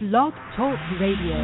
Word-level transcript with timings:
Blog 0.00 0.32
Talk 0.56 0.76
Radio. 1.00 1.38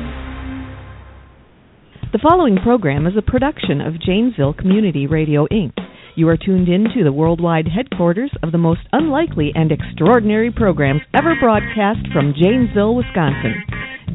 The 2.10 2.18
following 2.18 2.56
program 2.56 3.06
is 3.06 3.12
a 3.16 3.22
production 3.22 3.80
of 3.80 4.02
Janesville 4.02 4.54
Community 4.54 5.06
Radio, 5.06 5.46
Inc. 5.52 5.70
You 6.16 6.26
are 6.28 6.36
tuned 6.36 6.68
in 6.68 6.90
to 6.96 7.04
the 7.04 7.12
worldwide 7.12 7.68
headquarters 7.68 8.32
of 8.42 8.50
the 8.50 8.58
most 8.58 8.80
unlikely 8.90 9.52
and 9.54 9.70
extraordinary 9.70 10.50
programs 10.50 11.02
ever 11.14 11.36
broadcast 11.38 12.10
from 12.12 12.34
Janesville, 12.34 12.96
Wisconsin. 12.96 13.54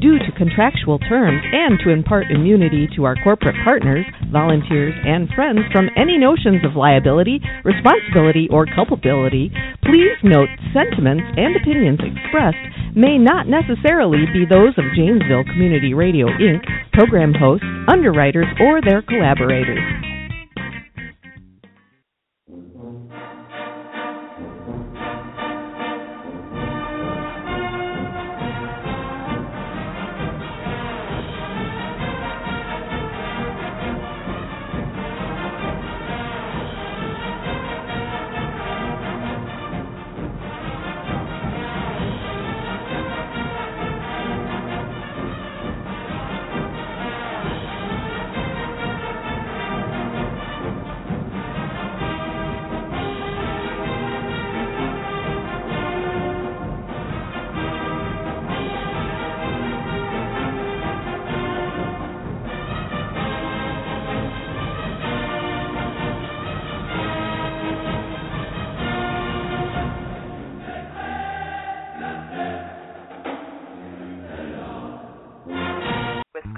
Due 0.02 0.18
to 0.18 0.36
contractual 0.36 0.98
terms 0.98 1.40
and 1.56 1.80
to 1.80 1.88
impart 1.88 2.30
immunity 2.30 2.86
to 2.94 3.04
our 3.04 3.16
corporate 3.24 3.56
partners, 3.64 4.04
volunteers, 4.30 4.92
and 5.06 5.30
friends 5.30 5.60
from 5.72 5.88
any 5.96 6.18
notions 6.18 6.60
of 6.62 6.76
liability, 6.76 7.40
responsibility, 7.64 8.48
or 8.52 8.66
culpability, 8.66 9.50
please 9.80 10.20
note 10.22 10.52
sentiments 10.76 11.24
and 11.40 11.56
opinions 11.56 12.00
expressed 12.04 12.75
may 12.96 13.18
not 13.18 13.46
necessarily 13.46 14.24
be 14.32 14.48
those 14.48 14.72
of 14.78 14.84
Janesville 14.96 15.44
Community 15.44 15.92
Radio, 15.92 16.26
Inc., 16.26 16.64
program 16.92 17.34
hosts, 17.34 17.66
underwriters, 17.86 18.46
or 18.58 18.80
their 18.80 19.02
collaborators. 19.02 20.05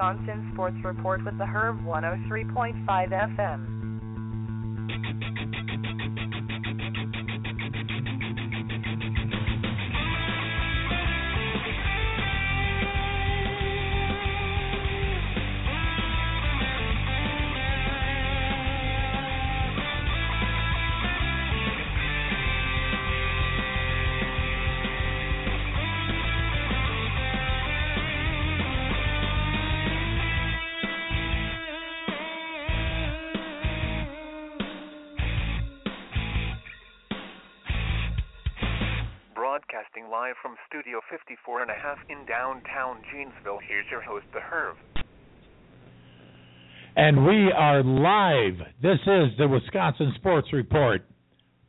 Wisconsin 0.09 0.43
Sports 0.55 0.77
Report 0.85 1.23
with 1.27 1.37
the 1.37 1.45
Herb 1.45 1.85
103.5 1.85 2.77
FM. 2.87 3.78
54 41.59 41.63
and 41.63 41.71
a 41.71 41.75
half 41.75 41.99
in 42.09 42.27
downtown 42.27 43.03
Janesville, 43.11 43.59
here's 43.67 43.87
your 43.91 44.01
host, 44.01 44.27
The 44.33 44.41
Herb. 44.41 44.77
And 46.97 47.25
we 47.25 47.53
are 47.53 47.83
live. 47.83 48.67
This 48.83 48.99
is 49.07 49.37
the 49.39 49.49
Wisconsin 49.49 50.13
Sports 50.17 50.49
Report 50.53 51.03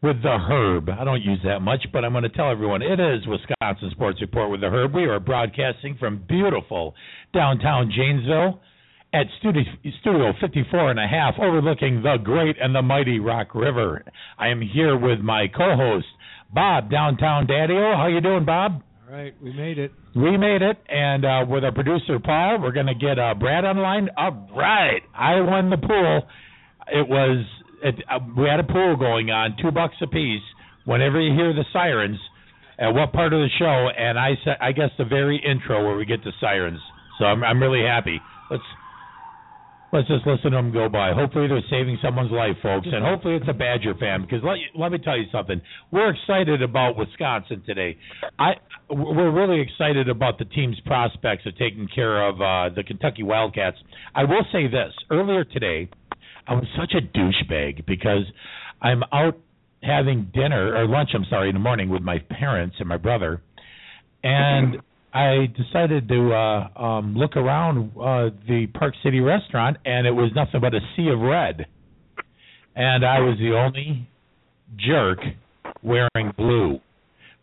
with 0.02 0.22
the 0.22 0.38
Herb. 0.38 0.90
I 0.90 1.04
don't 1.04 1.22
use 1.22 1.40
that 1.44 1.62
much, 1.62 1.86
but 1.92 2.04
I'm 2.04 2.12
going 2.12 2.24
to 2.24 2.30
tell 2.30 2.52
everyone 2.52 2.82
it 2.82 3.00
is 3.00 3.26
Wisconsin 3.28 3.92
Sports 3.92 4.22
Report 4.22 4.50
with 4.50 4.62
the 4.62 4.68
Herb. 4.68 4.94
We 4.94 5.06
are 5.06 5.20
broadcasting 5.20 5.98
from 6.00 6.24
beautiful 6.28 6.94
downtown 7.34 7.92
Janesville 7.96 8.62
at 9.14 9.26
Studio, 9.40 9.64
Studio 10.02 10.34
54 10.40 10.92
and 10.92 11.00
a 11.00 11.08
half, 11.08 11.36
overlooking 11.40 12.04
the 12.04 12.18
great 12.24 12.56
and 12.62 12.76
the 12.76 12.82
mighty 12.82 13.20
Rock 13.20 13.56
River. 13.56 14.04
I 14.38 14.50
am 14.50 14.62
here 14.62 14.98
with 14.98 15.20
my 15.20 15.48
co-host, 15.48 16.08
Bob, 16.54 16.92
downtown 16.92 17.48
Daddy-O. 17.48 17.96
How 17.96 18.08
you 18.08 18.22
doing, 18.22 18.46
Bob? 18.46 18.84
Right, 19.12 19.34
we 19.42 19.52
made 19.52 19.80
it. 19.80 19.92
We 20.16 20.38
made 20.38 20.62
it, 20.62 20.78
and 20.88 21.26
uh, 21.26 21.46
with 21.50 21.64
our 21.64 21.72
producer 21.72 22.20
Paul, 22.20 22.60
we're 22.62 22.72
going 22.72 22.86
to 22.86 22.94
get 22.94 23.18
uh, 23.18 23.34
Brad 23.34 23.66
online. 23.66 24.08
All 24.16 24.48
right, 24.56 25.02
I 25.16 25.42
won 25.42 25.72
the 25.72 25.78
pool. 25.78 26.22
It 26.94 27.10
was 27.10 27.44
it, 27.82 27.96
uh, 28.08 28.20
we 28.38 28.48
had 28.48 28.60
a 28.60 28.64
pool 28.64 28.96
going 28.98 29.32
on, 29.32 29.56
two 29.60 29.72
bucks 29.72 29.96
a 30.04 30.08
piece. 30.08 30.44
Whenever 30.86 31.20
you 31.20 31.34
hear 31.34 31.54
the 31.54 31.66
sirens, 31.74 32.20
at 32.78 32.90
what 32.90 33.12
part 33.12 33.34
of 33.34 33.40
the 33.40 33.50
show? 33.58 33.90
And 33.98 34.20
I 34.20 34.34
said, 34.46 34.58
I 34.62 34.74
guess 34.74 34.92
the 35.00 35.06
very 35.06 35.42
intro 35.44 35.84
where 35.84 35.98
we 35.98 36.06
get 36.06 36.24
the 36.24 36.34
sirens. 36.40 36.80
So 37.18 37.26
I'm 37.26 37.44
I'm 37.44 37.60
really 37.60 37.84
happy. 37.84 38.22
Let's 38.52 38.64
let's 39.92 40.08
just 40.08 40.26
listen 40.26 40.52
to 40.52 40.58
them 40.58 40.72
go 40.72 40.90
by. 40.90 41.14
Hopefully 41.14 41.48
they're 41.48 41.62
saving 41.70 41.98
someone's 42.02 42.32
life, 42.32 42.56
folks, 42.62 42.88
and 42.92 43.04
hopefully 43.04 43.36
it's 43.36 43.48
a 43.48 43.54
Badger 43.54 43.96
fan. 43.96 44.22
Because 44.22 44.42
let 44.44 44.58
let 44.76 44.92
me 44.92 44.98
tell 44.98 45.18
you 45.18 45.26
something, 45.32 45.62
we're 45.92 46.12
excited 46.12 46.62
about 46.62 46.98
Wisconsin 46.98 47.64
today. 47.66 47.98
I 48.38 48.54
we're 48.90 49.32
really 49.32 49.62
excited 49.62 50.10
about 50.10 50.38
the 50.38 50.46
team's 50.46 50.80
prospects 50.86 51.46
of 51.46 51.58
taking 51.58 51.88
care 51.94 52.28
of 52.28 52.36
uh, 52.42 52.74
the 52.76 52.84
Kentucky 52.84 53.24
Wildcats. 53.24 53.78
I 54.16 54.24
will 54.24 54.46
say 54.52 54.68
this: 54.68 54.94
earlier 55.12 55.44
today, 55.44 55.90
I 56.48 56.54
was 56.54 56.66
such 56.78 56.94
a 56.94 57.18
douchebag 57.18 57.86
because 57.86 58.24
I'm 58.82 59.04
out 59.12 59.38
having 59.84 60.32
dinner 60.34 60.76
or 60.76 60.88
lunch. 60.88 61.10
I'm 61.14 61.26
sorry, 61.30 61.50
in 61.50 61.56
the 61.56 61.60
morning 61.60 61.90
with 61.90 62.02
my 62.02 62.20
parents 62.20 62.76
and 62.80 62.88
my 62.88 62.98
brother, 62.98 63.42
and. 64.24 64.82
I 65.14 65.48
decided 65.58 66.08
to 66.10 66.34
uh 66.34 66.80
um 66.80 67.16
look 67.16 67.36
around 67.36 67.92
uh 67.98 68.30
the 68.48 68.68
Park 68.74 68.94
City 69.04 69.20
restaurant 69.20 69.78
and 69.86 70.06
it 70.06 70.12
was 70.12 70.32
nothing 70.36 70.62
but 70.62 70.74
a 70.74 70.80
sea 70.96 71.10
of 71.10 71.20
red. 71.20 71.66
And 72.76 73.06
I 73.06 73.20
was 73.20 73.38
the 73.40 73.56
only 73.58 74.08
jerk 74.78 75.20
wearing 75.84 76.34
blue. 76.38 76.80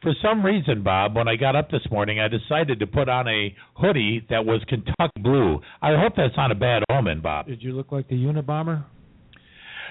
For 0.03 0.13
some 0.23 0.45
reason, 0.45 0.83
Bob, 0.85 1.17
when 1.17 1.27
I 1.27 1.37
got 1.37 1.57
up 1.57 1.71
this 1.71 1.81
morning, 1.91 2.21
I 2.21 2.29
decided 2.29 2.79
to 2.79 2.87
put 2.87 3.09
on 3.09 3.27
a 3.27 3.55
hoodie 3.75 4.25
that 4.31 4.45
was 4.45 4.63
Kentucky 4.69 5.21
blue. 5.21 5.61
I 5.83 5.97
hope 5.99 6.13
that's 6.17 6.37
not 6.37 6.53
a 6.53 6.55
bad 6.55 6.85
omen, 6.91 7.21
Bob. 7.23 7.47
Did 7.47 7.63
you 7.63 7.73
look 7.73 7.91
like 7.91 8.09
the 8.09 8.15
Unabomber? 8.15 8.85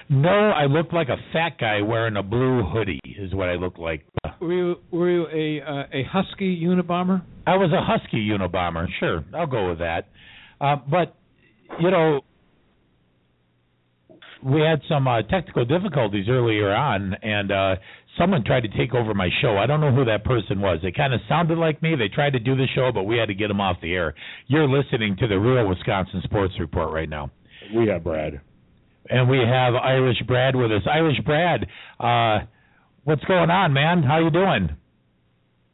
No, 0.08 0.28
I 0.28 0.66
looked 0.66 0.92
like 0.92 1.08
a 1.08 1.16
fat 1.32 1.58
guy 1.58 1.82
wearing 1.82 2.16
a 2.16 2.22
blue 2.22 2.62
hoodie. 2.62 3.00
Is 3.04 3.34
what 3.34 3.48
I 3.48 3.54
looked 3.54 3.78
like. 3.78 4.04
Were 4.40 4.52
you 4.52 4.76
were 4.90 5.10
you 5.10 5.26
a 5.26 5.62
uh, 5.68 5.84
a 5.92 6.04
husky 6.04 6.60
Unabomber? 6.60 7.22
I 7.46 7.56
was 7.56 7.72
a 7.72 7.82
husky 7.82 8.28
Unabomber. 8.28 8.86
Sure, 9.00 9.24
I'll 9.34 9.46
go 9.46 9.68
with 9.70 9.78
that. 9.78 10.08
Uh, 10.60 10.76
but 10.88 11.16
you 11.80 11.90
know, 11.90 12.20
we 14.44 14.60
had 14.60 14.80
some 14.88 15.08
uh, 15.08 15.22
technical 15.22 15.64
difficulties 15.64 16.26
earlier 16.28 16.72
on, 16.72 17.14
and 17.22 17.50
uh, 17.50 17.76
someone 18.16 18.44
tried 18.44 18.62
to 18.62 18.68
take 18.68 18.94
over 18.94 19.12
my 19.12 19.28
show. 19.42 19.56
I 19.56 19.66
don't 19.66 19.80
know 19.80 19.92
who 19.92 20.04
that 20.04 20.24
person 20.24 20.60
was. 20.60 20.78
They 20.82 20.92
kind 20.92 21.14
of 21.14 21.20
sounded 21.28 21.58
like 21.58 21.82
me. 21.82 21.96
They 21.96 22.08
tried 22.08 22.34
to 22.34 22.38
do 22.38 22.54
the 22.54 22.66
show, 22.74 22.90
but 22.92 23.04
we 23.04 23.16
had 23.16 23.26
to 23.26 23.34
get 23.34 23.48
them 23.48 23.60
off 23.60 23.78
the 23.82 23.92
air. 23.92 24.14
You're 24.46 24.68
listening 24.68 25.16
to 25.18 25.26
the 25.26 25.38
Real 25.38 25.68
Wisconsin 25.68 26.20
Sports 26.24 26.54
Report 26.60 26.92
right 26.92 27.08
now. 27.08 27.30
We 27.74 27.88
have 27.88 28.04
Brad. 28.04 28.40
And 29.08 29.28
we 29.28 29.38
have 29.38 29.74
Irish 29.74 30.18
Brad 30.26 30.56
with 30.56 30.72
us. 30.72 30.82
Irish 30.90 31.18
Brad, 31.24 31.66
uh, 32.00 32.46
what's 33.04 33.24
going 33.24 33.50
on, 33.50 33.72
man? 33.72 34.02
How 34.02 34.18
you 34.18 34.30
doing? 34.30 34.76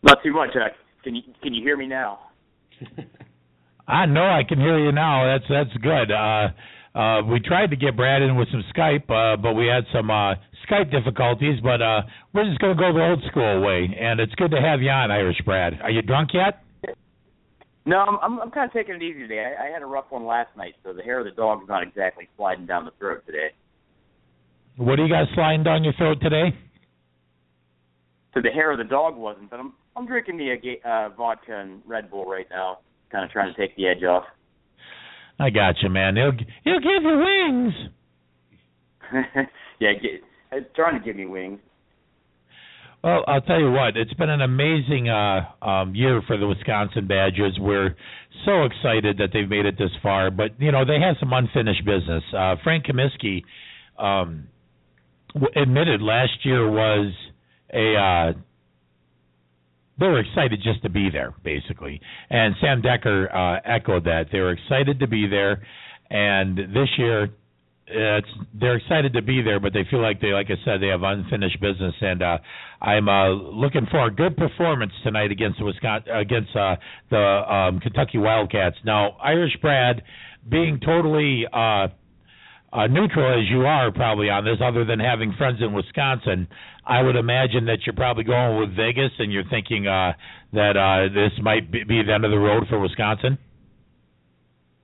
Not 0.02 0.18
too 0.22 0.32
much. 0.32 0.50
Uh, 0.54 0.68
can 1.04 1.14
you 1.14 1.22
can 1.42 1.54
you 1.54 1.62
hear 1.62 1.76
me 1.76 1.86
now? 1.86 2.18
I 3.88 4.06
know 4.06 4.24
I 4.24 4.42
can 4.48 4.58
hear 4.58 4.78
you 4.78 4.92
now. 4.92 5.24
That's 5.26 5.44
that's 5.48 5.82
good. 5.82 6.10
Uh, 6.10 6.48
uh, 6.98 7.22
we 7.24 7.40
tried 7.40 7.70
to 7.70 7.76
get 7.76 7.96
Brad 7.96 8.22
in 8.22 8.36
with 8.36 8.48
some 8.50 8.64
Skype, 8.76 9.10
uh, 9.10 9.36
but 9.36 9.54
we 9.54 9.66
had 9.66 9.84
some 9.92 10.10
uh, 10.10 10.34
Skype 10.68 10.90
difficulties. 10.90 11.58
But 11.62 11.80
uh, 11.80 12.02
we're 12.34 12.44
just 12.44 12.60
going 12.60 12.76
to 12.76 12.80
go 12.80 12.92
the 12.92 13.04
old 13.04 13.22
school 13.30 13.62
way, 13.62 13.96
and 13.98 14.20
it's 14.20 14.34
good 14.34 14.50
to 14.50 14.60
have 14.60 14.82
you 14.82 14.90
on, 14.90 15.10
Irish 15.10 15.40
Brad. 15.44 15.80
Are 15.82 15.90
you 15.90 16.02
drunk 16.02 16.30
yet? 16.34 16.61
No, 17.84 17.98
I'm 17.98 18.18
I'm, 18.22 18.40
I'm 18.40 18.50
kind 18.50 18.66
of 18.66 18.72
taking 18.72 18.94
it 18.94 19.02
easy 19.02 19.20
today. 19.20 19.54
I, 19.58 19.68
I 19.68 19.70
had 19.70 19.82
a 19.82 19.86
rough 19.86 20.06
one 20.10 20.24
last 20.24 20.56
night, 20.56 20.74
so 20.84 20.92
the 20.92 21.02
hair 21.02 21.18
of 21.18 21.24
the 21.24 21.32
dog 21.32 21.62
is 21.62 21.68
not 21.68 21.82
exactly 21.82 22.28
sliding 22.36 22.66
down 22.66 22.84
the 22.84 22.92
throat 22.98 23.22
today. 23.26 23.48
What 24.76 24.96
do 24.96 25.02
you 25.02 25.08
got 25.08 25.26
sliding 25.34 25.64
down 25.64 25.84
your 25.84 25.92
throat 25.94 26.18
today? 26.20 26.56
So 28.34 28.40
the 28.40 28.50
hair 28.50 28.72
of 28.72 28.78
the 28.78 28.84
dog 28.84 29.16
wasn't, 29.16 29.50
but 29.50 29.60
I'm 29.60 29.74
I'm 29.96 30.06
drinking 30.06 30.38
the 30.38 30.78
uh, 30.84 30.88
uh, 30.88 31.08
vodka 31.10 31.58
and 31.58 31.82
Red 31.86 32.10
Bull 32.10 32.24
right 32.24 32.46
now. 32.50 32.78
kind 33.10 33.24
of 33.24 33.30
trying 33.30 33.52
to 33.52 33.60
take 33.60 33.76
the 33.76 33.86
edge 33.86 34.02
off. 34.04 34.24
I 35.38 35.50
got 35.50 35.76
you, 35.82 35.90
man. 35.90 36.16
He'll 36.16 36.32
he'll 36.64 36.80
give 36.80 37.02
you 37.02 37.18
wings. 37.18 37.74
yeah, 39.80 39.92
get, 39.94 40.74
trying 40.74 40.98
to 40.98 41.04
give 41.04 41.16
me 41.16 41.26
wings. 41.26 41.58
Well, 43.02 43.24
I'll 43.26 43.40
tell 43.40 43.58
you 43.58 43.72
what, 43.72 43.96
it's 43.96 44.12
been 44.14 44.30
an 44.30 44.42
amazing 44.42 45.08
uh, 45.08 45.40
um, 45.60 45.92
year 45.92 46.22
for 46.24 46.36
the 46.36 46.46
Wisconsin 46.46 47.08
Badgers. 47.08 47.58
We're 47.60 47.96
so 48.44 48.62
excited 48.62 49.18
that 49.18 49.30
they've 49.32 49.48
made 49.48 49.66
it 49.66 49.76
this 49.76 49.90
far, 50.04 50.30
but 50.30 50.60
you 50.60 50.70
know 50.70 50.84
they 50.84 51.00
have 51.00 51.16
some 51.18 51.32
unfinished 51.32 51.84
business. 51.84 52.22
Uh, 52.36 52.54
Frank 52.62 52.86
Kaminsky 52.86 53.42
um, 53.98 54.46
w- 55.34 55.50
admitted 55.60 56.00
last 56.00 56.44
year 56.44 56.70
was 56.70 57.12
a 57.74 57.96
uh, 57.96 58.32
they 59.98 60.06
were 60.06 60.20
excited 60.20 60.60
just 60.62 60.82
to 60.84 60.88
be 60.88 61.10
there, 61.10 61.34
basically. 61.42 62.00
And 62.30 62.54
Sam 62.60 62.82
Dekker 62.82 63.34
uh, 63.34 63.60
echoed 63.64 64.04
that 64.04 64.26
they 64.30 64.38
were 64.38 64.52
excited 64.52 65.00
to 65.00 65.08
be 65.08 65.26
there, 65.26 65.66
and 66.08 66.56
this 66.56 66.88
year 66.98 67.30
it's 67.86 68.28
they're 68.54 68.76
excited 68.76 69.12
to 69.14 69.22
be 69.22 69.42
there, 69.42 69.60
but 69.60 69.72
they 69.72 69.84
feel 69.90 70.00
like 70.00 70.20
they, 70.20 70.28
like 70.28 70.46
I 70.48 70.64
said, 70.64 70.80
they 70.80 70.88
have 70.88 71.02
unfinished 71.02 71.60
business, 71.60 71.94
and 72.00 72.22
uh, 72.22 72.38
I'm 72.80 73.08
uh, 73.08 73.30
looking 73.30 73.86
for 73.90 74.06
a 74.06 74.10
good 74.10 74.36
performance 74.36 74.92
tonight 75.02 75.30
against 75.30 75.58
the 75.58 75.64
Wisconsin 75.64 76.12
against 76.14 76.54
uh, 76.54 76.76
the 77.10 77.18
um, 77.18 77.80
Kentucky 77.80 78.18
Wildcats. 78.18 78.76
Now, 78.84 79.16
Irish 79.22 79.56
Brad, 79.60 80.02
being 80.48 80.80
totally 80.84 81.44
uh, 81.52 81.88
uh, 82.72 82.86
neutral 82.86 83.40
as 83.40 83.50
you 83.50 83.66
are 83.66 83.90
probably 83.92 84.30
on 84.30 84.44
this, 84.44 84.58
other 84.64 84.84
than 84.84 85.00
having 85.00 85.34
friends 85.36 85.58
in 85.60 85.72
Wisconsin, 85.72 86.48
I 86.86 87.02
would 87.02 87.16
imagine 87.16 87.66
that 87.66 87.78
you're 87.84 87.94
probably 87.94 88.24
going 88.24 88.60
with 88.60 88.76
Vegas, 88.76 89.12
and 89.18 89.32
you're 89.32 89.48
thinking 89.50 89.86
uh, 89.86 90.12
that 90.52 90.76
uh, 90.76 91.12
this 91.12 91.32
might 91.42 91.70
be, 91.70 91.84
be 91.84 92.02
the 92.02 92.12
end 92.12 92.24
of 92.24 92.30
the 92.30 92.38
road 92.38 92.64
for 92.68 92.78
Wisconsin. 92.78 93.38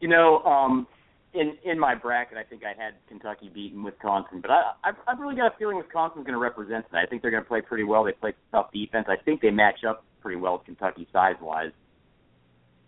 You 0.01 0.09
know, 0.09 0.43
um, 0.43 0.87
in 1.35 1.57
in 1.65 1.79
my 1.79 1.95
bracket, 1.95 2.39
I 2.39 2.45
think 2.45 2.63
I 2.65 2.81
had 2.81 2.95
Kentucky 3.09 3.51
beating 3.53 3.83
Wisconsin, 3.83 4.41
but 4.41 4.51
I 4.51 4.73
I 4.85 4.91
I've 5.07 5.19
really 5.19 5.37
got 5.37 5.55
a 5.55 5.59
feeling 5.59 5.77
Wisconsin's 5.77 6.25
going 6.25 6.35
to 6.35 6.41
represent 6.41 6.87
tonight. 6.89 7.05
I 7.05 7.07
think 7.07 7.23
they're 7.23 7.31
going 7.31 7.43
to 7.43 7.49
play 7.49 7.61
pretty 7.61 7.85
well. 7.85 8.05
They 8.05 8.13
play 8.13 8.35
tough 8.53 8.73
defense. 8.73 9.07
I 9.09 9.17
think 9.23 9.41
they 9.41 9.51
match 9.51 9.85
up 9.89 10.05
pretty 10.21 10.41
well 10.41 10.55
with 10.55 10.65
Kentucky 10.65 11.07
size 11.13 11.37
wise. 11.41 11.73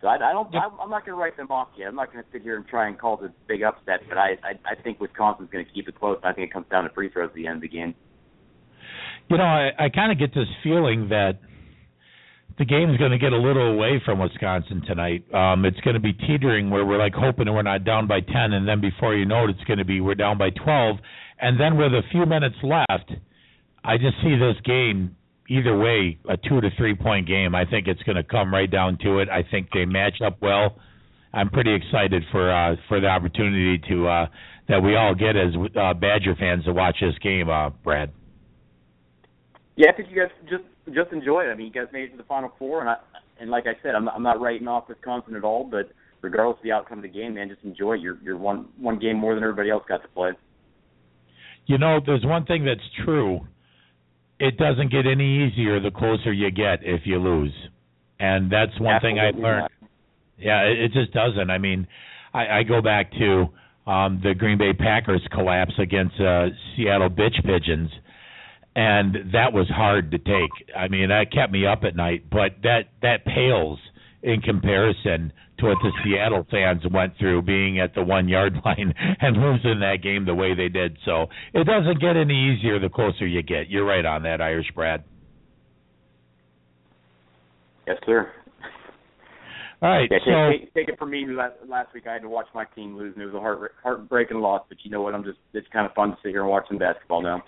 So 0.01 0.09
I, 0.09 0.15
I 0.15 0.33
don't. 0.33 0.53
Yep. 0.53 0.63
I, 0.63 0.83
I'm 0.83 0.91
not 0.91 1.05
going 1.05 1.17
to 1.17 1.21
write 1.21 1.37
them 1.37 1.51
off 1.51 1.69
yet. 1.77 1.89
I'm 1.89 1.97
not 1.97 2.13
going 2.13 2.25
to 2.25 2.31
sit 2.33 2.43
here 2.43 2.57
and 2.57 2.67
try 2.67 2.89
and 2.89 2.99
call 2.99 3.19
this 3.19 3.31
big 3.47 3.63
upset. 3.63 4.01
But 4.09 4.17
I 4.17 4.31
I, 4.43 4.73
I 4.73 4.83
think 4.83 5.01
Wisconsin's 5.01 5.51
going 5.51 5.65
to 5.65 5.73
keep 5.73 5.89
it 5.89 5.99
close. 5.99 6.19
I 6.25 6.33
think 6.33 6.51
it 6.51 6.53
comes 6.53 6.67
down 6.71 6.85
to 6.85 6.91
free 6.91 7.11
throws 7.11 7.29
at 7.29 7.35
the 7.35 7.47
end 7.47 7.57
of 7.57 7.63
the 7.63 7.69
game. 7.69 7.95
You 9.29 9.37
know, 9.37 9.45
I, 9.45 9.71
I 9.79 9.89
kind 9.91 10.11
of 10.11 10.19
get 10.19 10.35
this 10.35 10.49
feeling 10.65 11.11
that 11.11 11.39
the 12.61 12.67
game's 12.67 12.99
going 12.99 13.11
to 13.11 13.19
get 13.19 13.33
a 13.33 13.39
little 13.39 13.73
away 13.73 14.03
from 14.05 14.19
Wisconsin 14.19 14.83
tonight. 14.87 15.25
Um, 15.33 15.65
it's 15.65 15.81
going 15.81 15.95
to 15.95 16.01
be 16.01 16.13
teetering 16.13 16.69
where 16.69 16.85
we're 16.85 16.99
like 16.99 17.15
hoping 17.15 17.47
we're 17.47 17.63
not 17.63 17.85
down 17.85 18.07
by 18.07 18.21
10, 18.21 18.53
and 18.53 18.69
then 18.69 18.83
before 18.83 19.17
you 19.17 19.25
know 19.25 19.45
it, 19.45 19.51
it's 19.57 19.65
going 19.65 19.79
to 19.79 19.85
be 19.87 20.03
we're 20.03 20.15
down 20.15 20.37
by 20.37 20.51
12. 20.51 20.97
And 21.41 21.59
then 21.59 21.79
with 21.79 21.93
a 21.95 22.03
few 22.13 22.27
minutes 22.27 22.57
left, 22.63 23.13
I 23.83 23.97
just 23.97 24.17
see 24.23 24.37
this 24.37 24.57
game 24.63 25.17
either 25.49 25.75
way 25.75 26.19
a 26.29 26.37
two 26.37 26.61
to 26.61 26.69
three 26.77 26.95
point 26.95 27.27
game. 27.27 27.55
I 27.55 27.65
think 27.65 27.89
it's 27.89 28.03
going 28.03 28.17
to 28.17 28.23
come 28.23 28.53
right 28.53 28.71
down 28.71 28.99
to 29.05 29.21
it. 29.21 29.31
I 29.31 29.43
think 29.51 29.69
they 29.73 29.87
match 29.87 30.21
up 30.23 30.37
well. 30.43 30.77
I'm 31.33 31.49
pretty 31.49 31.75
excited 31.75 32.25
for 32.31 32.53
uh, 32.53 32.77
for 32.89 33.01
the 33.01 33.07
opportunity 33.07 33.79
to 33.89 34.07
uh, 34.07 34.27
that 34.69 34.83
we 34.83 34.97
all 34.97 35.15
get 35.15 35.35
as 35.35 35.55
uh, 35.81 35.95
Badger 35.95 36.37
fans 36.39 36.67
to 36.67 36.75
watch 36.75 36.99
this 37.01 37.17
game, 37.23 37.49
uh, 37.49 37.71
Brad. 37.71 38.13
Yeah, 39.77 39.93
I 39.95 39.97
think 39.97 40.11
you 40.11 40.21
guys 40.21 40.31
just 40.51 40.65
just 40.95 41.13
enjoy 41.13 41.43
it. 41.43 41.51
I 41.51 41.55
mean, 41.55 41.67
you 41.67 41.73
guys 41.73 41.93
made 41.93 42.05
it 42.05 42.11
to 42.13 42.17
the 42.17 42.25
Final 42.25 42.53
Four, 42.59 42.81
and 42.81 42.89
I 42.91 42.97
and 43.41 43.51
like 43.51 43.65
I 43.67 43.81
said, 43.83 43.95
I'm 43.95 44.05
not, 44.05 44.15
I'm 44.15 44.23
not 44.23 44.41
writing 44.41 44.69
off 44.69 44.89
Wisconsin 44.89 45.35
at 45.37 45.45
all. 45.45 45.65
But 45.65 45.91
regardless 46.23 46.59
of 46.59 46.63
the 46.65 46.73
outcome 46.73 46.99
of 46.99 47.03
the 47.03 47.09
game, 47.09 47.35
man, 47.35 47.49
just 47.49 47.65
enjoy 47.65 47.95
it. 47.95 48.01
You're 48.01 48.19
you're 48.23 48.39
one 48.39 48.69
one 48.79 48.99
game 48.99 49.17
more 49.17 49.35
than 49.35 49.43
everybody 49.43 49.71
else 49.71 49.85
got 49.89 50.03
to 50.03 50.09
play. 50.09 50.31
You 51.67 51.79
know, 51.79 52.01
there's 52.05 52.25
one 52.25 52.45
thing 52.47 52.65
that's 52.65 52.81
true. 53.05 53.41
It 54.39 54.57
doesn't 54.57 54.91
get 54.91 55.07
any 55.07 55.47
easier 55.47 55.81
the 55.81 55.91
closer 55.91 56.33
you 56.33 56.51
get 56.51 56.81
if 56.83 57.03
you 57.05 57.19
lose, 57.19 57.53
and 58.19 58.51
that's 58.51 58.79
one 58.81 59.01
thing 59.01 59.19
I 59.19 59.31
learned. 59.31 59.63
not. 59.63 59.73
Yeah, 60.39 60.63
it, 60.63 60.79
it 60.81 60.93
just 60.93 61.13
doesn't. 61.13 61.51
I 61.51 61.59
mean, 61.59 61.87
I, 62.33 62.61
I 62.61 62.63
go 62.63 62.81
back 62.81 63.13
to 63.13 63.47
um, 63.87 64.21
the 64.23 64.35
Green 64.35 64.59
Bay 64.59 64.73
Packers 64.73 65.23
collapse 65.33 65.75
against 65.79 66.19
uh, 66.21 66.47
Seattle 66.75 67.11
Bitch 67.11 67.37
Pigeons, 67.45 67.91
and 68.81 69.35
that 69.35 69.53
was 69.53 69.69
hard 69.69 70.11
to 70.13 70.19
take. 70.19 70.75
I 70.75 70.89
mean, 70.89 71.11
that 71.11 71.31
kept 71.31 71.53
me 71.53 71.67
up 71.67 71.81
at 71.85 71.95
night, 71.95 72.31
but 72.31 72.53
that 72.63 72.85
that 73.03 73.27
pales 73.27 73.79
in 74.23 74.41
comparison 74.41 75.35
to 75.59 75.67
what 75.67 75.77
the 75.83 75.93
Seattle 76.03 76.47
fans 76.51 76.81
went 76.91 77.13
through 77.19 77.43
being 77.43 77.79
at 77.79 77.95
the 77.95 78.03
one 78.03 78.27
yard 78.27 78.55
line 78.65 78.95
and 79.21 79.37
losing 79.37 79.81
that 79.81 79.99
game 80.03 80.25
the 80.25 80.35
way 80.35 80.55
they 80.55 80.71
did. 80.71 80.97
So 81.05 81.27
it 81.53 81.67
doesn't 81.67 82.01
get 82.01 82.17
any 82.17 82.55
easier 82.55 82.79
the 82.79 82.89
closer 82.89 83.27
you 83.27 83.43
get. 83.43 83.69
You're 83.69 83.85
right 83.85 84.05
on 84.05 84.23
that, 84.23 84.41
Irish 84.41 84.71
Brad. 84.75 85.05
Yes, 87.87 87.99
sir. 88.07 88.33
All 89.83 89.91
right, 89.91 90.09
Yeah, 90.11 90.19
so 90.25 90.51
take, 90.53 90.61
take, 90.61 90.75
take 90.75 90.89
it 90.89 90.99
from 90.99 91.11
me. 91.11 91.27
Last, 91.29 91.55
last 91.67 91.93
week 91.93 92.07
I 92.07 92.15
had 92.15 92.23
to 92.23 92.29
watch 92.31 92.47
my 92.55 92.65
team 92.75 92.97
lose, 92.97 93.13
and 93.15 93.23
it 93.23 93.27
was 93.27 93.35
a 93.35 93.41
heart 93.41 93.73
heartbreaking 93.83 94.39
loss. 94.39 94.63
But 94.69 94.79
you 94.85 94.91
know 94.91 95.03
what? 95.03 95.15
I'm 95.15 95.25
just 95.25 95.39
it's 95.53 95.67
kind 95.71 95.87
of 95.87 95.93
fun 95.93 96.11
to 96.11 96.17
sit 96.23 96.31
here 96.31 96.41
and 96.41 96.51
watch 96.51 96.65
some 96.69 96.79
basketball 96.79 97.23
now. 97.23 97.43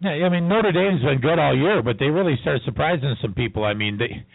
Yeah, 0.00 0.26
I 0.26 0.28
mean 0.28 0.48
Notre 0.48 0.72
Dame's 0.72 1.02
been 1.02 1.20
good 1.20 1.38
all 1.38 1.56
year, 1.56 1.82
but 1.82 1.98
they 1.98 2.06
really 2.06 2.36
started 2.42 2.62
surprising 2.64 3.16
some 3.22 3.34
people. 3.34 3.64
I 3.64 3.74
mean, 3.74 3.98
they, 3.98 4.26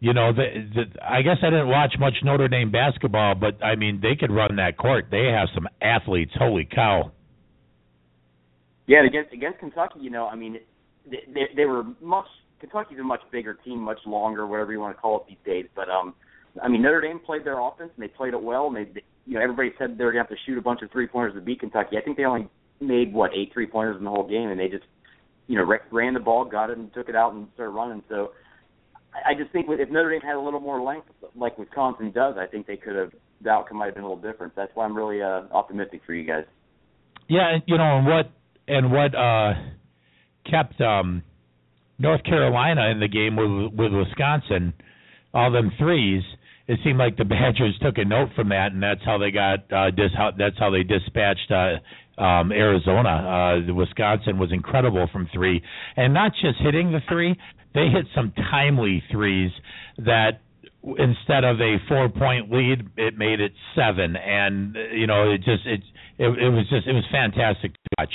you 0.00 0.14
know, 0.14 0.32
the, 0.32 0.46
the, 0.74 1.04
I 1.04 1.22
guess 1.22 1.36
I 1.42 1.50
didn't 1.50 1.68
watch 1.68 1.94
much 1.98 2.14
Notre 2.24 2.48
Dame 2.48 2.70
basketball, 2.70 3.34
but 3.34 3.62
I 3.62 3.76
mean 3.76 4.00
they 4.00 4.16
could 4.16 4.30
run 4.32 4.56
that 4.56 4.78
court. 4.78 5.06
They 5.10 5.26
have 5.26 5.48
some 5.54 5.68
athletes. 5.80 6.32
Holy 6.34 6.64
cow! 6.64 7.12
Yeah, 8.86 9.06
against 9.06 9.32
against 9.32 9.58
Kentucky, 9.58 10.00
you 10.00 10.10
know, 10.10 10.26
I 10.26 10.34
mean, 10.34 10.58
they 11.10 11.20
they, 11.32 11.44
they 11.56 11.64
were 11.64 11.84
much. 12.00 12.26
Kentucky's 12.60 12.98
a 13.00 13.02
much 13.02 13.20
bigger 13.32 13.54
team, 13.54 13.80
much 13.80 13.98
longer, 14.06 14.46
whatever 14.46 14.72
you 14.72 14.78
want 14.78 14.96
to 14.96 15.00
call 15.00 15.20
it 15.20 15.24
these 15.28 15.44
days. 15.44 15.66
But 15.74 15.88
um, 15.88 16.14
I 16.62 16.68
mean, 16.68 16.80
Notre 16.80 17.00
Dame 17.00 17.18
played 17.18 17.44
their 17.44 17.58
offense 17.58 17.90
and 17.96 18.02
they 18.02 18.08
played 18.08 18.34
it 18.34 18.42
well. 18.42 18.66
And 18.68 18.76
they, 18.76 19.02
you 19.26 19.34
know, 19.34 19.40
everybody 19.40 19.72
said 19.78 19.98
they 19.98 20.04
were 20.04 20.12
to 20.12 20.18
have 20.18 20.28
to 20.28 20.36
shoot 20.46 20.58
a 20.58 20.62
bunch 20.62 20.80
of 20.82 20.90
three 20.90 21.06
pointers 21.06 21.34
to 21.34 21.40
beat 21.40 21.60
Kentucky. 21.60 21.96
I 21.96 22.02
think 22.02 22.16
they 22.16 22.24
only 22.24 22.48
made 22.80 23.12
what 23.12 23.32
eight 23.34 23.50
three 23.52 23.66
pointers 23.66 23.96
in 23.98 24.04
the 24.04 24.10
whole 24.10 24.28
game, 24.28 24.48
and 24.48 24.60
they 24.60 24.68
just, 24.68 24.84
you 25.46 25.56
know, 25.56 25.64
ran 25.90 26.14
the 26.14 26.20
ball, 26.20 26.44
got 26.44 26.70
it, 26.70 26.78
and 26.78 26.92
took 26.94 27.08
it 27.08 27.16
out 27.16 27.32
and 27.34 27.48
started 27.54 27.72
running. 27.72 28.02
So. 28.08 28.32
I 29.14 29.34
just 29.34 29.52
think 29.52 29.66
if 29.68 29.90
Notre 29.90 30.10
Dame 30.10 30.22
had 30.22 30.36
a 30.36 30.40
little 30.40 30.58
more 30.58 30.80
length, 30.80 31.08
like 31.36 31.58
Wisconsin 31.58 32.12
does, 32.12 32.36
I 32.38 32.46
think 32.46 32.66
they 32.66 32.78
could 32.78 32.96
have. 32.96 33.12
The 33.42 33.50
outcome 33.50 33.76
might 33.76 33.84
have 33.84 33.94
been 33.94 34.04
a 34.04 34.08
little 34.08 34.22
different. 34.22 34.56
That's 34.56 34.70
why 34.74 34.86
I'm 34.86 34.96
really 34.96 35.20
uh, 35.20 35.42
optimistic 35.52 36.00
for 36.06 36.14
you 36.14 36.26
guys. 36.26 36.44
Yeah, 37.28 37.58
you 37.66 37.76
know, 37.76 37.98
and 37.98 38.06
what 38.06 38.30
and 38.68 38.92
what 38.92 39.14
uh 39.14 39.52
kept 40.50 40.80
um 40.80 41.22
North 41.98 42.24
Carolina 42.24 42.88
in 42.90 43.00
the 43.00 43.08
game 43.08 43.36
with 43.36 43.72
with 43.78 43.92
Wisconsin, 43.92 44.74
all 45.32 45.52
them 45.52 45.72
threes. 45.78 46.22
It 46.72 46.78
seemed 46.82 46.98
like 46.98 47.18
the 47.18 47.24
Badgers 47.36 47.78
took 47.82 47.98
a 47.98 48.04
note 48.04 48.30
from 48.34 48.48
that, 48.48 48.72
and 48.72 48.82
that's 48.82 49.04
how 49.04 49.18
they 49.18 49.30
got 49.30 49.70
uh, 49.70 49.90
dis- 49.90 50.16
how, 50.16 50.30
that's 50.36 50.58
how 50.58 50.70
they 50.70 50.82
dispatched 50.82 51.52
uh, 51.52 52.20
um, 52.20 52.50
Arizona. 52.50 53.60
Uh, 53.68 53.74
Wisconsin 53.74 54.38
was 54.38 54.50
incredible 54.52 55.06
from 55.12 55.28
three, 55.34 55.62
and 55.96 56.14
not 56.14 56.32
just 56.32 56.58
hitting 56.60 56.90
the 56.90 57.00
three, 57.08 57.36
they 57.74 57.88
hit 57.88 58.06
some 58.14 58.32
timely 58.50 59.02
threes 59.10 59.50
that 59.98 60.40
instead 60.82 61.44
of 61.44 61.60
a 61.60 61.76
four 61.88 62.08
point 62.08 62.50
lead, 62.50 62.88
it 62.96 63.18
made 63.18 63.40
it 63.40 63.52
seven, 63.76 64.16
and 64.16 64.74
you 64.92 65.06
know 65.06 65.30
it 65.30 65.38
just 65.38 65.66
it 65.66 65.82
it, 66.18 66.26
it 66.26 66.50
was 66.50 66.66
just 66.70 66.86
it 66.86 66.92
was 66.92 67.04
fantastic 67.12 67.72
to 67.72 67.80
watch. 67.98 68.12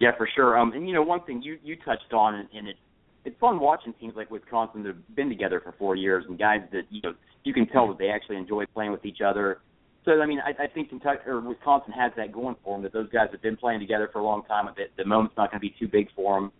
Yeah, 0.00 0.10
for 0.16 0.28
sure. 0.34 0.58
Um, 0.58 0.72
and 0.72 0.86
you 0.86 0.94
know, 0.94 1.02
one 1.02 1.22
thing 1.24 1.42
you 1.42 1.58
you 1.64 1.76
touched 1.84 2.12
on, 2.12 2.48
and 2.54 2.68
it 2.68 2.76
it's 3.24 3.38
fun 3.40 3.58
watching 3.58 3.94
teams 3.94 4.14
like 4.16 4.30
Wisconsin 4.30 4.82
that 4.82 4.88
have 4.88 5.16
been 5.16 5.28
together 5.28 5.60
for 5.60 5.74
four 5.78 5.96
years, 5.96 6.24
and 6.28 6.38
guys 6.38 6.60
that 6.72 6.82
you 6.90 7.00
know 7.02 7.14
you 7.44 7.52
can 7.52 7.66
tell 7.66 7.88
that 7.88 7.98
they 7.98 8.08
actually 8.08 8.36
enjoy 8.36 8.64
playing 8.66 8.92
with 8.92 9.04
each 9.04 9.20
other. 9.24 9.60
So 10.04 10.20
I 10.20 10.26
mean, 10.26 10.40
I, 10.40 10.64
I 10.64 10.66
think 10.66 10.90
Kentucky 10.90 11.20
or 11.26 11.40
Wisconsin 11.40 11.92
has 11.92 12.12
that 12.16 12.32
going 12.32 12.56
for 12.62 12.76
them 12.76 12.82
that 12.82 12.92
those 12.92 13.08
guys 13.10 13.28
have 13.32 13.42
been 13.42 13.56
playing 13.56 13.80
together 13.80 14.10
for 14.12 14.18
a 14.18 14.24
long 14.24 14.42
time. 14.44 14.66
that 14.66 14.88
the 14.96 15.04
moment's 15.04 15.36
not 15.36 15.50
going 15.50 15.60
to 15.60 15.66
be 15.66 15.74
too 15.78 15.88
big 15.88 16.08
for 16.14 16.40
them. 16.40 16.52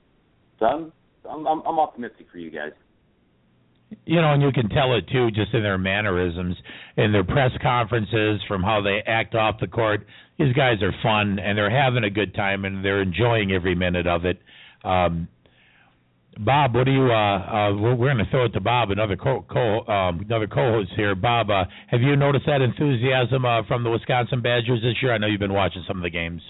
So 0.58 0.66
I'm 0.66 0.92
I'm 1.28 1.46
I'm 1.46 1.62
I'm 1.66 1.78
optimistic 1.78 2.26
for 2.32 2.38
you 2.38 2.50
guys. 2.50 2.72
You 4.06 4.20
know, 4.20 4.32
and 4.32 4.42
you 4.42 4.50
can 4.50 4.68
tell 4.70 4.96
it 4.96 5.06
too, 5.08 5.30
just 5.30 5.54
in 5.54 5.62
their 5.62 5.78
mannerisms, 5.78 6.56
in 6.96 7.12
their 7.12 7.22
press 7.22 7.52
conferences, 7.62 8.40
from 8.48 8.62
how 8.62 8.80
they 8.80 9.02
act 9.06 9.34
off 9.34 9.60
the 9.60 9.68
court. 9.68 10.06
These 10.38 10.52
guys 10.54 10.82
are 10.82 10.92
fun, 11.02 11.38
and 11.38 11.56
they're 11.56 11.70
having 11.70 12.02
a 12.02 12.10
good 12.10 12.34
time, 12.34 12.64
and 12.64 12.84
they're 12.84 13.02
enjoying 13.02 13.52
every 13.52 13.74
minute 13.74 14.06
of 14.06 14.24
it. 14.24 14.40
Um, 14.82 15.28
Bob, 16.38 16.74
what 16.74 16.84
do 16.84 16.90
you? 16.90 17.12
Uh, 17.12 17.14
uh, 17.14 17.76
we're, 17.76 17.96
going 17.96 18.18
to 18.18 18.26
throw 18.30 18.46
it 18.46 18.52
to 18.54 18.60
Bob, 18.60 18.90
another 18.90 19.16
co, 19.16 19.44
co 19.48 19.86
um, 19.86 20.20
another 20.20 20.48
co-host 20.48 20.90
here. 20.96 21.14
Bob, 21.14 21.48
uh, 21.50 21.64
have 21.88 22.00
you 22.00 22.16
noticed 22.16 22.46
that 22.46 22.60
enthusiasm 22.60 23.44
uh, 23.44 23.62
from 23.68 23.84
the 23.84 23.90
Wisconsin 23.90 24.42
Badgers 24.42 24.82
this 24.82 24.94
year? 25.00 25.12
I 25.12 25.18
know 25.18 25.28
you've 25.28 25.38
been 25.38 25.52
watching 25.52 25.84
some 25.86 25.96
of 25.96 26.02
the 26.02 26.10
games. 26.10 26.42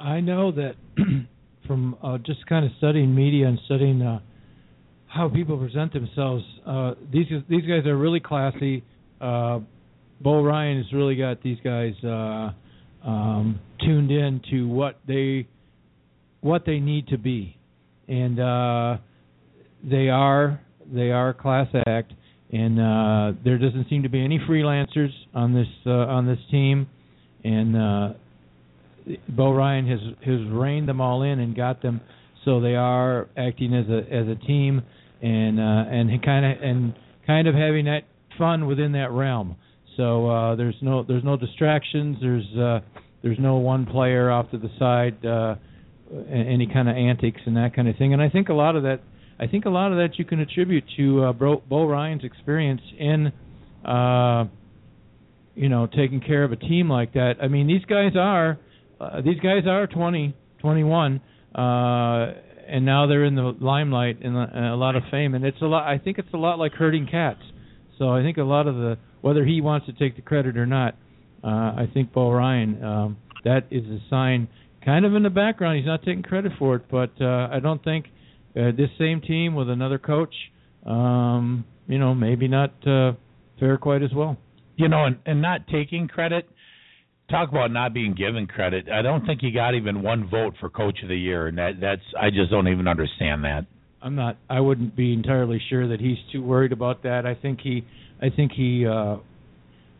I 0.00 0.20
know 0.20 0.52
that 0.52 0.74
from 1.66 1.96
uh, 2.02 2.18
just 2.18 2.46
kind 2.46 2.64
of 2.64 2.70
studying 2.78 3.12
media 3.12 3.48
and 3.48 3.58
studying 3.64 4.02
uh, 4.02 4.20
how 5.06 5.28
people 5.28 5.58
present 5.58 5.92
themselves. 5.92 6.44
These 7.12 7.26
these 7.48 7.62
guys 7.62 7.86
are 7.86 7.96
really 7.96 8.20
classy. 8.20 8.84
Bo 9.20 9.64
Ryan 10.24 10.76
has 10.76 10.92
really 10.92 11.16
got 11.16 11.42
these 11.42 11.58
guys 11.64 11.94
um, 12.04 13.58
tuned 13.80 14.12
in 14.12 14.40
to 14.50 14.68
what 14.68 15.00
they 15.08 15.48
what 16.40 16.64
they 16.66 16.78
need 16.78 17.08
to 17.08 17.18
be, 17.18 17.58
and 18.06 18.38
they 19.88 20.08
are 20.08 20.60
they 20.92 21.10
are 21.10 21.32
class 21.34 21.68
act. 21.86 22.12
And 22.52 22.78
uh, 22.78 23.32
there 23.44 23.58
doesn't 23.58 23.88
seem 23.88 24.04
to 24.04 24.08
be 24.08 24.22
any 24.22 24.38
freelancers 24.38 25.10
on 25.34 25.54
this 25.54 25.66
uh, 25.86 25.90
on 25.90 26.26
this 26.26 26.38
team, 26.52 26.86
and 27.42 27.76
uh, 27.76 28.12
Bo 29.28 29.52
Ryan 29.52 29.88
has 29.88 29.98
has 30.24 30.40
reined 30.52 30.88
them 30.88 31.00
all 31.00 31.22
in 31.22 31.40
and 31.40 31.56
got 31.56 31.82
them 31.82 32.00
so 32.44 32.60
they 32.60 32.74
are 32.74 33.28
acting 33.36 33.74
as 33.74 33.88
a 33.88 33.98
as 34.12 34.28
a 34.28 34.34
team 34.46 34.82
and 35.22 35.58
uh, 35.58 35.62
and 35.62 36.22
kind 36.22 36.44
of 36.44 36.62
and 36.62 36.94
kind 37.26 37.48
of 37.48 37.54
having 37.54 37.86
that 37.86 38.02
fun 38.38 38.66
within 38.66 38.92
that 38.92 39.10
realm. 39.10 39.56
So 39.96 40.28
uh, 40.28 40.56
there's 40.56 40.76
no 40.82 41.02
there's 41.02 41.24
no 41.24 41.36
distractions. 41.36 42.18
There's 42.20 42.56
uh, 42.56 42.80
there's 43.22 43.38
no 43.38 43.56
one 43.56 43.86
player 43.86 44.30
off 44.30 44.50
to 44.50 44.58
the 44.58 44.70
side, 44.78 45.24
uh, 45.24 45.54
any 46.30 46.68
kind 46.72 46.88
of 46.88 46.96
antics 46.96 47.40
and 47.46 47.56
that 47.56 47.74
kind 47.74 47.88
of 47.88 47.96
thing. 47.96 48.12
And 48.12 48.20
I 48.20 48.28
think 48.28 48.48
a 48.50 48.54
lot 48.54 48.76
of 48.76 48.82
that 48.82 49.00
I 49.38 49.46
think 49.46 49.64
a 49.64 49.70
lot 49.70 49.92
of 49.92 49.98
that 49.98 50.18
you 50.18 50.24
can 50.24 50.40
attribute 50.40 50.84
to 50.96 51.24
uh, 51.24 51.32
Bo, 51.32 51.62
Bo 51.68 51.86
Ryan's 51.86 52.24
experience 52.24 52.82
in 52.98 53.32
uh, 53.84 54.44
you 55.54 55.68
know 55.68 55.86
taking 55.86 56.20
care 56.20 56.44
of 56.44 56.52
a 56.52 56.56
team 56.56 56.88
like 56.88 57.14
that. 57.14 57.34
I 57.42 57.48
mean 57.48 57.66
these 57.66 57.84
guys 57.84 58.12
are 58.16 58.58
uh, 59.00 59.20
these 59.22 59.40
guys 59.40 59.66
are 59.66 59.86
20, 59.86 60.34
21 60.60 61.20
uh, 61.54 62.32
and 62.66 62.84
now 62.84 63.06
they're 63.06 63.24
in 63.24 63.34
the 63.34 63.54
limelight 63.60 64.22
and 64.22 64.36
a, 64.36 64.74
lot 64.74 64.96
of 64.96 65.02
fame. 65.10 65.34
And 65.34 65.44
it's 65.44 65.60
a 65.60 65.66
lot. 65.66 65.86
I 65.86 65.98
think 65.98 66.18
it's 66.18 66.32
a 66.32 66.38
lot 66.38 66.58
like 66.58 66.72
herding 66.72 67.06
cats. 67.10 67.40
So 67.98 68.10
I 68.10 68.22
think 68.22 68.38
a 68.38 68.42
lot 68.42 68.66
of 68.66 68.76
the 68.76 68.98
whether 69.20 69.44
he 69.44 69.60
wants 69.60 69.86
to 69.86 69.92
take 69.92 70.16
the 70.16 70.22
credit 70.22 70.56
or 70.56 70.66
not, 70.66 70.94
uh, 71.42 71.46
I 71.48 71.88
think 71.92 72.12
Bo 72.12 72.30
Ryan 72.30 72.82
um, 72.84 73.16
that 73.44 73.66
is 73.70 73.84
a 73.84 73.98
sign. 74.10 74.48
Kind 74.84 75.04
of 75.06 75.14
in 75.14 75.22
the 75.22 75.30
background, 75.30 75.78
he's 75.78 75.86
not 75.86 76.02
taking 76.02 76.22
credit 76.22 76.52
for 76.58 76.76
it, 76.76 76.82
but 76.90 77.10
uh, 77.20 77.48
I 77.50 77.60
don't 77.60 77.82
think 77.82 78.06
uh, 78.56 78.70
this 78.76 78.90
same 78.98 79.20
team 79.20 79.54
with 79.54 79.68
another 79.68 79.98
coach, 79.98 80.34
um, 80.86 81.64
you 81.86 81.98
know, 81.98 82.14
maybe 82.14 82.48
not 82.48 82.72
uh, 82.86 83.12
fare 83.58 83.78
quite 83.78 84.02
as 84.02 84.10
well. 84.14 84.36
You 84.76 84.88
know, 84.88 85.04
and, 85.04 85.18
and 85.24 85.40
not 85.40 85.68
taking 85.68 86.08
credit 86.08 86.48
talk 87.30 87.48
about 87.48 87.70
not 87.70 87.94
being 87.94 88.14
given 88.14 88.46
credit. 88.46 88.88
I 88.88 89.02
don't 89.02 89.24
think 89.26 89.40
he 89.40 89.50
got 89.50 89.74
even 89.74 90.02
one 90.02 90.28
vote 90.28 90.54
for 90.60 90.68
coach 90.68 90.98
of 91.02 91.08
the 91.08 91.16
year, 91.16 91.46
and 91.46 91.58
that 91.58 91.72
that's 91.80 92.02
I 92.20 92.30
just 92.30 92.50
don't 92.50 92.68
even 92.68 92.88
understand 92.88 93.44
that. 93.44 93.66
I'm 94.02 94.14
not. 94.14 94.36
I 94.50 94.60
wouldn't 94.60 94.94
be 94.96 95.12
entirely 95.12 95.60
sure 95.70 95.88
that 95.88 96.00
he's 96.00 96.18
too 96.32 96.42
worried 96.42 96.72
about 96.72 97.02
that. 97.04 97.24
I 97.26 97.34
think 97.34 97.60
he. 97.62 97.84
I 98.20 98.30
think 98.30 98.52
he. 98.52 98.86
uh 98.86 99.16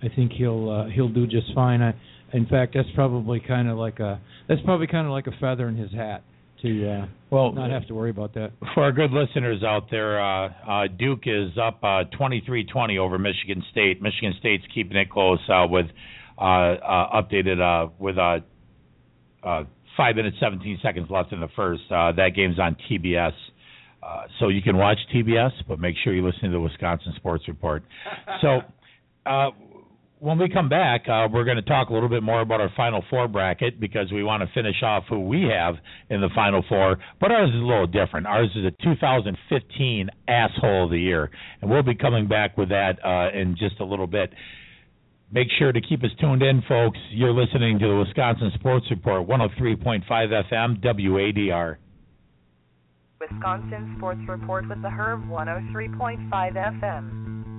I 0.02 0.08
think 0.14 0.32
he'll 0.32 0.68
uh, 0.68 0.90
he'll 0.90 1.08
do 1.08 1.26
just 1.26 1.54
fine. 1.54 1.80
I, 1.80 1.94
in 2.34 2.46
fact, 2.46 2.75
that's 2.75 2.88
probably 2.94 3.40
kind 3.40 3.68
of 3.68 3.78
like 3.78 4.00
a 4.00 4.20
that's 4.49 4.61
probably 4.62 4.87
kind 4.87 5.06
of 5.06 5.12
like 5.12 5.26
a 5.26 5.32
feather 5.40 5.68
in 5.68 5.76
his 5.76 5.92
hat 5.92 6.23
to 6.62 6.88
uh, 6.88 7.06
well 7.30 7.52
not 7.52 7.70
have 7.70 7.87
to 7.88 7.94
worry 7.94 8.11
about 8.11 8.34
that. 8.34 8.52
For 8.75 8.84
our 8.84 8.92
good 8.92 9.11
listeners 9.11 9.62
out 9.62 9.90
there, 9.90 10.20
uh, 10.23 10.49
uh, 10.68 10.87
Duke 10.99 11.23
is 11.26 11.50
up 11.61 11.82
uh, 11.82 12.04
23-20 12.18 12.99
over 12.99 13.18
Michigan 13.18 13.62
State. 13.70 14.00
Michigan 14.00 14.34
State's 14.40 14.64
keeping 14.75 14.96
it 14.96 15.11
close 15.11 15.40
uh, 15.49 15.66
with 15.68 15.87
uh, 16.38 16.42
uh, 16.42 17.23
updated 17.23 17.61
uh, 17.61 17.90
with 17.99 18.18
uh, 18.18 18.38
uh, 19.46 19.64
five 19.96 20.16
minutes 20.16 20.37
seventeen 20.40 20.78
seconds 20.82 21.08
left 21.11 21.32
in 21.32 21.40
the 21.40 21.49
first. 21.54 21.82
Uh, 21.90 22.12
that 22.12 22.30
game's 22.34 22.58
on 22.58 22.76
TBS. 22.90 23.32
Uh, 24.02 24.25
so 24.38 24.49
you 24.49 24.61
can 24.61 24.76
watch 24.76 24.99
TBS, 25.14 25.52
but 25.66 25.78
make 25.78 25.94
sure 26.04 26.12
you 26.12 26.25
listen 26.25 26.42
to 26.42 26.50
the 26.50 26.61
Wisconsin 26.61 27.14
Sports 27.16 27.44
Report. 27.49 27.82
So 28.42 28.61
uh, 29.26 29.50
when 30.24 30.38
we 30.38 30.48
come 30.48 30.70
back, 30.70 31.06
uh, 31.06 31.28
we're 31.30 31.44
going 31.44 31.58
to 31.58 31.62
talk 31.62 31.90
a 31.90 31.92
little 31.92 32.08
bit 32.08 32.22
more 32.22 32.40
about 32.40 32.58
our 32.58 32.70
Final 32.74 33.04
Four 33.10 33.28
bracket 33.28 33.78
because 33.78 34.10
we 34.10 34.24
want 34.24 34.42
to 34.42 34.48
finish 34.54 34.82
off 34.82 35.04
who 35.06 35.20
we 35.20 35.42
have 35.54 35.74
in 36.08 36.22
the 36.22 36.30
Final 36.34 36.64
Four. 36.66 36.96
But 37.20 37.30
ours 37.30 37.50
is 37.50 37.60
a 37.60 37.64
little 37.64 37.86
different. 37.86 38.26
Ours 38.26 38.48
is 38.56 38.64
a 38.64 38.70
2015 38.82 40.08
Asshole 40.26 40.84
of 40.84 40.90
the 40.90 40.98
Year, 40.98 41.30
and 41.60 41.70
we'll 41.70 41.82
be 41.82 41.94
coming 41.94 42.26
back 42.26 42.56
with 42.56 42.70
that 42.70 43.04
uh, 43.04 43.38
in 43.38 43.54
just 43.58 43.78
a 43.80 43.84
little 43.84 44.06
bit. 44.06 44.32
Make 45.30 45.48
sure 45.58 45.72
to 45.72 45.80
keep 45.82 46.02
us 46.02 46.10
tuned 46.18 46.42
in, 46.42 46.62
folks. 46.66 46.98
You're 47.10 47.34
listening 47.34 47.78
to 47.80 47.86
the 47.86 47.96
Wisconsin 47.96 48.50
Sports 48.54 48.86
Report, 48.88 49.28
103.5 49.28 50.04
FM, 50.08 50.82
WADR. 50.82 51.76
Wisconsin 53.20 53.94
Sports 53.98 54.20
Report 54.26 54.66
with 54.70 54.80
the 54.80 54.90
Herb, 54.90 55.28
103.5 55.28 56.30
FM. 56.30 57.53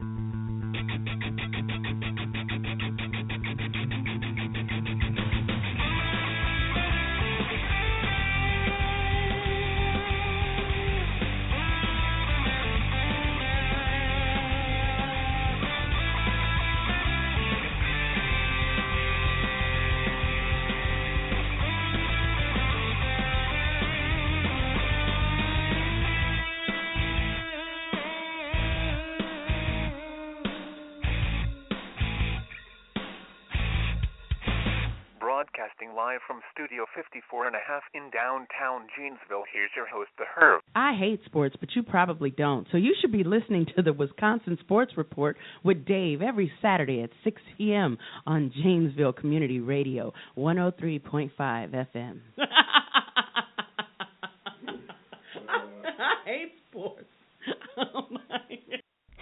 54 37.46 37.48
and 37.48 37.56
a 37.56 37.60
half 37.68 37.84
in 37.94 38.10
downtown 38.12 38.88
Janesville, 38.98 39.44
here's 39.54 39.70
your 39.76 39.88
host, 39.88 40.10
The 40.18 40.26
Herb. 40.36 40.62
I 40.76 40.94
hate 40.98 41.22
sports, 41.26 41.56
but 41.60 41.70
you 41.76 41.84
probably 41.84 42.32
don't. 42.32 42.68
So 42.72 42.78
you 42.78 42.96
should 43.00 43.12
be 43.12 43.24
listening 43.24 43.68
to 43.76 43.82
the 43.82 43.94
Wisconsin 43.94 44.58
Sports 44.62 44.94
Report 44.98 45.38
with 45.64 45.86
Dave 45.86 46.22
every 46.22 46.52
Saturday 46.62 47.02
at 47.04 47.10
6 47.24 47.42
p.m. 47.58 47.98
on 48.26 48.52
Janesville 48.64 49.14
Community 49.14 49.60
Radio, 49.60 50.14
103.5 50.38 51.32
FM. 51.38 52.20
I 55.48 56.16
hate 56.26 56.54
sports. 56.70 57.06
Oh 57.78 58.08
my. 58.10 58.22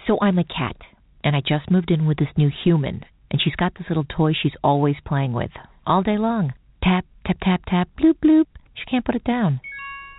So 0.06 0.18
I'm 0.22 0.38
a 0.38 0.44
cat, 0.44 0.76
and 1.22 1.34
I 1.34 1.40
just 1.40 1.70
moved 1.70 1.90
in 1.90 2.06
with 2.06 2.18
this 2.18 2.28
new 2.36 2.50
human, 2.64 3.04
and 3.30 3.40
she's 3.42 3.56
got 3.56 3.72
this 3.74 3.88
little 3.88 4.04
toy 4.04 4.32
she's 4.40 4.52
always 4.62 4.96
playing 5.06 5.32
with, 5.32 5.50
all 5.86 6.02
day 6.02 6.18
long. 6.18 6.52
Tap, 6.82 7.04
tap, 7.26 7.38
tap, 7.42 7.62
tap, 7.66 7.88
bloop, 7.98 8.14
bloop. 8.24 8.46
She 8.74 8.84
can't 8.90 9.04
put 9.04 9.14
it 9.14 9.24
down. 9.24 9.60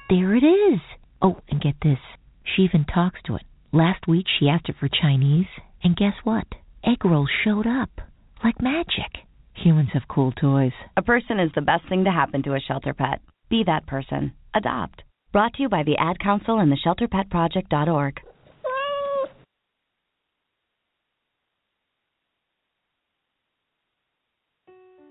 There 0.09 0.35
it 0.35 0.43
is. 0.43 0.79
Oh, 1.21 1.39
and 1.49 1.61
get 1.61 1.75
this. 1.81 1.99
She 2.43 2.63
even 2.63 2.85
talks 2.85 3.19
to 3.25 3.35
it. 3.35 3.43
Last 3.71 4.07
week 4.07 4.25
she 4.39 4.49
asked 4.49 4.69
it 4.69 4.75
for 4.79 4.87
Chinese, 4.87 5.47
and 5.83 5.97
guess 5.97 6.13
what? 6.23 6.47
Egg 6.83 7.03
rolls 7.03 7.29
showed 7.43 7.67
up. 7.67 7.89
Like 8.43 8.61
magic. 8.61 9.25
Humans 9.53 9.89
have 9.93 10.07
cool 10.07 10.31
toys. 10.31 10.73
A 10.95 11.01
person 11.01 11.39
is 11.39 11.51
the 11.55 11.61
best 11.61 11.87
thing 11.89 12.03
to 12.03 12.11
happen 12.11 12.43
to 12.43 12.53
a 12.53 12.59
shelter 12.59 12.93
pet. 12.93 13.21
Be 13.49 13.63
that 13.65 13.87
person. 13.87 14.33
Adopt. 14.53 15.03
Brought 15.31 15.53
to 15.55 15.63
you 15.63 15.69
by 15.69 15.83
the 15.83 15.97
Ad 15.97 16.19
Council 16.19 16.59
and 16.59 16.71
the 16.71 16.77
ShelterPetProject.org. 16.85 18.21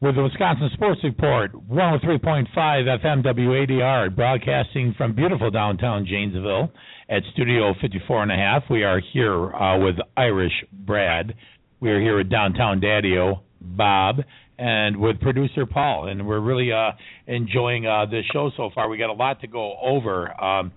with 0.00 0.14
the 0.14 0.22
Wisconsin 0.22 0.70
Sports 0.74 1.00
Report, 1.02 1.50
103.5 1.68 2.46
FM 2.54 3.24
WADR, 3.24 4.14
broadcasting 4.14 4.94
from 4.96 5.16
beautiful 5.16 5.50
downtown 5.50 6.06
Janesville 6.06 6.70
at 7.10 7.24
Studio 7.32 7.74
54 7.80 8.22
and 8.22 8.30
a 8.30 8.36
half. 8.36 8.62
We 8.70 8.84
are 8.84 9.00
here 9.12 9.52
uh, 9.52 9.80
with 9.80 9.96
Irish 10.16 10.52
Brad. 10.72 11.34
We 11.80 11.90
are 11.90 12.00
here 12.00 12.16
with 12.18 12.30
downtown 12.30 12.80
Daddio 12.80 13.40
Bob 13.60 14.20
and 14.60 14.96
with 15.00 15.20
producer 15.20 15.66
Paul, 15.66 16.06
and 16.06 16.24
we're 16.24 16.38
really 16.38 16.70
uh, 16.70 16.92
enjoying 17.26 17.84
uh, 17.84 18.06
this 18.08 18.24
show 18.32 18.52
so 18.56 18.70
far. 18.76 18.88
We 18.88 18.96
got 18.96 19.10
a 19.10 19.12
lot 19.12 19.40
to 19.40 19.48
go 19.48 19.74
over. 19.82 20.40
Um, 20.40 20.70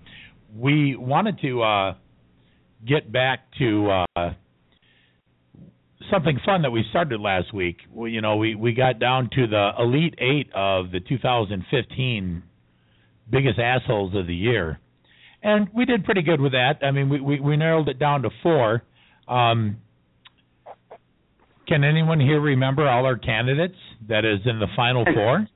we 0.56 0.96
wanted 0.96 1.38
to 1.42 1.62
uh, 1.62 1.94
get 2.84 3.12
back 3.12 3.44
to 3.60 4.04
uh, 4.16 4.30
something 6.10 6.38
fun 6.44 6.62
that 6.62 6.70
we 6.70 6.84
started 6.90 7.20
last 7.20 7.52
week. 7.52 7.78
We, 7.92 8.12
you 8.12 8.20
know, 8.20 8.36
we 8.36 8.54
we 8.54 8.72
got 8.72 8.98
down 8.98 9.30
to 9.34 9.46
the 9.46 9.70
elite 9.78 10.14
eight 10.18 10.50
of 10.54 10.90
the 10.90 11.00
2015 11.00 12.42
biggest 13.30 13.58
assholes 13.58 14.14
of 14.14 14.26
the 14.26 14.34
year, 14.34 14.78
and 15.42 15.68
we 15.74 15.84
did 15.84 16.04
pretty 16.04 16.22
good 16.22 16.40
with 16.40 16.52
that. 16.52 16.78
I 16.82 16.90
mean, 16.90 17.08
we 17.08 17.20
we, 17.20 17.40
we 17.40 17.56
narrowed 17.56 17.88
it 17.88 17.98
down 17.98 18.22
to 18.22 18.30
four. 18.42 18.82
Um, 19.28 19.78
can 21.68 21.84
anyone 21.84 22.18
here 22.18 22.40
remember 22.40 22.88
all 22.88 23.06
our 23.06 23.16
candidates 23.16 23.76
that 24.08 24.24
is 24.24 24.40
in 24.44 24.58
the 24.58 24.66
final 24.74 25.04
four? 25.04 25.46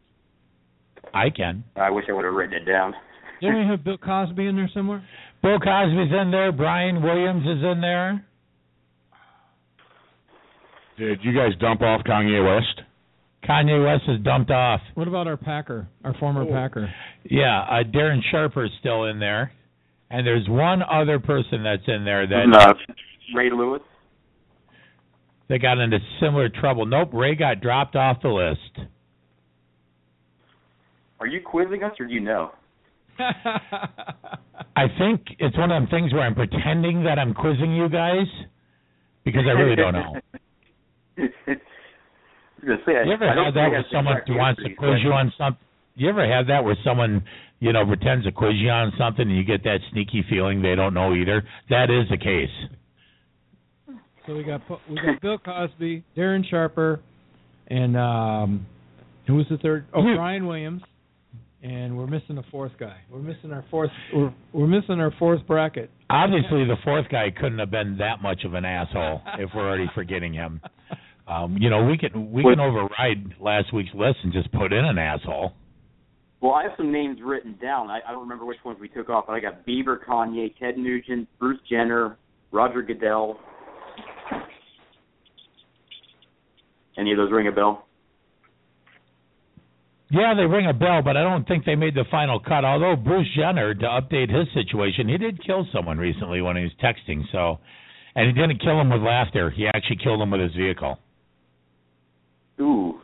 I 1.12 1.30
can. 1.30 1.64
I 1.76 1.90
wish 1.90 2.04
I 2.08 2.12
would 2.12 2.24
have 2.24 2.34
written 2.34 2.62
it 2.62 2.64
down. 2.64 2.94
Didn't 3.40 3.58
we 3.58 3.66
have 3.66 3.84
Bill 3.84 3.98
Cosby 3.98 4.46
in 4.46 4.56
there 4.56 4.70
somewhere? 4.72 5.04
Bill 5.42 5.58
Cosby's 5.58 6.12
in 6.12 6.30
there. 6.30 6.52
Brian 6.52 7.02
Williams 7.02 7.42
is 7.42 7.62
in 7.62 7.80
there. 7.80 8.24
Did 10.98 11.20
you 11.22 11.34
guys 11.34 11.52
dump 11.60 11.82
off 11.82 12.02
Kanye 12.04 12.44
West? 12.44 12.82
Kanye 13.48 13.84
West 13.84 14.04
is 14.08 14.24
dumped 14.24 14.50
off. 14.50 14.80
What 14.94 15.08
about 15.08 15.26
our 15.26 15.36
Packer, 15.36 15.88
our 16.04 16.14
former 16.14 16.46
Packer? 16.46 16.92
Yeah, 17.24 17.60
uh, 17.62 17.82
Darren 17.84 18.20
Sharper 18.30 18.64
is 18.64 18.70
still 18.80 19.04
in 19.04 19.18
there, 19.18 19.52
and 20.10 20.26
there's 20.26 20.48
one 20.48 20.82
other 20.82 21.18
person 21.18 21.62
that's 21.62 21.82
in 21.86 22.04
there 22.04 22.26
that 22.26 22.44
No, 22.46 23.36
Ray 23.36 23.50
Lewis. 23.50 23.82
They 25.48 25.58
got 25.58 25.78
into 25.78 25.98
similar 26.20 26.48
trouble. 26.48 26.86
Nope, 26.86 27.10
Ray 27.12 27.34
got 27.34 27.60
dropped 27.60 27.96
off 27.96 28.22
the 28.22 28.28
list. 28.28 28.88
Are 31.20 31.26
you 31.26 31.40
quizzing 31.42 31.82
us 31.82 31.92
or 32.00 32.06
do 32.06 32.14
you 32.14 32.20
know? 32.20 32.52
I 33.18 34.86
think 34.98 35.22
it's 35.38 35.56
one 35.56 35.70
of 35.70 35.82
them 35.82 35.88
things 35.90 36.12
where 36.12 36.22
I'm 36.22 36.34
pretending 36.34 37.04
that 37.04 37.18
I'm 37.18 37.34
quizzing 37.34 37.74
you 37.74 37.88
guys 37.88 38.26
because 39.24 39.42
I 39.46 39.52
really 39.52 39.76
don't 39.76 39.92
know. 39.92 40.14
You 41.16 43.12
ever 43.12 43.28
I 43.28 43.44
had 43.44 43.54
that 43.54 43.60
I 43.60 43.68
where 43.68 43.76
have 43.76 43.84
the 43.90 43.96
someone 43.96 44.16
who 44.26 44.36
wants 44.36 44.62
to 44.62 44.68
to 44.68 44.74
quiz 44.74 44.94
you 45.02 45.12
on 45.12 45.32
something? 45.36 45.60
You 45.96 46.08
ever 46.08 46.26
had 46.26 46.48
that 46.48 46.64
where 46.64 46.76
someone, 46.84 47.24
you 47.60 47.72
know, 47.72 47.86
pretends 47.86 48.24
to 48.24 48.32
quiz 48.32 48.54
you 48.54 48.70
on 48.70 48.92
something 48.98 49.26
and 49.28 49.36
you 49.36 49.44
get 49.44 49.62
that 49.64 49.78
sneaky 49.92 50.24
feeling 50.28 50.62
they 50.62 50.74
don't 50.74 50.94
know 50.94 51.14
either? 51.14 51.44
That 51.70 51.90
is 51.90 52.08
the 52.10 52.16
case. 52.16 52.50
So 54.26 54.34
we 54.34 54.42
got 54.42 54.62
we 54.88 54.96
got 54.96 55.20
Bill 55.20 55.38
Cosby, 55.38 56.02
Darren 56.16 56.48
Sharper, 56.48 57.00
and 57.68 57.96
um, 57.96 58.66
who 59.26 59.34
was 59.34 59.46
the 59.50 59.58
third? 59.58 59.86
Oh, 59.94 60.02
Brian 60.16 60.46
Williams. 60.46 60.82
And 61.62 61.96
we're 61.96 62.06
missing 62.06 62.36
a 62.36 62.42
fourth 62.50 62.72
guy. 62.78 62.98
We're 63.10 63.20
missing 63.20 63.50
our 63.50 63.64
fourth. 63.70 63.90
We're 64.14 64.34
we're 64.52 64.66
missing 64.66 65.00
our 65.00 65.12
fourth 65.18 65.46
bracket. 65.46 65.90
Obviously, 66.10 66.64
the 66.64 66.76
fourth 66.84 67.06
guy 67.10 67.28
couldn't 67.30 67.58
have 67.58 67.70
been 67.70 67.96
that 67.98 68.20
much 68.22 68.44
of 68.44 68.52
an 68.52 68.66
asshole 68.66 69.22
if 69.38 69.48
we're 69.54 69.66
already 69.66 69.90
forgetting 69.94 70.34
him. 70.34 70.60
Um, 71.26 71.56
you 71.58 71.70
know, 71.70 71.84
we 71.84 71.96
can 71.96 72.32
we 72.32 72.42
can 72.42 72.60
override 72.60 73.34
last 73.40 73.72
week's 73.72 73.94
list 73.94 74.18
and 74.24 74.32
just 74.32 74.52
put 74.52 74.72
in 74.72 74.84
an 74.84 74.98
asshole. 74.98 75.52
Well, 76.40 76.52
I 76.52 76.64
have 76.64 76.72
some 76.76 76.92
names 76.92 77.18
written 77.24 77.56
down. 77.60 77.88
I, 77.88 78.00
I 78.06 78.12
don't 78.12 78.20
remember 78.20 78.44
which 78.44 78.58
ones 78.64 78.78
we 78.78 78.88
took 78.88 79.08
off, 79.08 79.24
but 79.26 79.32
I 79.32 79.40
got 79.40 79.66
Bieber, 79.66 79.96
Kanye, 80.06 80.54
Ted 80.58 80.76
Nugent, 80.76 81.26
Bruce 81.38 81.60
Jenner, 81.70 82.18
Roger 82.52 82.82
Goodell. 82.82 83.38
Any 86.98 87.12
of 87.12 87.16
those 87.16 87.32
ring 87.32 87.48
a 87.48 87.52
bell? 87.52 87.86
Yeah, 90.10 90.34
they 90.36 90.44
ring 90.44 90.66
a 90.68 90.74
bell, 90.74 91.00
but 91.02 91.16
I 91.16 91.22
don't 91.22 91.48
think 91.48 91.64
they 91.64 91.74
made 91.74 91.94
the 91.94 92.04
final 92.10 92.38
cut. 92.38 92.64
Although 92.64 92.94
Bruce 92.94 93.26
Jenner, 93.34 93.74
to 93.74 93.86
update 93.86 94.30
his 94.30 94.46
situation, 94.52 95.08
he 95.08 95.16
did 95.16 95.42
kill 95.44 95.66
someone 95.72 95.98
recently 95.98 96.42
when 96.42 96.56
he 96.56 96.62
was 96.62 96.72
texting. 96.80 97.22
So, 97.32 97.58
and 98.14 98.26
he 98.26 98.32
didn't 98.32 98.60
kill 98.60 98.80
him 98.80 98.90
with 98.90 99.00
laughter. 99.00 99.50
He 99.50 99.66
actually 99.66 99.96
killed 100.04 100.20
him 100.20 100.30
with 100.30 100.42
his 100.42 100.54
vehicle. 100.54 100.98
Ooh. 102.60 103.00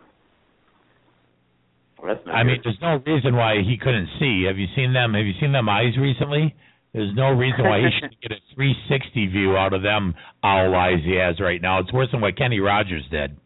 Well, 1.98 2.14
that's 2.14 2.26
not 2.26 2.34
I 2.34 2.42
mean, 2.44 2.60
there's 2.64 2.78
no 2.80 3.00
reason 3.04 3.36
why 3.36 3.56
he 3.62 3.76
couldn't 3.76 4.08
see. 4.18 4.44
Have 4.46 4.58
you 4.58 4.66
seen 4.74 4.92
them? 4.92 5.14
Have 5.14 5.26
you 5.26 5.34
seen 5.40 5.52
them 5.52 5.68
eyes 5.68 5.96
recently? 5.98 6.54
There's 6.92 7.14
no 7.14 7.30
reason 7.30 7.64
why 7.64 7.78
he 7.78 7.88
shouldn't 8.00 8.20
get 8.20 8.32
a 8.32 8.40
360 8.54 9.26
view 9.26 9.56
out 9.56 9.72
of 9.72 9.82
them 9.82 10.14
owl 10.42 10.74
eyes 10.74 11.00
he 11.04 11.14
has 11.16 11.38
right 11.40 11.60
now. 11.60 11.78
It's 11.80 11.92
worse 11.92 12.08
than 12.10 12.20
what 12.20 12.36
Kenny 12.36 12.58
Rogers 12.58 13.04
did. 13.10 13.36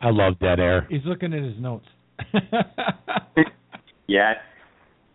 I 0.00 0.10
love 0.10 0.38
dead 0.38 0.60
air. 0.60 0.86
He's 0.90 1.00
looking 1.06 1.32
at 1.32 1.42
his 1.42 1.54
notes. 1.58 1.86
yeah, 4.06 4.34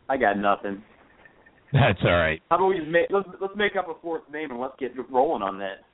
I 0.10 0.18
got 0.18 0.38
nothing. 0.38 0.82
That's 1.74 2.00
all 2.04 2.12
right. 2.12 2.42
How 2.50 2.56
about 2.56 2.68
we 2.68 2.78
just 2.78 2.90
make 2.90 3.08
let's 3.12 3.28
let's 3.40 3.56
make 3.56 3.76
up 3.76 3.88
a 3.90 3.94
fourth 4.02 4.24
name 4.32 4.50
and 4.52 4.60
let's 4.60 4.74
get 4.80 4.92
rolling 5.12 5.44
on 5.44 5.60
that. 5.60 5.86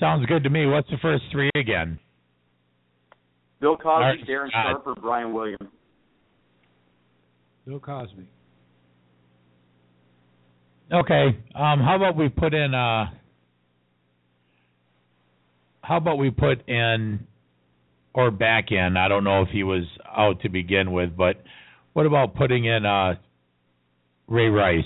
Sounds 0.00 0.26
good 0.26 0.42
to 0.42 0.50
me. 0.50 0.66
What's 0.66 0.90
the 0.90 0.96
first 1.00 1.22
three 1.30 1.50
again? 1.54 2.00
Bill 3.60 3.76
Cosby, 3.76 3.86
Art 3.86 4.18
Darren 4.28 4.48
Scott. 4.48 4.66
Sharper, 4.66 4.94
Brian 5.00 5.32
Williams. 5.32 5.70
Bill 7.66 7.78
Cosby. 7.78 8.28
Okay. 10.92 11.38
Um, 11.54 11.80
how 11.80 11.94
about 11.96 12.16
we 12.16 12.28
put 12.28 12.52
in 12.52 12.74
uh 12.74 13.06
how 15.82 15.98
about 15.98 16.18
we 16.18 16.30
put 16.30 16.68
in 16.68 17.26
or 18.14 18.30
back 18.30 18.70
in, 18.70 18.96
I 18.96 19.08
don't 19.08 19.24
know 19.24 19.42
if 19.42 19.48
he 19.48 19.64
was 19.64 19.84
out 20.16 20.40
to 20.42 20.48
begin 20.48 20.92
with, 20.92 21.16
but 21.16 21.42
what 21.92 22.06
about 22.06 22.34
putting 22.34 22.64
in 22.64 22.84
uh 22.86 23.14
Ray 24.28 24.48
Rice? 24.48 24.84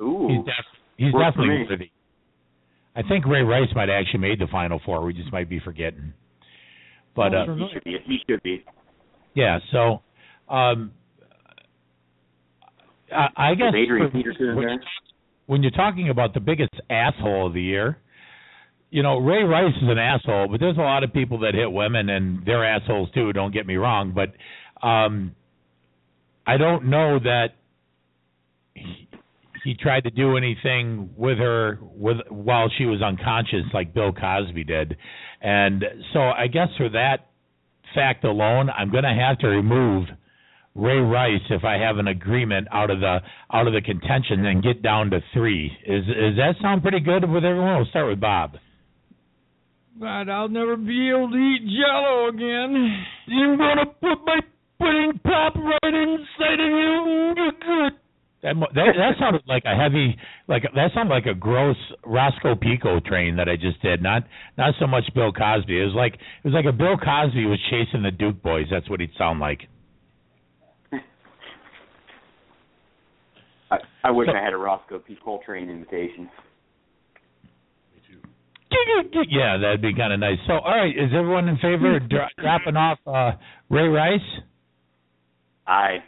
Ooh. 0.00 0.28
He's, 0.28 0.44
def- 0.44 0.80
he's 0.96 1.12
definitely 1.12 1.66
worthy. 1.68 1.90
I 2.96 3.02
think 3.02 3.26
Ray 3.26 3.42
Rice 3.42 3.68
might 3.74 3.88
have 3.88 4.00
actually 4.00 4.20
made 4.20 4.38
the 4.38 4.46
final 4.50 4.80
four. 4.84 5.04
We 5.04 5.12
just 5.12 5.32
might 5.32 5.48
be 5.48 5.60
forgetting. 5.60 6.12
But 7.16 7.34
uh 7.34 7.54
he 7.54 7.68
should 7.72 7.84
be. 7.84 7.96
He 8.06 8.18
should 8.28 8.42
be. 8.42 8.64
Yeah, 9.34 9.58
so 9.72 10.02
um 10.48 10.92
I, 13.12 13.28
I 13.36 13.54
guess 13.54 13.72
Adrian 13.76 14.10
Peterson 14.10 14.56
when, 14.56 14.80
when 15.46 15.62
you're 15.62 15.72
talking 15.72 16.08
about 16.08 16.34
the 16.34 16.40
biggest 16.40 16.72
asshole 16.90 17.48
of 17.48 17.54
the 17.54 17.62
year, 17.62 17.98
you 18.90 19.02
know, 19.02 19.18
Ray 19.18 19.42
Rice 19.42 19.74
is 19.76 19.88
an 19.88 19.98
asshole, 19.98 20.48
but 20.48 20.60
there's 20.60 20.76
a 20.76 20.80
lot 20.80 21.04
of 21.04 21.12
people 21.12 21.38
that 21.40 21.54
hit 21.54 21.70
women 21.70 22.08
and 22.08 22.44
they're 22.46 22.64
assholes 22.64 23.10
too, 23.12 23.32
don't 23.32 23.52
get 23.52 23.66
me 23.66 23.76
wrong, 23.76 24.12
but 24.14 24.86
um 24.86 25.34
I 26.46 26.56
don't 26.56 26.86
know 26.86 27.18
that 27.18 27.48
he, 28.74 29.08
he 29.64 29.74
tried 29.74 30.04
to 30.04 30.10
do 30.10 30.36
anything 30.36 31.10
with 31.16 31.38
her 31.38 31.78
with 31.80 32.18
while 32.28 32.70
she 32.76 32.84
was 32.84 33.02
unconscious 33.02 33.64
like 33.72 33.94
Bill 33.94 34.12
Cosby 34.12 34.64
did. 34.64 34.96
And 35.40 35.84
so 36.12 36.20
I 36.20 36.46
guess 36.46 36.68
for 36.76 36.88
that 36.90 37.30
fact 37.94 38.24
alone, 38.24 38.70
I'm 38.70 38.90
going 38.90 39.04
to 39.04 39.14
have 39.14 39.38
to 39.38 39.48
remove 39.48 40.06
Ray 40.74 40.98
Rice 40.98 41.40
if 41.50 41.64
I 41.64 41.78
have 41.78 41.98
an 41.98 42.08
agreement 42.08 42.68
out 42.72 42.90
of 42.90 43.00
the 43.00 43.18
out 43.52 43.66
of 43.66 43.72
the 43.72 43.80
contention 43.80 44.44
and 44.44 44.62
get 44.62 44.82
down 44.82 45.10
to 45.10 45.20
3. 45.32 45.78
Is 45.86 46.04
is 46.08 46.36
that 46.36 46.54
sound 46.60 46.82
pretty 46.82 47.00
good 47.00 47.28
with 47.28 47.44
everyone? 47.44 47.76
We'll 47.76 47.86
start 47.86 48.08
with 48.08 48.20
Bob. 48.20 48.56
But 49.96 50.28
I'll 50.28 50.48
never 50.48 50.76
be 50.76 51.10
able 51.10 51.30
to 51.30 51.36
eat 51.36 51.62
Jello 51.68 52.28
again. 52.28 53.04
You're 53.28 53.56
gonna 53.56 53.86
put 53.86 54.18
my 54.26 54.40
pudding 54.84 55.20
pop 55.24 55.54
right 55.56 55.94
inside 55.94 56.60
of 56.60 56.68
you. 56.68 57.52
Good. 57.60 57.92
That, 58.42 58.56
that 58.74 58.92
that 58.98 59.12
sounded 59.18 59.42
like 59.48 59.62
a 59.64 59.74
heavy, 59.74 60.18
like 60.48 60.64
that 60.74 60.90
sounded 60.94 61.14
like 61.14 61.24
a 61.24 61.32
gross 61.34 61.78
Roscoe 62.04 62.54
P. 62.54 62.76
Coltrane 62.76 63.36
that 63.36 63.48
I 63.48 63.56
just 63.56 63.80
did. 63.80 64.02
Not 64.02 64.24
not 64.58 64.74
so 64.78 64.86
much 64.86 65.04
Bill 65.14 65.32
Cosby. 65.32 65.80
It 65.80 65.84
was 65.84 65.94
like 65.94 66.12
it 66.12 66.44
was 66.44 66.52
like 66.52 66.66
a 66.66 66.72
Bill 66.72 66.98
Cosby 66.98 67.46
was 67.46 67.58
chasing 67.70 68.02
the 68.02 68.10
Duke 68.10 68.42
boys. 68.42 68.66
That's 68.70 68.88
what 68.90 69.00
he'd 69.00 69.12
sound 69.16 69.40
like. 69.40 69.60
I, 73.70 73.78
I 74.04 74.10
wish 74.10 74.28
I 74.28 74.44
had 74.44 74.52
a 74.52 74.58
Roscoe 74.58 74.98
P. 74.98 75.16
Coltrane 75.24 75.70
invitation. 75.70 76.28
Me 77.94 78.00
too. 78.06 78.20
Yeah, 79.30 79.56
that'd 79.56 79.80
be 79.80 79.94
kind 79.94 80.12
of 80.12 80.20
nice. 80.20 80.36
So, 80.46 80.54
all 80.54 80.76
right, 80.76 80.90
is 80.90 81.10
everyone 81.16 81.48
in 81.48 81.56
favor 81.56 81.96
of 81.96 82.10
dro- 82.10 82.28
dropping 82.38 82.76
off 82.76 82.98
uh, 83.06 83.32
Ray 83.70 83.88
Rice? 83.88 84.20
Aye. 85.66 85.98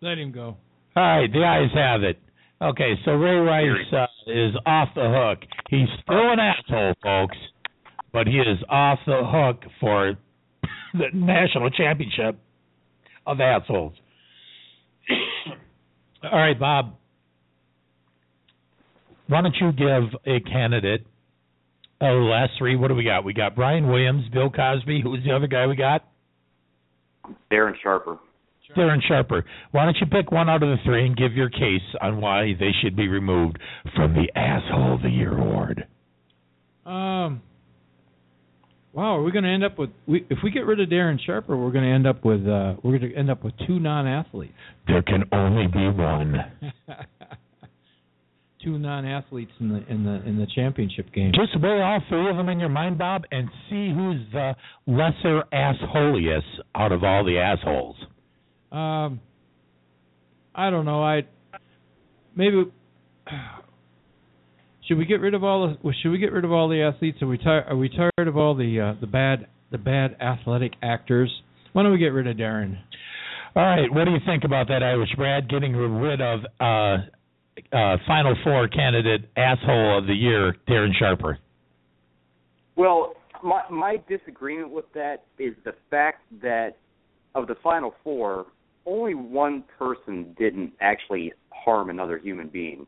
Let 0.00 0.18
him 0.18 0.32
go. 0.32 0.56
All 0.96 1.02
right, 1.02 1.32
the 1.32 1.44
ayes 1.44 1.70
have 1.74 2.02
it. 2.02 2.18
Okay, 2.60 2.94
so 3.04 3.12
Ray 3.12 3.36
Rice 3.36 3.92
uh, 3.92 4.06
is 4.30 4.54
off 4.66 4.88
the 4.94 5.08
hook. 5.08 5.48
He's 5.68 5.88
still 6.02 6.32
an 6.32 6.38
asshole, 6.38 6.94
folks, 7.02 7.36
but 8.12 8.26
he 8.26 8.38
is 8.38 8.58
off 8.68 8.98
the 9.06 9.22
hook 9.24 9.62
for 9.80 10.14
the 10.94 11.06
national 11.12 11.70
championship 11.70 12.38
of 13.26 13.40
assholes. 13.40 13.94
All 16.22 16.38
right, 16.38 16.58
Bob. 16.58 16.94
Why 19.26 19.40
don't 19.40 19.56
you 19.60 19.72
give 19.72 20.20
a 20.26 20.40
candidate? 20.40 21.06
Oh, 22.00 22.18
the 22.18 22.26
last 22.26 22.52
three. 22.58 22.76
What 22.76 22.88
do 22.88 22.94
we 22.94 23.04
got? 23.04 23.24
We 23.24 23.32
got 23.32 23.56
Brian 23.56 23.88
Williams, 23.88 24.28
Bill 24.32 24.50
Cosby. 24.50 25.00
Who's 25.02 25.24
the 25.24 25.32
other 25.32 25.46
guy 25.46 25.66
we 25.66 25.74
got? 25.74 26.04
Darren 27.50 27.74
Sharper. 27.82 28.18
Darren 28.76 29.00
Sharper. 29.06 29.44
Why 29.72 29.84
don't 29.84 29.96
you 30.00 30.06
pick 30.06 30.32
one 30.32 30.48
out 30.48 30.62
of 30.62 30.68
the 30.70 30.76
three 30.84 31.06
and 31.06 31.16
give 31.16 31.34
your 31.34 31.50
case 31.50 31.82
on 32.00 32.20
why 32.20 32.54
they 32.58 32.70
should 32.82 32.96
be 32.96 33.08
removed 33.08 33.58
from 33.94 34.14
the 34.14 34.30
Asshole 34.38 34.94
of 34.94 35.02
the 35.02 35.10
Year 35.10 35.36
award? 35.36 35.86
Um. 36.86 37.42
Wow, 38.94 39.16
are 39.16 39.22
we 39.22 39.32
going 39.32 39.44
to 39.44 39.50
end 39.50 39.64
up 39.64 39.78
with 39.78 39.88
we, 40.06 40.26
if 40.28 40.38
we 40.44 40.50
get 40.50 40.66
rid 40.66 40.78
of 40.78 40.88
Darren 40.90 41.18
Sharper, 41.24 41.56
we're 41.56 41.70
going 41.70 41.84
to 41.84 41.90
end 41.90 42.06
up 42.06 42.24
with 42.26 42.46
uh, 42.46 42.74
we're 42.82 42.98
going 42.98 43.10
to 43.10 43.16
end 43.16 43.30
up 43.30 43.42
with 43.42 43.54
two 43.66 43.78
non-athletes. 43.78 44.52
There 44.86 45.02
can 45.02 45.24
only 45.32 45.66
be 45.66 45.88
one. 45.88 46.36
two 48.62 48.78
non-athletes 48.78 49.52
in 49.60 49.68
the 49.68 49.84
in 49.88 50.04
the 50.04 50.22
in 50.26 50.38
the 50.38 50.46
championship 50.54 51.12
game. 51.12 51.32
Just 51.34 51.60
weigh 51.60 51.80
all 51.80 52.00
three 52.08 52.28
of 52.30 52.36
them 52.36 52.48
in 52.48 52.60
your 52.60 52.68
mind, 52.68 52.98
Bob, 52.98 53.24
and 53.30 53.48
see 53.68 53.92
who's 53.94 54.20
the 54.32 54.54
lesser 54.86 55.42
assholiest 55.52 56.42
out 56.74 56.92
of 56.92 57.04
all 57.04 57.24
the 57.24 57.38
assholes. 57.38 57.96
Um, 58.70 59.20
I 60.54 60.70
don't 60.70 60.84
know. 60.84 61.02
I 61.02 61.22
maybe 62.34 62.64
should 64.86 64.98
we 64.98 65.04
get 65.04 65.20
rid 65.20 65.34
of 65.34 65.44
all 65.44 65.76
the 65.82 65.92
should 66.02 66.10
we 66.10 66.18
get 66.18 66.32
rid 66.32 66.44
of 66.44 66.52
all 66.52 66.68
the 66.68 66.82
athletes? 66.82 67.18
Are 67.22 67.26
we 67.26 67.38
tired? 67.38 67.64
Are 67.68 67.76
we 67.76 67.88
tired 67.88 68.28
of 68.28 68.36
all 68.36 68.54
the 68.54 68.80
uh, 68.80 69.00
the 69.00 69.06
bad 69.06 69.46
the 69.70 69.78
bad 69.78 70.16
athletic 70.20 70.72
actors? 70.82 71.30
Why 71.72 71.82
don't 71.82 71.92
we 71.92 71.98
get 71.98 72.08
rid 72.08 72.26
of 72.26 72.36
Darren? 72.36 72.78
All 73.54 73.62
right, 73.62 73.92
what 73.92 74.04
do 74.04 74.12
you 74.12 74.18
think 74.24 74.44
about 74.44 74.68
that, 74.68 74.82
Irish 74.82 75.10
Brad? 75.14 75.46
Getting 75.48 75.74
rid 75.76 76.22
of 76.22 76.40
uh, 76.58 77.04
uh, 77.72 77.96
Final 78.06 78.34
Four 78.44 78.68
candidate 78.68 79.28
asshole 79.36 79.98
of 79.98 80.06
the 80.06 80.14
year, 80.14 80.56
Darren 80.68 80.92
Sharper. 80.98 81.38
Well, 82.76 83.14
my 83.42 83.62
my 83.70 83.96
disagreement 84.08 84.70
with 84.70 84.86
that 84.94 85.24
is 85.38 85.54
the 85.64 85.74
fact 85.90 86.22
that 86.42 86.76
of 87.34 87.46
the 87.46 87.56
final 87.62 87.94
four, 88.04 88.46
only 88.86 89.14
one 89.14 89.64
person 89.78 90.34
didn't 90.38 90.72
actually 90.80 91.32
harm 91.50 91.90
another 91.90 92.18
human 92.18 92.48
being, 92.48 92.86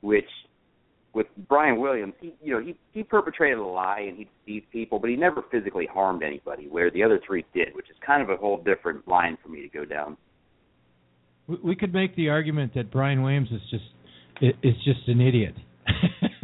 which 0.00 0.28
with 1.14 1.26
Brian 1.48 1.80
Williams, 1.80 2.14
he 2.20 2.34
you 2.42 2.54
know 2.54 2.60
he 2.60 2.76
he 2.92 3.02
perpetrated 3.02 3.58
a 3.58 3.64
lie 3.64 4.06
and 4.08 4.16
he 4.16 4.28
deceived 4.44 4.70
people, 4.70 4.98
but 4.98 5.10
he 5.10 5.16
never 5.16 5.42
physically 5.50 5.86
harmed 5.86 6.22
anybody. 6.22 6.68
Where 6.68 6.90
the 6.90 7.02
other 7.02 7.20
three 7.26 7.44
did, 7.54 7.74
which 7.74 7.90
is 7.90 7.96
kind 8.04 8.22
of 8.22 8.30
a 8.30 8.36
whole 8.36 8.62
different 8.62 9.06
line 9.08 9.36
for 9.42 9.48
me 9.48 9.62
to 9.62 9.68
go 9.68 9.84
down. 9.84 10.16
We, 11.48 11.56
we 11.64 11.76
could 11.76 11.92
make 11.92 12.14
the 12.16 12.28
argument 12.28 12.74
that 12.74 12.90
Brian 12.90 13.22
Williams 13.22 13.48
is 13.50 13.60
just 13.70 13.84
is 14.62 14.74
just 14.84 15.08
an 15.08 15.20
idiot. 15.20 15.54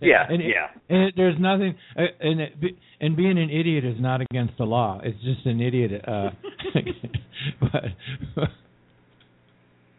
Yeah, 0.00 0.24
and 0.28 0.40
it- 0.42 0.54
yeah. 0.54 0.68
And 0.88 1.08
it, 1.08 1.14
there's 1.16 1.34
nothing, 1.40 1.74
uh, 1.96 2.02
and 2.20 2.40
it, 2.40 2.52
and 3.00 3.16
being 3.16 3.38
an 3.38 3.50
idiot 3.50 3.84
is 3.84 3.96
not 3.98 4.20
against 4.20 4.56
the 4.58 4.64
law. 4.64 5.00
It's 5.02 5.18
just 5.24 5.44
an 5.46 5.60
idiot. 5.60 6.04
Uh, 6.06 6.30
but 7.60 8.44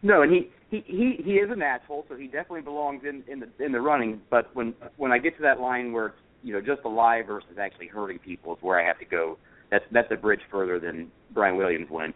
No, 0.02 0.22
and 0.22 0.32
he 0.32 0.48
he 0.70 0.82
he 0.86 1.22
he 1.24 1.32
is 1.32 1.50
an 1.50 1.62
asshole, 1.62 2.04
so 2.08 2.16
he 2.16 2.26
definitely 2.26 2.62
belongs 2.62 3.02
in 3.08 3.22
in 3.30 3.40
the 3.40 3.64
in 3.64 3.72
the 3.72 3.80
running. 3.80 4.20
But 4.30 4.54
when 4.54 4.74
when 4.96 5.12
I 5.12 5.18
get 5.18 5.36
to 5.36 5.42
that 5.42 5.60
line 5.60 5.92
where 5.92 6.06
it's 6.06 6.16
you 6.42 6.52
know 6.52 6.60
just 6.60 6.82
a 6.84 6.88
lie 6.88 7.22
versus 7.26 7.58
actually 7.60 7.88
hurting 7.88 8.18
people 8.20 8.54
is 8.54 8.58
where 8.62 8.80
I 8.80 8.86
have 8.86 8.98
to 9.00 9.04
go. 9.04 9.36
That's 9.70 9.84
that's 9.92 10.08
a 10.10 10.16
bridge 10.16 10.40
further 10.50 10.78
than 10.78 11.10
Brian 11.34 11.56
Williams 11.56 11.88
went. 11.90 12.14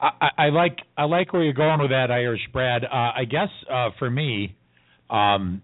I, 0.00 0.10
I 0.20 0.28
I 0.46 0.48
like 0.50 0.78
I 0.96 1.04
like 1.04 1.32
where 1.32 1.42
you're 1.42 1.52
going 1.52 1.80
with 1.80 1.90
that, 1.90 2.10
Irish 2.10 2.40
Brad. 2.52 2.84
Uh, 2.84 2.88
I 3.16 3.24
guess 3.28 3.48
uh, 3.72 3.90
for 3.98 4.10
me, 4.10 4.54
um, 5.10 5.62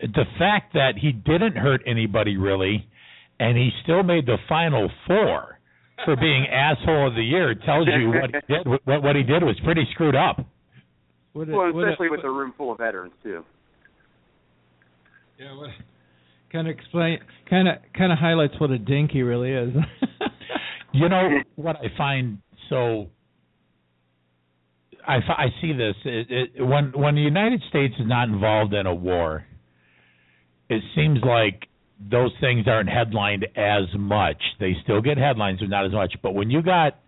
the 0.00 0.24
fact 0.38 0.74
that 0.74 0.92
he 1.00 1.12
didn't 1.12 1.56
hurt 1.56 1.82
anybody 1.86 2.36
really, 2.36 2.86
and 3.40 3.56
he 3.56 3.70
still 3.82 4.02
made 4.02 4.26
the 4.26 4.36
final 4.48 4.90
four 5.06 5.58
for 6.04 6.16
being 6.16 6.46
asshole 6.52 7.08
of 7.08 7.14
the 7.14 7.22
year 7.24 7.54
tells 7.54 7.86
you 7.88 8.08
what 8.08 8.30
he 8.34 8.54
did. 8.54 8.66
What, 8.84 9.02
what 9.02 9.16
he 9.16 9.22
did 9.22 9.42
was 9.42 9.56
pretty 9.64 9.86
screwed 9.92 10.16
up. 10.16 10.44
what 11.32 11.48
a- 11.48 11.52
Well, 11.52 11.72
what 11.72 11.84
a- 11.84 11.88
especially 11.90 12.10
with 12.10 12.24
a 12.24 12.30
room 12.30 12.52
full 12.56 12.72
of 12.72 12.78
veterans 12.78 13.12
too. 13.22 13.44
yeah, 15.38 15.56
what, 15.56 15.70
kind 16.52 16.68
of 16.68 16.76
explain, 16.76 17.18
kind 17.48 17.68
of 17.68 17.76
kind 17.96 18.12
of 18.12 18.18
highlights 18.18 18.54
what 18.60 18.70
a 18.70 18.78
dink 18.78 19.10
he 19.12 19.22
really 19.22 19.50
is. 19.52 19.74
You 20.94 21.08
know 21.08 21.38
what 21.56 21.76
I 21.76 21.86
find 21.96 22.36
so. 22.72 23.10
I, 25.06 25.16
I 25.16 25.46
see 25.60 25.72
this 25.72 25.96
it, 26.04 26.26
it, 26.30 26.62
when 26.64 26.92
when 26.94 27.16
the 27.16 27.22
United 27.22 27.60
States 27.68 27.92
is 27.98 28.06
not 28.06 28.28
involved 28.28 28.72
in 28.72 28.86
a 28.86 28.94
war. 28.94 29.44
It 30.68 30.80
seems 30.94 31.18
like 31.26 31.66
those 32.10 32.30
things 32.40 32.66
aren't 32.68 32.88
headlined 32.88 33.46
as 33.56 33.84
much. 33.98 34.40
They 34.60 34.76
still 34.84 35.00
get 35.00 35.18
headlines, 35.18 35.60
but 35.60 35.68
not 35.68 35.84
as 35.84 35.92
much. 35.92 36.14
But 36.22 36.34
when 36.34 36.50
you 36.50 36.62
got 36.62 36.98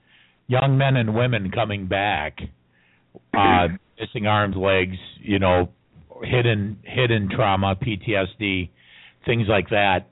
young 0.48 0.77
men 0.77 0.96
and 0.96 1.14
women 1.14 1.50
coming 1.50 1.87
back, 1.87 2.38
uh, 3.33 3.68
missing 4.00 4.27
arms, 4.27 4.57
legs, 4.57 4.96
you 5.20 5.38
know, 5.38 5.70
hidden 6.24 6.79
hidden 6.83 7.31
trauma, 7.35 7.77
PTSD, 7.77 8.70
things 9.24 9.46
like 9.48 9.70
that 9.70 10.09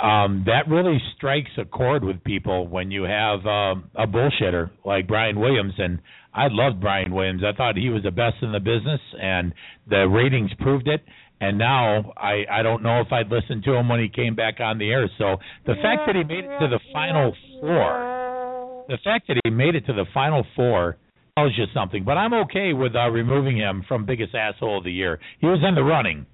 um, 0.00 0.44
that 0.46 0.68
really 0.68 0.98
strikes 1.16 1.50
a 1.56 1.64
chord 1.64 2.02
with 2.04 2.22
people 2.24 2.66
when 2.66 2.90
you 2.90 3.04
have 3.04 3.46
um, 3.46 3.90
a 3.94 4.06
bullshitter 4.06 4.70
like 4.84 5.06
Brian 5.06 5.38
Williams. 5.38 5.74
And 5.78 6.00
I 6.32 6.48
loved 6.50 6.80
Brian 6.80 7.14
Williams. 7.14 7.42
I 7.44 7.56
thought 7.56 7.76
he 7.76 7.90
was 7.90 8.02
the 8.02 8.10
best 8.10 8.36
in 8.42 8.52
the 8.52 8.60
business, 8.60 9.00
and 9.20 9.54
the 9.88 10.08
ratings 10.08 10.50
proved 10.58 10.88
it. 10.88 11.02
And 11.40 11.58
now 11.58 12.12
I 12.16 12.44
I 12.50 12.62
don't 12.62 12.82
know 12.82 13.00
if 13.00 13.12
I'd 13.12 13.28
listen 13.28 13.62
to 13.62 13.74
him 13.74 13.88
when 13.88 14.00
he 14.00 14.08
came 14.08 14.34
back 14.34 14.60
on 14.60 14.78
the 14.78 14.90
air. 14.90 15.08
So 15.18 15.36
the 15.66 15.74
fact 15.82 16.02
that 16.06 16.16
he 16.16 16.24
made 16.24 16.44
it 16.44 16.58
to 16.58 16.68
the 16.68 16.80
final 16.92 17.34
four, 17.60 18.84
the 18.88 18.98
fact 19.04 19.28
that 19.28 19.40
he 19.44 19.50
made 19.50 19.74
it 19.74 19.86
to 19.86 19.92
the 19.92 20.06
final 20.12 20.44
four 20.56 20.96
tells 21.36 21.52
you 21.56 21.64
something. 21.74 22.04
But 22.04 22.16
I'm 22.18 22.34
okay 22.34 22.72
with 22.72 22.94
uh, 22.94 23.10
removing 23.10 23.56
him 23.56 23.84
from 23.86 24.06
biggest 24.06 24.34
asshole 24.34 24.78
of 24.78 24.84
the 24.84 24.92
year. 24.92 25.18
He 25.40 25.46
was 25.46 25.60
in 25.66 25.74
the 25.74 25.82
running. 25.82 26.26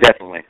Definitely. 0.00 0.40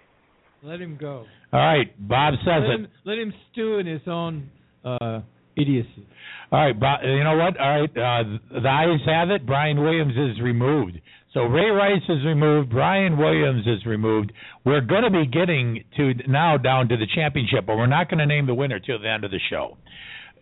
Let 0.66 0.80
him 0.80 0.96
go. 1.00 1.24
All 1.52 1.60
right, 1.60 2.08
Bob 2.08 2.34
says 2.44 2.62
Let 2.62 2.70
it. 2.70 2.80
him, 2.80 2.88
let 3.04 3.18
him 3.18 3.32
stew 3.52 3.78
in 3.78 3.86
his 3.86 4.02
own 4.06 4.50
uh, 4.84 5.20
idiocy. 5.56 6.06
All 6.50 6.58
right, 6.66 6.78
Bob, 6.78 7.00
you 7.04 7.24
know 7.24 7.36
what? 7.36 7.58
All 7.58 7.80
right, 7.80 7.90
uh, 7.90 8.60
the 8.60 8.68
ayes 8.68 9.00
have 9.06 9.30
it. 9.30 9.46
Brian 9.46 9.80
Williams 9.80 10.14
is 10.16 10.40
removed. 10.42 11.00
So 11.32 11.42
Ray 11.42 11.68
Rice 11.70 12.02
is 12.08 12.24
removed. 12.24 12.70
Brian 12.70 13.18
Williams 13.18 13.66
is 13.66 13.84
removed. 13.84 14.32
We're 14.64 14.80
going 14.80 15.02
to 15.02 15.10
be 15.10 15.26
getting 15.26 15.84
to 15.96 16.14
now 16.26 16.56
down 16.56 16.88
to 16.88 16.96
the 16.96 17.06
championship, 17.14 17.66
but 17.66 17.76
we're 17.76 17.86
not 17.86 18.08
going 18.08 18.18
to 18.18 18.26
name 18.26 18.46
the 18.46 18.54
winner 18.54 18.80
till 18.80 18.98
the 18.98 19.08
end 19.10 19.22
of 19.24 19.30
the 19.30 19.40
show. 19.50 19.76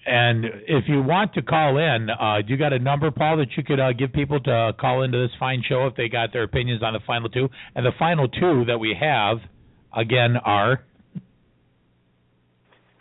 And 0.06 0.44
if 0.44 0.84
you 0.86 1.02
want 1.02 1.32
to 1.34 1.42
call 1.42 1.78
in, 1.78 2.08
uh, 2.10 2.42
do 2.46 2.52
you 2.52 2.58
got 2.58 2.72
a 2.74 2.78
number, 2.78 3.10
Paul, 3.10 3.38
that 3.38 3.48
you 3.56 3.64
could 3.64 3.80
uh, 3.80 3.92
give 3.94 4.12
people 4.12 4.38
to 4.40 4.72
call 4.78 5.02
into 5.02 5.18
this 5.18 5.30
fine 5.40 5.62
show 5.66 5.86
if 5.86 5.96
they 5.96 6.08
got 6.08 6.32
their 6.32 6.42
opinions 6.42 6.82
on 6.82 6.92
the 6.92 7.00
final 7.06 7.28
two? 7.30 7.48
And 7.74 7.84
the 7.86 7.92
final 7.98 8.28
two 8.28 8.64
that 8.66 8.78
we 8.78 8.94
have, 9.00 9.38
again, 9.96 10.36
are 10.36 10.82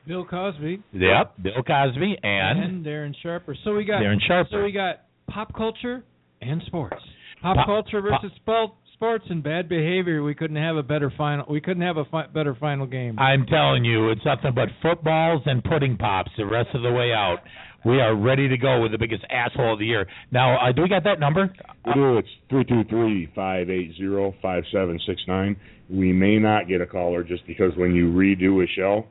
Bill 0.08 0.25
Cosby 0.25 0.84
yep, 0.91 1.34
Bill 1.41 1.63
Cosby 1.65 2.17
and, 2.23 2.60
and 2.63 2.86
Darren 2.86 3.13
Sharper. 3.21 3.56
So 3.63 3.75
we 3.75 3.86
got 3.86 4.01
Darren 4.01 4.19
Sharper. 4.25 4.49
So 4.51 4.63
we 4.63 4.71
got 4.71 5.03
pop 5.29 5.53
culture 5.56 6.03
and 6.41 6.62
sports. 6.65 7.01
Pop, 7.41 7.58
Pop- 7.58 7.65
culture 7.65 8.01
versus 8.01 8.32
spol- 8.45 8.73
sports 8.93 9.25
and 9.29 9.43
bad 9.43 9.67
behavior. 9.69 10.23
We 10.23 10.36
couldn't 10.36 10.58
have 10.58 10.75
a 10.75 10.84
better 10.84 11.12
final. 11.17 11.45
We 11.49 11.62
couldn't 11.62 11.84
have 11.84 11.97
a 11.97 12.06
fi- 12.06 12.27
better 12.27 12.56
final 12.56 12.86
game. 12.86 13.17
I'm 13.19 13.45
telling 13.45 13.86
you, 13.86 14.10
it's 14.10 14.25
nothing 14.25 14.53
but 14.53 14.69
footballs 14.82 15.41
and 15.45 15.63
pudding 15.63 15.97
pops 15.97 16.32
the 16.38 16.45
rest 16.45 16.69
of 16.73 16.84
the 16.84 16.91
way 16.91 17.12
out. 17.13 17.39
We 17.86 17.99
are 17.99 18.15
ready 18.15 18.47
to 18.47 18.58
go 18.58 18.82
with 18.82 18.93
the 18.93 18.97
biggest 18.97 19.25
asshole 19.29 19.73
of 19.73 19.79
the 19.79 19.86
year. 19.86 20.08
Now, 20.32 20.58
uh, 20.58 20.71
do 20.71 20.84
we 20.84 20.89
got 20.89 21.03
that 21.03 21.19
number? 21.19 21.53
We 21.86 21.93
do. 21.93 22.17
It's 22.17 22.29
three 22.49 22.63
two 22.63 22.84
three 22.89 23.29
five 23.36 23.69
eight 23.69 23.93
zero 23.97 24.34
five 24.41 24.63
seven 24.71 24.99
six 25.06 25.21
nine. 25.27 25.58
We 25.93 26.12
may 26.12 26.39
not 26.39 26.67
get 26.67 26.82
a 26.82 26.88
caller 26.88 27.23
just 27.23 27.45
because 27.45 27.71
when 27.77 27.93
you 27.93 28.12
redo 28.12 28.63
a 28.63 28.67
show, 28.67 29.06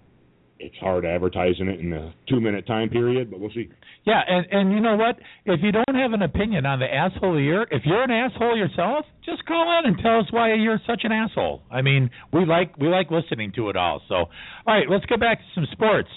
it's 0.58 0.76
hard 0.78 1.04
advertising 1.04 1.68
it 1.68 1.80
in 1.80 1.92
a 1.92 2.14
two 2.28 2.40
minute 2.40 2.66
time 2.66 2.88
period, 2.88 3.30
but 3.30 3.40
we'll 3.40 3.50
see. 3.50 3.68
Yeah, 4.04 4.20
and 4.26 4.46
and 4.50 4.72
you 4.72 4.80
know 4.80 4.96
what? 4.96 5.16
If 5.44 5.60
you 5.62 5.70
don't 5.70 5.94
have 5.94 6.12
an 6.12 6.22
opinion 6.22 6.66
on 6.66 6.80
the 6.80 6.86
asshole 6.86 7.30
of 7.30 7.36
the 7.36 7.42
year, 7.42 7.66
if 7.70 7.82
you're 7.84 8.02
an 8.02 8.10
asshole 8.10 8.56
yourself, 8.56 9.04
just 9.24 9.44
call 9.46 9.78
in 9.78 9.90
and 9.90 9.98
tell 10.02 10.18
us 10.18 10.26
why 10.30 10.54
you're 10.54 10.80
such 10.86 11.02
an 11.04 11.12
asshole. 11.12 11.62
I 11.70 11.82
mean, 11.82 12.10
we 12.32 12.44
like 12.44 12.76
we 12.78 12.88
like 12.88 13.10
listening 13.10 13.52
to 13.56 13.70
it 13.70 13.76
all. 13.76 14.02
So, 14.08 14.14
all 14.14 14.30
right, 14.66 14.88
let's 14.90 15.04
get 15.06 15.20
back 15.20 15.38
to 15.38 15.44
some 15.54 15.66
sports. 15.72 16.08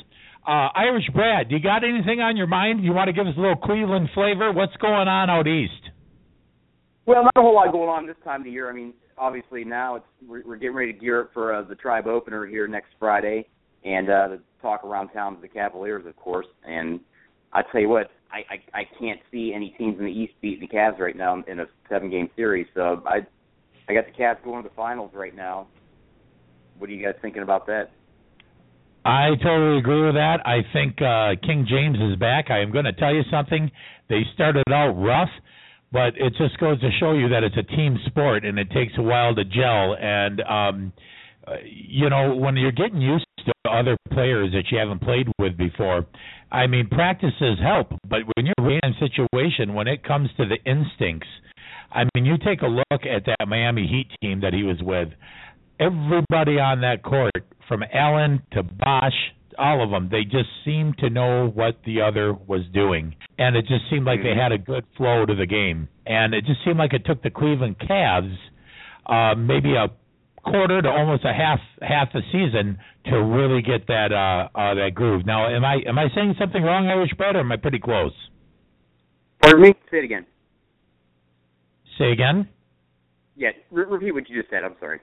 Uh, 0.48 0.70
Irish 0.76 1.10
Brad, 1.14 1.50
do 1.50 1.56
you 1.56 1.62
got 1.62 1.84
anything 1.84 2.22
on 2.22 2.38
your 2.38 2.48
mind? 2.48 2.84
You 2.84 2.94
want 2.94 3.08
to 3.08 3.14
give 3.14 3.26
us 3.26 3.34
a 3.36 3.40
little 3.40 3.56
Cleveland 3.56 4.10
flavor? 4.14 4.52
What's 4.52 4.76
going 4.78 5.08
on 5.08 5.30
out 5.30 5.48
east? 5.48 5.90
Well, 7.08 7.24
not 7.24 7.34
a 7.36 7.42
whole 7.42 7.56
lot 7.56 7.72
going 7.72 7.90
on 7.90 8.06
this 8.06 8.16
time 8.24 8.42
of 8.42 8.46
the 8.46 8.52
year. 8.52 8.70
I 8.70 8.74
mean, 8.74 8.94
obviously 9.18 9.64
now 9.64 9.96
it's 9.96 10.06
we're, 10.28 10.44
we're 10.46 10.58
getting 10.58 10.76
ready 10.76 10.94
to 10.94 11.00
gear 11.00 11.22
up 11.22 11.32
for 11.34 11.54
uh, 11.54 11.62
the 11.62 11.76
Tribe 11.76 12.08
opener 12.08 12.46
here 12.46 12.68
next 12.68 12.90
Friday, 13.00 13.48
and 13.84 14.10
uh, 14.10 14.28
the 14.30 14.40
talk 14.62 14.84
around 14.84 15.10
town 15.10 15.36
is 15.36 15.42
the 15.42 15.48
Cavaliers, 15.48 16.06
of 16.06 16.16
course. 16.16 16.48
And 16.68 17.00
I 17.54 17.62
tell 17.72 17.82
you 17.82 17.90
what, 17.90 18.12
I, 18.32 18.40
I 18.54 18.80
I 18.82 18.84
can't 19.00 19.20
see 19.32 19.54
any 19.56 19.76
teams 19.78 19.98
in 20.00 20.06
the 20.06 20.12
East 20.12 20.34
beating 20.42 20.68
the 20.70 20.76
Cavs 20.76 21.00
right 21.00 21.16
now 21.16 21.44
in 21.48 21.60
a 21.60 21.66
seven 21.90 22.10
game 22.10 22.30
series. 22.36 22.68
So 22.74 23.04
I 23.06 23.20
I 23.88 23.94
got 23.94 24.06
the 24.06 24.12
Cavs 24.12 24.44
going 24.44 24.64
to 24.64 24.70
the 24.70 24.76
finals 24.76 25.12
right 25.14 25.36
now. 25.36 25.68
What 26.78 26.90
are 26.90 26.94
you 26.94 27.06
guys 27.06 27.16
thinking 27.22 27.44
about 27.44 27.68
that? 27.68 27.92
I 29.06 29.30
totally 29.42 29.78
agree 29.78 30.04
with 30.04 30.16
that. 30.16 30.38
I 30.46 30.66
think 30.74 31.00
uh, 31.00 31.40
King 31.46 31.68
James 31.70 31.98
is 32.02 32.18
back. 32.18 32.50
I 32.50 32.62
am 32.62 32.72
going 32.72 32.86
to 32.86 32.94
tell 32.94 33.14
you 33.14 33.22
something. 33.30 33.70
They 34.10 34.22
started 34.34 34.64
out 34.72 34.94
rough, 34.94 35.30
but 35.92 36.14
it 36.18 36.34
just 36.38 36.60
goes 36.60 36.80
to 36.82 36.90
show 37.00 37.14
you 37.14 37.30
that 37.30 37.44
it's 37.44 37.58
a 37.58 37.76
team 37.76 37.98
sport 38.08 38.46
and 38.46 38.60
it 38.60 38.70
takes 38.72 38.94
a 38.98 39.02
while 39.02 39.34
to 39.36 39.44
gel. 39.46 39.96
And 40.00 40.42
um, 40.42 40.94
uh, 41.48 41.56
you 41.64 42.10
know, 42.10 42.36
when 42.36 42.58
you're 42.58 42.72
getting 42.72 43.02
used 43.02 43.26
to 43.46 43.54
other 43.70 43.96
players 44.12 44.52
that 44.54 44.64
you 44.72 44.78
haven't 44.78 45.02
played 45.02 45.28
with 45.40 45.58
before, 45.58 46.06
I 46.52 46.68
mean, 46.68 46.88
practices 46.88 47.60
help, 47.62 47.90
but 48.08 48.20
when 48.36 48.46
you're 48.46 48.72
in 48.72 48.80
a 48.84 49.00
situation, 49.00 49.74
when 49.74 49.88
it 49.88 50.04
comes 50.04 50.30
to 50.38 50.46
the 50.46 50.58
instincts, 50.70 51.28
I 51.92 52.04
mean, 52.16 52.26
you 52.26 52.38
take 52.38 52.62
a 52.62 52.68
look 52.68 52.86
at 52.92 53.26
that 53.26 53.48
Miami 53.48 53.88
Heat 53.88 54.08
team 54.22 54.42
that 54.42 54.54
he 54.54 54.64
was 54.64 54.78
with. 54.82 55.10
Everybody 55.80 56.60
on 56.60 56.82
that 56.82 57.04
court, 57.04 57.32
from 57.68 57.84
Allen 57.94 58.42
to 58.54 58.64
Bosh, 58.64 59.14
all 59.58 59.84
of 59.84 59.90
them, 59.90 60.10
they 60.10 60.24
just 60.24 60.50
seemed 60.64 60.98
to 61.00 61.10
know 61.10 61.48
what 61.48 61.80
the 61.86 62.02
other 62.02 62.34
was 62.34 62.62
doing, 62.74 63.16
and 63.38 63.56
it 63.56 63.66
just 63.68 63.90
seemed 63.90 64.06
like 64.06 64.22
they 64.24 64.36
had 64.36 64.52
a 64.52 64.58
good 64.58 64.86
flow 64.98 65.26
to 65.26 65.36
the 65.36 65.46
game. 65.46 65.88
And 66.06 66.34
it 66.34 66.46
just 66.46 66.60
seemed 66.64 66.78
like 66.78 66.94
it 66.94 67.06
took 67.06 67.24
the 67.24 67.30
Cleveland 67.30 67.78
Cavs 67.80 68.36
uh, 69.06 69.36
maybe 69.36 69.76
a 69.76 69.88
quarter 70.44 70.82
to 70.82 70.90
almost 70.90 71.26
a 71.26 71.34
half 71.34 71.60
half 71.82 72.10
a 72.14 72.22
season 72.32 72.78
to 73.06 73.18
really 73.18 73.62
get 73.62 73.88
that 73.88 74.12
uh, 74.12 74.58
uh 74.58 74.74
that 74.76 74.92
groove. 74.94 75.26
Now, 75.26 75.48
am 75.48 75.66
I 75.66 75.78
am 75.88 75.98
I 75.98 76.08
saying 76.16 76.36
something 76.40 76.62
wrong, 76.62 76.88
Irish 76.88 77.12
Brad, 77.18 77.36
or 77.36 77.40
am 77.40 77.52
I 77.52 77.58
pretty 77.58 77.80
close? 77.80 78.14
Pardon 79.42 79.62
me. 79.62 79.74
Say 79.92 79.98
it 79.98 80.06
again. 80.06 80.26
Say 81.98 82.12
again. 82.12 82.48
Yeah, 83.36 83.50
re- 83.72 83.86
repeat 83.86 84.12
what 84.12 84.30
you 84.30 84.40
just 84.42 84.50
said. 84.50 84.64
I'm 84.64 84.76
sorry. 84.80 85.00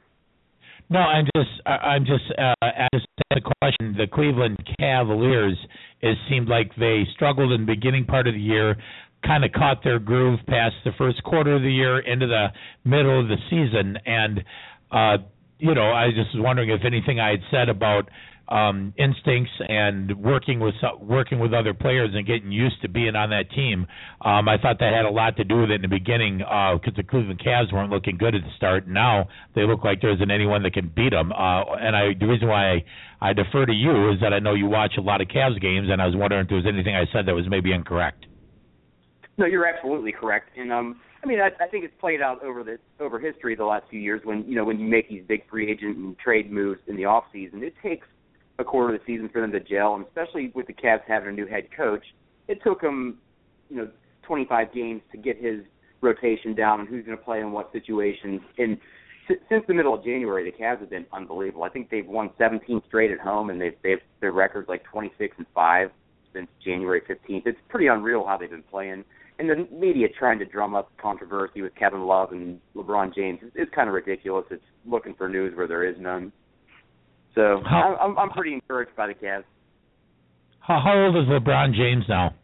No, 0.92 0.98
I'm 0.98 1.24
just 1.34 1.50
I'm 1.64 2.04
just 2.04 2.24
uh, 2.38 2.54
asked 2.60 3.06
the 3.30 3.40
question. 3.62 3.94
The 3.96 4.06
Cleveland 4.12 4.58
Cavaliers 4.78 5.56
it 6.02 6.18
seemed 6.28 6.48
like 6.48 6.70
they 6.78 7.04
struggled 7.14 7.50
in 7.50 7.62
the 7.64 7.74
beginning 7.74 8.04
part 8.04 8.26
of 8.26 8.34
the 8.34 8.40
year, 8.40 8.76
kind 9.24 9.42
of 9.42 9.52
caught 9.52 9.82
their 9.82 9.98
groove 9.98 10.38
past 10.48 10.74
the 10.84 10.90
first 10.98 11.22
quarter 11.22 11.56
of 11.56 11.62
the 11.62 11.72
year 11.72 12.00
into 12.00 12.26
the 12.26 12.48
middle 12.84 13.18
of 13.18 13.28
the 13.28 13.36
season, 13.48 13.96
and 14.04 14.44
uh, 14.90 15.16
you 15.58 15.74
know 15.74 15.92
I 15.92 16.08
just 16.08 16.34
was 16.34 16.44
wondering 16.44 16.68
if 16.68 16.82
anything 16.84 17.18
I 17.18 17.30
had 17.30 17.40
said 17.50 17.68
about 17.70 18.10
um, 18.52 18.92
instincts 18.98 19.50
and 19.66 20.14
working 20.22 20.60
with 20.60 20.74
working 21.00 21.38
with 21.38 21.54
other 21.54 21.72
players 21.72 22.10
and 22.12 22.26
getting 22.26 22.52
used 22.52 22.82
to 22.82 22.88
being 22.88 23.16
on 23.16 23.30
that 23.30 23.50
team. 23.50 23.86
Um, 24.20 24.48
I 24.48 24.58
thought 24.60 24.78
that 24.80 24.92
had 24.92 25.06
a 25.06 25.10
lot 25.10 25.36
to 25.38 25.44
do 25.44 25.62
with 25.62 25.70
it 25.70 25.76
in 25.76 25.82
the 25.82 25.88
beginning 25.88 26.38
because 26.38 26.92
uh, 26.92 26.96
the 26.96 27.02
Cleveland 27.02 27.40
Cavs 27.40 27.72
weren't 27.72 27.90
looking 27.90 28.18
good 28.18 28.34
at 28.34 28.42
the 28.42 28.50
start. 28.56 28.86
Now 28.86 29.28
they 29.54 29.62
look 29.62 29.84
like 29.84 30.02
there 30.02 30.12
isn't 30.12 30.30
anyone 30.30 30.62
that 30.64 30.74
can 30.74 30.92
beat 30.94 31.10
them. 31.10 31.32
Uh, 31.32 31.64
and 31.80 31.96
I, 31.96 32.12
the 32.18 32.26
reason 32.26 32.48
why 32.48 32.74
I, 32.74 32.84
I 33.30 33.32
defer 33.32 33.64
to 33.64 33.72
you 33.72 34.12
is 34.12 34.20
that 34.20 34.34
I 34.34 34.38
know 34.38 34.52
you 34.52 34.66
watch 34.66 34.94
a 34.98 35.00
lot 35.00 35.22
of 35.22 35.28
Cavs 35.28 35.60
games, 35.60 35.88
and 35.90 36.02
I 36.02 36.06
was 36.06 36.14
wondering 36.14 36.42
if 36.42 36.48
there 36.48 36.58
was 36.58 36.66
anything 36.68 36.94
I 36.94 37.04
said 37.12 37.26
that 37.26 37.34
was 37.34 37.46
maybe 37.48 37.72
incorrect. 37.72 38.26
No, 39.38 39.46
you're 39.46 39.66
absolutely 39.66 40.12
correct. 40.12 40.50
And 40.58 40.70
um, 40.70 41.00
I 41.24 41.26
mean, 41.26 41.40
I, 41.40 41.48
I 41.62 41.68
think 41.68 41.84
it's 41.86 41.94
played 41.98 42.20
out 42.20 42.44
over 42.44 42.62
the 42.62 42.78
over 43.00 43.18
history 43.18 43.54
the 43.54 43.64
last 43.64 43.84
few 43.88 44.00
years 44.00 44.20
when 44.24 44.44
you 44.46 44.54
know 44.54 44.64
when 44.64 44.78
you 44.78 44.86
make 44.86 45.08
these 45.08 45.22
big 45.26 45.48
free 45.48 45.70
agent 45.70 45.96
and 45.96 46.18
trade 46.18 46.52
moves 46.52 46.80
in 46.86 46.96
the 46.96 47.06
off 47.06 47.24
season, 47.32 47.62
it 47.62 47.74
takes 47.82 48.06
a 48.58 48.64
quarter 48.64 48.94
of 48.94 49.00
the 49.00 49.06
season 49.06 49.28
for 49.28 49.40
them 49.40 49.52
to 49.52 49.60
gel, 49.60 49.94
and 49.94 50.04
especially 50.06 50.52
with 50.54 50.66
the 50.66 50.72
Cavs 50.72 51.02
having 51.06 51.28
a 51.28 51.32
new 51.32 51.46
head 51.46 51.68
coach, 51.76 52.04
it 52.48 52.62
took 52.62 52.80
them, 52.80 53.18
you 53.70 53.76
know, 53.76 53.88
25 54.22 54.72
games 54.72 55.02
to 55.10 55.18
get 55.18 55.36
his 55.36 55.60
rotation 56.00 56.54
down 56.54 56.80
and 56.80 56.88
who's 56.88 57.04
going 57.04 57.16
to 57.16 57.24
play 57.24 57.40
in 57.40 57.52
what 57.52 57.70
situations. 57.72 58.40
And 58.58 58.78
since 59.48 59.64
the 59.66 59.74
middle 59.74 59.94
of 59.94 60.04
January, 60.04 60.50
the 60.50 60.56
Cavs 60.56 60.80
have 60.80 60.90
been 60.90 61.06
unbelievable. 61.12 61.64
I 61.64 61.68
think 61.68 61.90
they've 61.90 62.06
won 62.06 62.30
17 62.38 62.82
straight 62.88 63.10
at 63.10 63.20
home, 63.20 63.50
and 63.50 63.60
they've 63.60 63.76
they've 63.82 64.00
their 64.20 64.32
records 64.32 64.68
like 64.68 64.84
26 64.84 65.36
and 65.38 65.46
five 65.54 65.90
since 66.32 66.48
January 66.64 67.00
15th. 67.02 67.46
It's 67.46 67.58
pretty 67.68 67.86
unreal 67.86 68.26
how 68.26 68.36
they've 68.36 68.50
been 68.50 68.62
playing. 68.62 69.04
And 69.38 69.48
the 69.48 69.66
media 69.72 70.08
trying 70.08 70.38
to 70.40 70.44
drum 70.44 70.74
up 70.74 70.90
controversy 70.98 71.62
with 71.62 71.74
Kevin 71.74 72.02
Love 72.02 72.32
and 72.32 72.60
LeBron 72.76 73.14
James 73.14 73.40
is, 73.42 73.50
is 73.54 73.68
kind 73.74 73.88
of 73.88 73.94
ridiculous. 73.94 74.44
It's 74.50 74.62
looking 74.86 75.14
for 75.14 75.28
news 75.28 75.56
where 75.56 75.66
there 75.66 75.84
is 75.84 75.96
none. 75.98 76.32
So 77.34 77.62
how, 77.64 77.96
I'm 78.00 78.18
I'm 78.18 78.30
pretty 78.30 78.52
encouraged 78.54 78.94
by 78.96 79.06
the 79.06 79.14
Cavs. 79.14 79.44
How, 80.60 80.80
how 80.84 81.06
old 81.06 81.16
is 81.16 81.24
LeBron 81.28 81.74
James 81.74 82.04
now? 82.08 82.34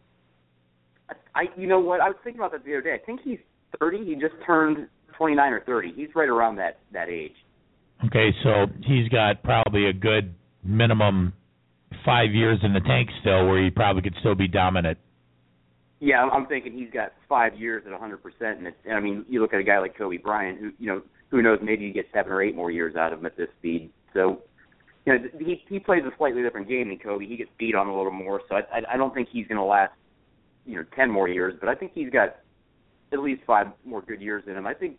I 1.35 1.43
you 1.55 1.67
know 1.67 1.79
what 1.79 2.01
I 2.01 2.07
was 2.07 2.17
thinking 2.23 2.39
about 2.39 2.51
that 2.53 2.65
the 2.65 2.71
other 2.71 2.81
day. 2.81 2.93
I 2.93 3.05
think 3.05 3.21
he's 3.23 3.39
30. 3.79 4.05
He 4.05 4.13
just 4.15 4.33
turned 4.45 4.87
29 5.17 5.53
or 5.53 5.61
30. 5.61 5.93
He's 5.95 6.09
right 6.15 6.29
around 6.29 6.55
that 6.57 6.79
that 6.91 7.09
age. 7.09 7.35
Okay, 8.05 8.29
so 8.43 8.65
he's 8.85 9.09
got 9.09 9.43
probably 9.43 9.87
a 9.87 9.93
good 9.93 10.33
minimum 10.63 11.33
five 12.05 12.31
years 12.31 12.59
in 12.63 12.73
the 12.73 12.79
tank 12.79 13.09
still, 13.21 13.47
where 13.47 13.63
he 13.63 13.69
probably 13.69 14.01
could 14.01 14.15
still 14.19 14.35
be 14.35 14.47
dominant. 14.47 14.97
Yeah, 15.99 16.23
I'm 16.23 16.45
thinking 16.45 16.71
he's 16.71 16.91
got 16.91 17.11
five 17.27 17.59
years 17.59 17.83
at 17.85 17.91
100%. 17.91 18.15
And, 18.39 18.67
it's, 18.67 18.77
and 18.85 18.93
I 18.95 19.01
mean, 19.01 19.25
you 19.27 19.41
look 19.41 19.53
at 19.53 19.59
a 19.59 19.63
guy 19.63 19.79
like 19.79 19.97
Kobe 19.97 20.15
Bryant, 20.17 20.59
who 20.59 20.71
you 20.79 20.87
know, 20.87 21.01
who 21.29 21.41
knows, 21.41 21.59
maybe 21.61 21.83
you 21.83 21.93
get 21.93 22.05
seven 22.13 22.31
or 22.31 22.41
eight 22.41 22.55
more 22.55 22.71
years 22.71 22.95
out 22.95 23.11
of 23.11 23.19
him 23.19 23.25
at 23.25 23.35
this 23.35 23.49
speed. 23.59 23.91
So 24.13 24.41
you 25.09 25.19
know, 25.19 25.29
he 25.39 25.63
he 25.67 25.79
plays 25.79 26.03
a 26.05 26.15
slightly 26.17 26.41
different 26.41 26.67
game 26.67 26.89
than 26.89 26.99
Kobe. 26.99 27.25
He 27.25 27.37
gets 27.37 27.49
beat 27.57 27.75
on 27.75 27.87
a 27.87 27.95
little 27.95 28.11
more, 28.11 28.41
so 28.49 28.55
I 28.55 28.59
I, 28.59 28.93
I 28.93 28.97
don't 28.97 29.13
think 29.13 29.29
he's 29.31 29.47
going 29.47 29.57
to 29.57 29.63
last, 29.63 29.93
you 30.65 30.75
know, 30.75 30.83
ten 30.95 31.09
more 31.09 31.27
years. 31.27 31.55
But 31.59 31.69
I 31.69 31.75
think 31.75 31.91
he's 31.95 32.09
got 32.09 32.37
at 33.11 33.19
least 33.19 33.41
five 33.47 33.67
more 33.85 34.01
good 34.01 34.21
years 34.21 34.43
in 34.47 34.55
him. 34.55 34.67
I 34.67 34.73
think 34.73 34.97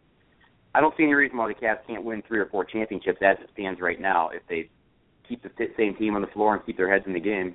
I 0.74 0.80
don't 0.80 0.94
see 0.96 1.04
any 1.04 1.14
reason 1.14 1.36
why 1.38 1.48
the 1.48 1.54
Cavs 1.54 1.86
can't 1.86 2.04
win 2.04 2.22
three 2.26 2.38
or 2.38 2.46
four 2.46 2.64
championships 2.64 3.18
as 3.22 3.36
it 3.40 3.50
stands 3.52 3.80
right 3.80 4.00
now 4.00 4.30
if 4.30 4.42
they 4.48 4.68
keep 5.28 5.42
the 5.42 5.50
same 5.76 5.94
team 5.96 6.16
on 6.16 6.22
the 6.22 6.28
floor 6.28 6.54
and 6.54 6.66
keep 6.66 6.76
their 6.76 6.92
heads 6.92 7.04
in 7.06 7.12
the 7.12 7.20
game. 7.20 7.54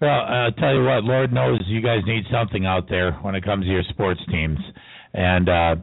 Well, 0.00 0.10
I'll 0.10 0.52
tell 0.52 0.74
you 0.74 0.84
what, 0.84 1.04
Lord 1.04 1.32
knows 1.32 1.60
you 1.66 1.80
guys 1.80 2.00
need 2.04 2.24
something 2.30 2.66
out 2.66 2.88
there 2.88 3.12
when 3.22 3.34
it 3.34 3.44
comes 3.44 3.64
to 3.64 3.70
your 3.70 3.84
sports 3.88 4.20
teams, 4.28 4.58
and 5.14 5.48
uh, 5.48 5.76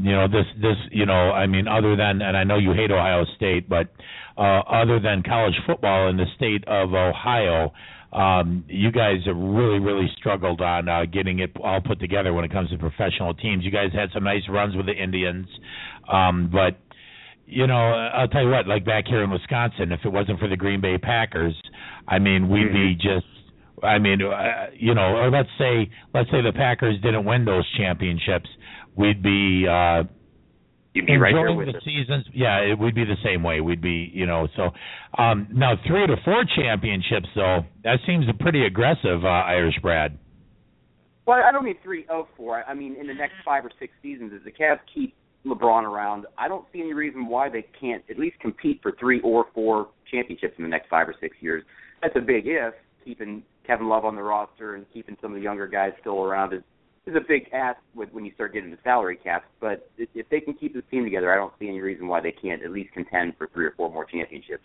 you 0.00 0.12
know 0.12 0.28
this 0.28 0.46
this 0.62 0.76
you 0.90 1.04
know 1.04 1.32
I 1.32 1.46
mean 1.46 1.68
other 1.68 1.96
than 1.96 2.22
and 2.22 2.36
I 2.36 2.44
know 2.44 2.58
you 2.58 2.72
hate 2.72 2.90
Ohio 2.90 3.24
State, 3.36 3.68
but 3.68 3.88
uh, 4.36 4.40
other 4.40 5.00
than 5.00 5.22
college 5.22 5.54
football 5.66 6.08
in 6.08 6.16
the 6.16 6.26
state 6.36 6.64
of 6.66 6.94
Ohio. 6.94 7.72
Um, 8.12 8.64
you 8.68 8.92
guys 8.92 9.18
have 9.26 9.36
really, 9.36 9.78
really 9.78 10.08
struggled 10.16 10.60
on 10.60 10.88
uh, 10.88 11.04
getting 11.12 11.40
it 11.40 11.50
all 11.62 11.80
put 11.80 12.00
together 12.00 12.32
when 12.32 12.44
it 12.44 12.52
comes 12.52 12.70
to 12.70 12.78
professional 12.78 13.34
teams. 13.34 13.64
You 13.64 13.70
guys 13.70 13.90
had 13.92 14.10
some 14.14 14.24
nice 14.24 14.42
runs 14.48 14.76
with 14.76 14.86
the 14.86 14.94
Indians, 14.94 15.48
um, 16.10 16.48
but 16.50 16.78
you 17.46 17.66
know, 17.66 17.74
I'll 17.74 18.28
tell 18.28 18.42
you 18.42 18.50
what. 18.50 18.66
Like 18.66 18.84
back 18.84 19.06
here 19.06 19.22
in 19.22 19.30
Wisconsin, 19.30 19.92
if 19.92 20.00
it 20.04 20.08
wasn't 20.08 20.40
for 20.40 20.48
the 20.48 20.56
Green 20.56 20.80
Bay 20.80 20.98
Packers, 20.98 21.54
I 22.08 22.18
mean, 22.18 22.48
we'd 22.48 22.72
be 22.72 22.96
mm-hmm. 22.96 23.00
just 23.02 23.26
I 23.82 23.98
mean, 23.98 24.22
uh, 24.22 24.66
you 24.74 24.94
know, 24.94 25.16
or 25.16 25.30
let's 25.30 25.48
say 25.58 25.90
let's 26.14 26.30
say 26.30 26.42
the 26.42 26.52
Packers 26.52 27.00
didn't 27.02 27.24
win 27.24 27.44
those 27.44 27.64
championships, 27.76 28.48
we'd 28.96 29.22
be 29.22 29.66
uh 29.68 30.04
You'd 30.96 31.06
be 31.06 31.18
right 31.18 31.34
there 31.34 31.52
with 31.54 31.66
the 31.66 31.76
it. 31.76 31.84
seasons. 31.84 32.24
Yeah, 32.32 32.60
it 32.60 32.78
would 32.78 32.94
be 32.94 33.04
the 33.04 33.20
same 33.22 33.42
way. 33.42 33.60
We'd 33.60 33.82
be, 33.82 34.10
you 34.14 34.24
know, 34.24 34.48
so 34.56 34.70
um 35.22 35.46
now 35.52 35.74
three 35.86 36.06
to 36.06 36.16
four 36.24 36.44
championships 36.56 37.28
though. 37.34 37.60
That 37.84 37.98
seems 38.06 38.24
a 38.28 38.34
pretty 38.34 38.64
aggressive, 38.64 39.22
uh, 39.22 39.28
Irish 39.28 39.74
Brad. 39.82 40.18
Well, 41.26 41.38
I 41.44 41.52
don't 41.52 41.64
mean 41.64 41.76
three 41.82 42.06
of 42.08 42.26
four. 42.34 42.64
I 42.64 42.72
mean 42.72 42.96
in 42.98 43.06
the 43.06 43.14
next 43.14 43.34
five 43.44 43.64
or 43.64 43.70
six 43.78 43.92
seasons, 44.00 44.32
as 44.34 44.42
the 44.44 44.52
Cavs 44.52 44.80
keep 44.92 45.14
LeBron 45.44 45.82
around, 45.82 46.24
I 46.38 46.48
don't 46.48 46.64
see 46.72 46.80
any 46.80 46.94
reason 46.94 47.26
why 47.26 47.50
they 47.50 47.66
can't 47.78 48.02
at 48.08 48.18
least 48.18 48.38
compete 48.40 48.80
for 48.82 48.92
three 48.98 49.20
or 49.20 49.46
four 49.54 49.88
championships 50.10 50.54
in 50.56 50.64
the 50.64 50.70
next 50.70 50.88
five 50.88 51.08
or 51.08 51.14
six 51.20 51.36
years. 51.40 51.62
That's 52.02 52.16
a 52.16 52.20
big 52.20 52.46
if. 52.46 52.72
Keeping 53.04 53.42
Kevin 53.66 53.88
Love 53.88 54.04
on 54.04 54.16
the 54.16 54.22
roster 54.22 54.74
and 54.74 54.86
keeping 54.92 55.16
some 55.20 55.32
of 55.32 55.36
the 55.36 55.42
younger 55.42 55.68
guys 55.68 55.92
still 56.00 56.22
around 56.24 56.54
is 56.54 56.62
is 57.06 57.14
a 57.14 57.20
big 57.26 57.48
ask 57.52 57.78
with, 57.94 58.12
when 58.12 58.24
you 58.24 58.32
start 58.34 58.52
getting 58.52 58.70
the 58.70 58.78
salary 58.82 59.16
caps. 59.16 59.46
But 59.60 59.90
if, 59.96 60.08
if 60.14 60.28
they 60.28 60.40
can 60.40 60.54
keep 60.54 60.74
this 60.74 60.82
team 60.90 61.04
together, 61.04 61.32
I 61.32 61.36
don't 61.36 61.52
see 61.58 61.68
any 61.68 61.80
reason 61.80 62.08
why 62.08 62.20
they 62.20 62.32
can't 62.32 62.62
at 62.62 62.70
least 62.70 62.92
contend 62.92 63.34
for 63.38 63.48
three 63.52 63.66
or 63.66 63.74
four 63.76 63.90
more 63.90 64.04
championships. 64.04 64.64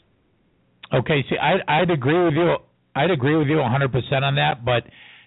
Okay, 0.93 1.23
see, 1.29 1.37
I, 1.37 1.81
I'd 1.81 1.91
agree 1.91 2.25
with 2.25 2.33
you. 2.33 2.55
I'd 2.95 3.11
agree 3.11 3.37
with 3.37 3.47
you 3.47 3.57
100% 3.57 4.21
on 4.23 4.35
that, 4.35 4.65
but 4.65 4.83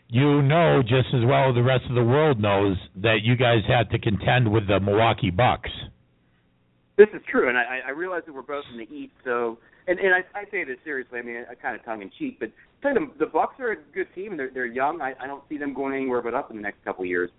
you 0.08 0.42
know 0.42 0.82
just 0.82 1.08
as 1.14 1.24
well 1.24 1.48
as 1.48 1.54
the 1.54 1.62
rest 1.62 1.84
of 1.88 1.94
the 1.94 2.04
world 2.04 2.38
knows 2.38 2.76
that 2.96 3.20
you 3.22 3.36
guys 3.36 3.60
had 3.66 3.90
to 3.90 3.98
contend 3.98 4.50
with 4.50 4.68
the 4.68 4.80
Milwaukee 4.80 5.30
Bucks. 5.30 5.70
This 6.98 7.08
is 7.14 7.22
true, 7.30 7.48
and 7.48 7.56
I, 7.56 7.80
I 7.86 7.90
realize 7.90 8.22
that 8.26 8.34
we're 8.34 8.42
both 8.42 8.64
in 8.70 8.78
the 8.78 8.94
East, 8.94 9.14
so 9.24 9.58
and 9.88 9.98
and 9.98 10.14
I, 10.14 10.38
I 10.38 10.44
say 10.50 10.62
this 10.62 10.76
seriously. 10.84 11.18
I 11.18 11.22
mean, 11.22 11.44
I 11.50 11.54
kind 11.54 11.74
of 11.74 11.84
tongue 11.84 12.02
in 12.02 12.10
cheek, 12.18 12.38
but 12.38 12.50
you, 12.84 12.94
the, 12.94 13.24
the 13.24 13.30
Bucks 13.30 13.58
are 13.60 13.72
a 13.72 13.76
good 13.94 14.08
team, 14.14 14.36
they're 14.36 14.50
they're 14.52 14.66
young. 14.66 15.00
I, 15.00 15.14
I 15.20 15.26
don't 15.26 15.42
see 15.48 15.58
them 15.58 15.74
going 15.74 15.94
anywhere 15.94 16.22
but 16.22 16.34
up 16.34 16.50
in 16.50 16.56
the 16.56 16.62
next 16.62 16.84
couple 16.84 17.04
of 17.04 17.08
years. 17.08 17.30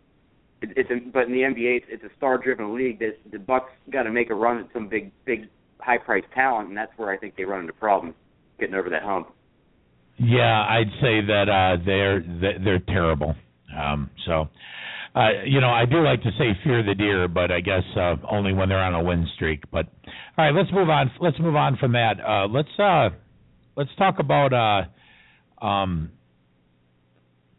It, 0.61 0.69
it's 0.75 0.89
a, 0.89 1.09
but 1.11 1.23
in 1.23 1.31
the 1.31 1.39
NBA, 1.39 1.77
it's, 1.77 1.85
it's 1.89 2.03
a 2.03 2.15
star-driven 2.17 2.75
league. 2.75 2.99
This 2.99 3.13
the 3.31 3.39
Bucks 3.39 3.71
got 3.91 4.03
to 4.03 4.11
make 4.11 4.29
a 4.29 4.35
run 4.35 4.59
at 4.59 4.67
some 4.73 4.87
big 4.87 5.11
big 5.25 5.49
high-priced 5.79 6.27
talent, 6.33 6.69
and 6.69 6.77
that's 6.77 6.91
where 6.97 7.11
I 7.11 7.17
think 7.17 7.35
they 7.35 7.43
run 7.43 7.61
into 7.61 7.73
problems 7.73 8.15
getting 8.59 8.75
over 8.75 8.89
that 8.89 9.03
hump. 9.03 9.33
Yeah, 10.17 10.65
I'd 10.67 10.89
say 11.01 11.21
that 11.27 11.49
uh 11.49 11.83
they're 11.85 12.21
they're 12.63 12.79
terrible. 12.79 13.35
Um 13.77 14.09
so 14.25 14.47
uh 15.13 15.43
you 15.45 15.59
know, 15.59 15.69
I 15.69 15.85
do 15.85 16.01
like 16.01 16.21
to 16.23 16.31
say 16.37 16.57
fear 16.63 16.83
the 16.83 16.95
deer, 16.95 17.27
but 17.27 17.51
I 17.51 17.59
guess 17.59 17.83
uh 17.97 18.15
only 18.29 18.53
when 18.53 18.69
they're 18.69 18.79
on 18.79 18.95
a 18.95 19.03
win 19.03 19.27
streak. 19.35 19.63
But 19.71 19.87
all 20.37 20.45
right, 20.45 20.55
let's 20.55 20.71
move 20.71 20.89
on. 20.89 21.11
Let's 21.19 21.37
move 21.39 21.55
on 21.55 21.77
from 21.77 21.91
that. 21.93 22.13
Uh 22.25 22.47
let's 22.47 22.69
uh 22.79 23.09
let's 23.75 23.89
talk 23.97 24.19
about 24.19 24.53
uh 24.53 24.87
um 25.61 26.11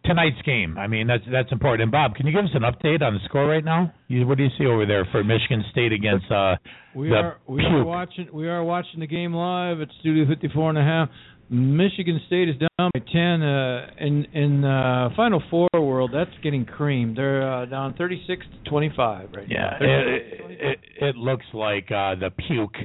tonight's 0.04 0.40
game. 0.42 0.78
I 0.78 0.86
mean, 0.86 1.06
that's 1.06 1.24
that's 1.30 1.50
important. 1.52 1.82
And 1.82 1.92
Bob, 1.92 2.14
can 2.14 2.26
you 2.26 2.32
give 2.32 2.44
us 2.44 2.50
an 2.54 2.62
update 2.62 3.02
on 3.02 3.14
the 3.14 3.20
score 3.24 3.46
right 3.46 3.64
now? 3.64 3.92
You, 4.08 4.26
what 4.26 4.38
do 4.38 4.44
you 4.44 4.50
see 4.58 4.66
over 4.66 4.86
there 4.86 5.06
for 5.10 5.24
Michigan 5.24 5.64
State 5.72 5.92
against 5.92 6.30
uh 6.30 6.56
We 6.94 7.08
the 7.08 7.16
are 7.16 7.38
we 7.48 7.62
are 7.64 7.84
watching 7.84 8.28
we 8.32 8.48
are 8.48 8.62
watching 8.64 9.00
the 9.00 9.06
game 9.06 9.34
live 9.34 9.80
at 9.80 9.88
Studio 10.00 10.26
54 10.26 10.70
and 10.70 10.78
a 10.78 10.82
half. 10.82 11.08
Michigan 11.48 12.20
State 12.26 12.48
is 12.48 12.56
down 12.58 12.90
by 12.92 13.00
10 13.12 13.42
uh 13.42 13.86
in 13.98 14.24
in 14.32 14.64
uh 14.64 15.10
Final 15.16 15.42
Four 15.50 15.68
world. 15.74 16.10
That's 16.12 16.30
getting 16.42 16.64
creamed. 16.64 17.16
They're 17.16 17.50
uh, 17.62 17.66
down 17.66 17.94
36 17.94 18.44
to 18.64 18.70
25 18.70 19.28
right 19.34 19.46
Yeah, 19.48 19.76
now. 19.80 19.86
it, 19.86 20.40
it, 20.48 20.78
it 21.00 21.16
looks 21.16 21.46
like 21.54 21.90
uh, 21.90 22.14
the 22.16 22.30
puke 22.46 22.76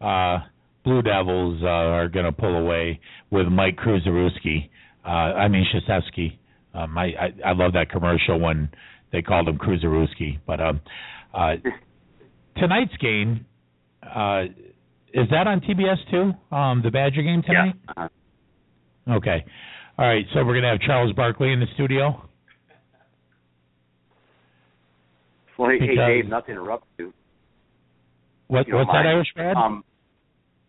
uh, 0.00 0.38
Blue 0.84 1.02
Devils 1.02 1.60
uh, 1.62 1.66
are 1.66 2.08
going 2.08 2.24
to 2.24 2.32
pull 2.32 2.56
away 2.56 3.00
with 3.30 3.46
Mike 3.48 3.76
Kruzarewski. 3.76 4.70
Uh, 5.04 5.08
I 5.08 5.48
mean 5.48 5.64
Krzyzewski. 5.72 6.38
Um, 6.74 6.96
I, 6.96 7.06
I 7.06 7.32
I 7.46 7.52
love 7.52 7.72
that 7.72 7.90
commercial 7.90 8.38
when 8.38 8.68
they 9.12 9.22
called 9.22 9.48
him 9.48 9.58
Kruzarewski. 9.58 10.38
But 10.46 10.60
um, 10.60 10.80
uh, 11.34 11.54
tonight's 12.56 12.96
game 13.00 13.46
uh, 14.02 14.44
is 15.12 15.26
that 15.30 15.46
on 15.46 15.60
TBS 15.60 15.96
too? 16.10 16.54
Um, 16.54 16.82
the 16.82 16.90
Badger 16.90 17.22
game 17.22 17.42
tonight. 17.42 17.74
Uh-huh. 17.88 18.08
Okay. 19.16 19.44
All 19.98 20.06
right. 20.06 20.24
So 20.34 20.40
we're 20.44 20.52
going 20.52 20.62
to 20.62 20.68
have 20.70 20.80
Charles 20.80 21.12
Barkley 21.14 21.52
in 21.52 21.60
the 21.60 21.66
studio. 21.74 22.28
Well, 25.58 25.70
hey, 25.70 25.78
hey 25.80 25.86
Because- 25.88 26.06
Dave, 26.06 26.28
not 26.28 26.46
to 26.46 26.52
interrupt 26.52 26.86
you. 26.98 27.12
What, 28.48 28.66
you 28.68 28.76
what's 28.76 28.88
that, 28.88 29.04
mind. 29.04 29.08
Irish 29.08 29.28
Brad? 29.34 29.56
Um, 29.56 29.84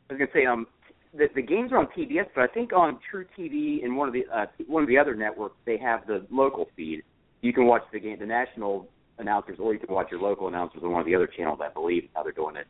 I 0.10 0.14
was 0.14 0.20
gonna 0.20 0.32
say 0.34 0.46
um 0.46 0.68
the 1.14 1.28
the 1.36 1.42
games 1.42 1.72
are 1.72 1.78
on 1.78 1.88
TBS, 1.98 2.28
but 2.36 2.44
I 2.44 2.48
think 2.48 2.74
on 2.74 3.00
True 3.10 3.26
TV 3.38 3.84
and 3.84 3.96
one 3.96 4.08
of 4.08 4.14
the 4.14 4.26
uh, 4.34 4.46
one 4.68 4.84
of 4.84 4.90
the 4.90 4.98
other 4.98 5.16
networks 5.16 5.56
they 5.66 5.78
have 5.78 6.06
the 6.08 6.26
local 6.32 6.68
feed. 6.76 7.04
You 7.42 7.54
can 7.54 7.68
watch 7.68 7.84
the 7.94 8.00
game, 8.00 8.20
the 8.20 8.26
national 8.26 8.88
announcers, 9.18 9.58
or 9.60 9.74
you 9.74 9.80
can 9.80 9.94
watch 9.94 10.08
your 10.12 10.20
local 10.20 10.48
announcers 10.48 10.82
on 10.84 10.92
one 10.92 11.00
of 11.02 11.06
the 11.06 11.16
other 11.16 11.28
channels. 11.28 11.60
I 11.64 11.72
believe 11.72 12.10
how 12.14 12.24
they're 12.24 12.32
doing 12.32 12.56
it. 12.56 12.68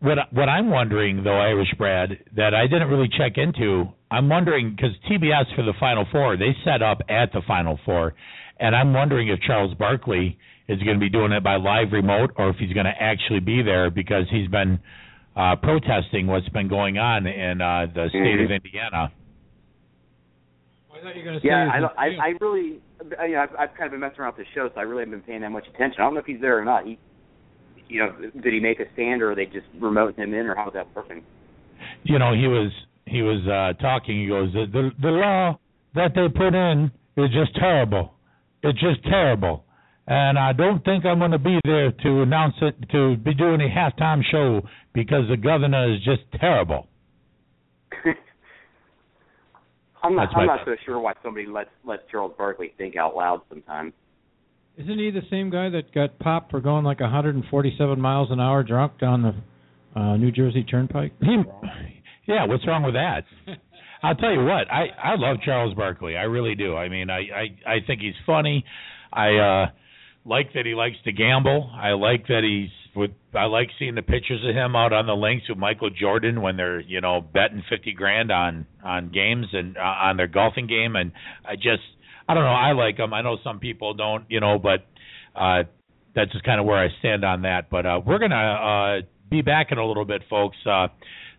What 0.00 0.18
what 0.32 0.48
I'm 0.48 0.70
wondering 0.70 1.24
though, 1.24 1.38
Irish 1.38 1.72
Brad, 1.76 2.10
that 2.36 2.54
I 2.54 2.66
didn't 2.66 2.88
really 2.88 3.08
check 3.18 3.32
into. 3.36 3.86
I'm 4.10 4.28
wondering 4.28 4.76
because 4.76 4.94
TBS 5.10 5.54
for 5.56 5.62
the 5.62 5.74
Final 5.80 6.06
Four, 6.12 6.36
they 6.36 6.54
set 6.64 6.82
up 6.82 6.98
at 7.08 7.32
the 7.32 7.42
Final 7.46 7.78
Four, 7.84 8.14
and 8.60 8.76
I'm 8.76 8.92
wondering 8.92 9.28
if 9.28 9.40
Charles 9.40 9.74
Barkley 9.74 10.38
is 10.68 10.78
going 10.82 10.94
to 10.94 11.00
be 11.00 11.10
doing 11.10 11.32
it 11.32 11.44
by 11.44 11.56
live 11.56 11.92
remote 11.92 12.30
or 12.36 12.50
if 12.50 12.56
he's 12.56 12.72
going 12.72 12.86
to 12.86 12.94
actually 12.98 13.40
be 13.40 13.62
there 13.62 13.90
because 13.90 14.24
he's 14.30 14.48
been 14.48 14.78
uh, 15.36 15.56
protesting 15.56 16.26
what's 16.26 16.48
been 16.50 16.68
going 16.68 16.98
on 16.98 17.26
in 17.26 17.60
uh, 17.60 17.86
the 17.92 18.08
state 18.10 18.40
of 18.44 18.50
Indiana. 18.50 19.12
I 20.92 21.02
thought 21.02 21.16
you 21.16 21.22
were 21.22 21.24
going 21.24 21.34
to 21.34 21.40
say 21.40 21.48
Yeah, 21.48 21.70
I 21.72 21.80
don't, 21.80 21.98
I 21.98 22.06
I 22.22 22.28
really, 22.40 22.78
I, 23.18 23.26
you 23.26 23.34
know, 23.34 23.42
I've, 23.42 23.50
I've 23.58 23.76
kind 23.76 23.86
of 23.86 23.90
been 23.90 24.00
messing 24.00 24.20
around 24.20 24.36
with 24.36 24.46
the 24.46 24.52
show, 24.54 24.70
so 24.72 24.80
I 24.80 24.84
really 24.84 25.02
haven't 25.02 25.20
been 25.20 25.26
paying 25.26 25.40
that 25.40 25.50
much 25.50 25.66
attention. 25.74 26.00
I 26.00 26.04
don't 26.04 26.14
know 26.14 26.20
if 26.20 26.26
he's 26.26 26.40
there 26.40 26.58
or 26.58 26.64
not. 26.64 26.86
He, 26.86 26.98
you 27.88 28.00
know, 28.00 28.12
did 28.42 28.52
he 28.52 28.60
make 28.60 28.80
a 28.80 28.84
stand 28.94 29.20
or 29.22 29.32
are 29.32 29.34
they 29.34 29.46
just 29.46 29.66
remoting 29.78 30.16
him 30.16 30.32
in, 30.32 30.46
or 30.46 30.54
how's 30.54 30.72
that 30.72 30.86
working? 30.94 31.22
You 32.04 32.18
know, 32.18 32.32
he 32.32 32.46
was 32.46 32.70
he 33.06 33.22
was 33.22 33.42
uh, 33.46 33.80
talking. 33.82 34.22
He 34.22 34.28
goes, 34.28 34.52
the, 34.52 34.66
the 34.72 34.90
the 35.02 35.10
law 35.10 35.58
that 35.94 36.12
they 36.14 36.28
put 36.28 36.54
in 36.54 36.90
is 37.16 37.30
just 37.30 37.54
terrible. 37.56 38.14
It's 38.62 38.80
just 38.80 39.02
terrible. 39.04 39.63
And 40.06 40.38
I 40.38 40.52
don't 40.52 40.84
think 40.84 41.06
I'm 41.06 41.18
going 41.18 41.30
to 41.30 41.38
be 41.38 41.58
there 41.64 41.90
to 41.90 42.22
announce 42.22 42.54
it, 42.60 42.90
to 42.90 43.16
be 43.16 43.32
doing 43.34 43.60
a 43.62 43.68
halftime 43.68 44.22
show 44.30 44.60
because 44.92 45.28
the 45.30 45.36
governor 45.36 45.94
is 45.94 46.00
just 46.04 46.22
terrible. 46.38 46.86
I'm 50.02 50.14
not, 50.14 50.26
That's 50.26 50.34
I'm 50.36 50.46
not 50.46 50.60
so 50.66 50.76
sure 50.84 51.00
why 51.00 51.14
somebody 51.22 51.46
lets 51.46 51.70
lets 51.84 52.02
Charles 52.10 52.32
Barkley 52.36 52.74
think 52.76 52.96
out 52.96 53.16
loud 53.16 53.40
sometimes. 53.48 53.94
Isn't 54.76 54.98
he 54.98 55.10
the 55.10 55.22
same 55.30 55.48
guy 55.50 55.70
that 55.70 55.94
got 55.94 56.18
popped 56.18 56.50
for 56.50 56.60
going 56.60 56.84
like 56.84 57.00
147 57.00 58.00
miles 58.00 58.30
an 58.30 58.40
hour 58.40 58.62
drunk 58.62 58.98
down 58.98 59.22
the 59.22 59.98
uh, 59.98 60.16
New 60.18 60.30
Jersey 60.32 60.64
Turnpike? 60.64 61.12
He, 61.20 61.42
yeah, 62.26 62.44
what's 62.46 62.66
wrong 62.66 62.82
with 62.82 62.94
that? 62.94 63.24
I'll 64.02 64.16
tell 64.16 64.32
you 64.32 64.44
what, 64.44 64.70
I 64.70 64.88
I 65.02 65.14
love 65.16 65.38
Charles 65.42 65.72
Barkley. 65.72 66.16
I 66.16 66.24
really 66.24 66.54
do. 66.54 66.76
I 66.76 66.90
mean, 66.90 67.08
I 67.08 67.20
I 67.20 67.44
I 67.66 67.76
think 67.86 68.02
he's 68.02 68.14
funny. 68.26 68.66
I 69.10 69.36
uh 69.36 69.66
like 70.24 70.52
that 70.54 70.66
he 70.66 70.74
likes 70.74 70.96
to 71.04 71.12
gamble. 71.12 71.70
I 71.74 71.90
like 71.90 72.26
that 72.28 72.42
he's 72.42 72.70
with 72.96 73.10
I 73.34 73.44
like 73.44 73.68
seeing 73.78 73.94
the 73.94 74.02
pictures 74.02 74.44
of 74.48 74.54
him 74.54 74.76
out 74.76 74.92
on 74.92 75.06
the 75.06 75.14
links 75.14 75.48
with 75.48 75.58
Michael 75.58 75.90
Jordan 75.90 76.40
when 76.40 76.56
they're, 76.56 76.80
you 76.80 77.00
know, 77.00 77.20
betting 77.20 77.62
50 77.68 77.92
grand 77.92 78.30
on 78.30 78.66
on 78.82 79.10
games 79.10 79.46
and 79.52 79.76
uh, 79.76 79.80
on 79.80 80.16
their 80.16 80.28
golfing 80.28 80.66
game 80.66 80.96
and 80.96 81.12
I 81.44 81.56
just 81.56 81.82
I 82.28 82.34
don't 82.34 82.44
know, 82.44 82.50
I 82.50 82.72
like 82.72 82.98
him. 82.98 83.12
I 83.12 83.22
know 83.22 83.36
some 83.44 83.58
people 83.58 83.94
don't, 83.94 84.24
you 84.28 84.40
know, 84.40 84.58
but 84.58 84.86
uh 85.34 85.64
that's 86.14 86.30
just 86.32 86.44
kind 86.44 86.60
of 86.60 86.66
where 86.66 86.78
I 86.78 86.88
stand 87.00 87.24
on 87.24 87.42
that. 87.42 87.68
But 87.70 87.84
uh 87.84 88.00
we're 88.04 88.18
to 88.18 88.36
uh 88.36 89.00
be 89.30 89.42
back 89.42 89.72
in 89.72 89.78
a 89.78 89.86
little 89.86 90.04
bit 90.04 90.22
folks. 90.30 90.56
Uh 90.64 90.88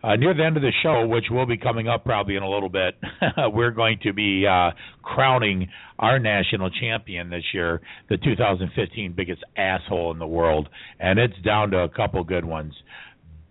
uh, 0.06 0.16
near 0.16 0.34
the 0.34 0.44
end 0.44 0.56
of 0.56 0.62
the 0.62 0.72
show, 0.84 1.08
which 1.08 1.26
will 1.32 1.48
be 1.48 1.58
coming 1.58 1.88
up 1.88 2.06
probably 2.06 2.36
in 2.36 2.44
a 2.44 2.50
little 2.50 2.70
bit, 2.70 2.96
we're 3.54 3.72
going 3.72 3.98
to 4.04 4.14
be 4.14 4.46
uh, 4.46 4.70
crowning 5.02 5.68
our 5.98 6.20
national 6.20 6.70
champion 6.70 7.30
this 7.30 7.44
year, 7.54 7.82
the 8.10 8.18
2015 8.18 9.14
biggest 9.14 9.42
asshole 9.58 10.12
in 10.12 10.20
the 10.20 10.28
world, 10.28 10.70
and 11.00 11.18
it's 11.18 11.34
down 11.44 11.72
to 11.72 11.80
a 11.80 11.90
couple 11.90 12.24
good 12.24 12.46
ones, 12.46 12.74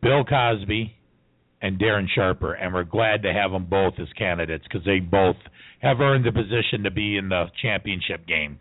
Bill 0.00 0.24
Cosby 0.24 0.94
and 1.60 1.78
Darren 1.78 2.06
Sharper, 2.14 2.52
and 2.52 2.72
we're 2.72 2.84
glad 2.84 3.22
to 3.22 3.32
have 3.32 3.50
them 3.50 3.66
both 3.66 3.94
as 3.98 4.06
candidates 4.16 4.64
because 4.70 4.84
they 4.84 5.00
both 5.00 5.36
have 5.80 6.00
earned 6.00 6.24
the 6.24 6.32
position 6.32 6.84
to 6.84 6.90
be 6.90 7.16
in 7.16 7.30
the 7.30 7.46
championship 7.62 8.26
game. 8.26 8.58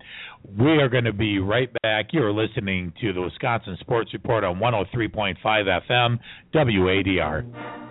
We 0.58 0.72
are 0.82 0.90
going 0.90 1.04
to 1.04 1.14
be 1.14 1.40
right 1.40 1.70
back. 1.84 2.08
You're 2.12 2.34
listening 2.34 2.94
to 3.02 3.14
the 3.14 3.22
Wisconsin 3.22 3.78
Sports 3.82 4.14
Report 4.14 4.44
on 4.44 4.58
103.5 4.60 5.36
FM, 5.44 6.20
WADR. 6.54 7.83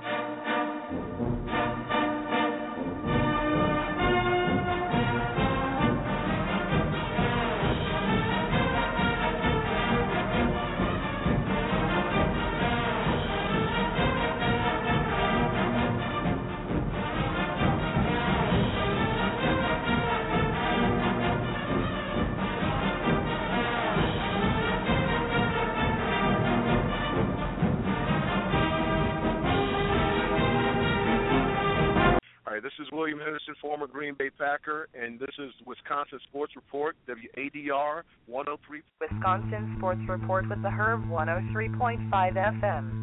Wisconsin 35.93 36.21
Sports 36.27 36.57
Report, 36.57 36.97
WADR 37.07 38.03
103. 38.27 38.81
Wisconsin 38.99 39.75
Sports 39.77 40.01
Report 40.09 40.49
with 40.49 40.63
the 40.63 40.71
Herb 40.71 41.05
103.5 41.11 42.09
FM. 42.11 43.03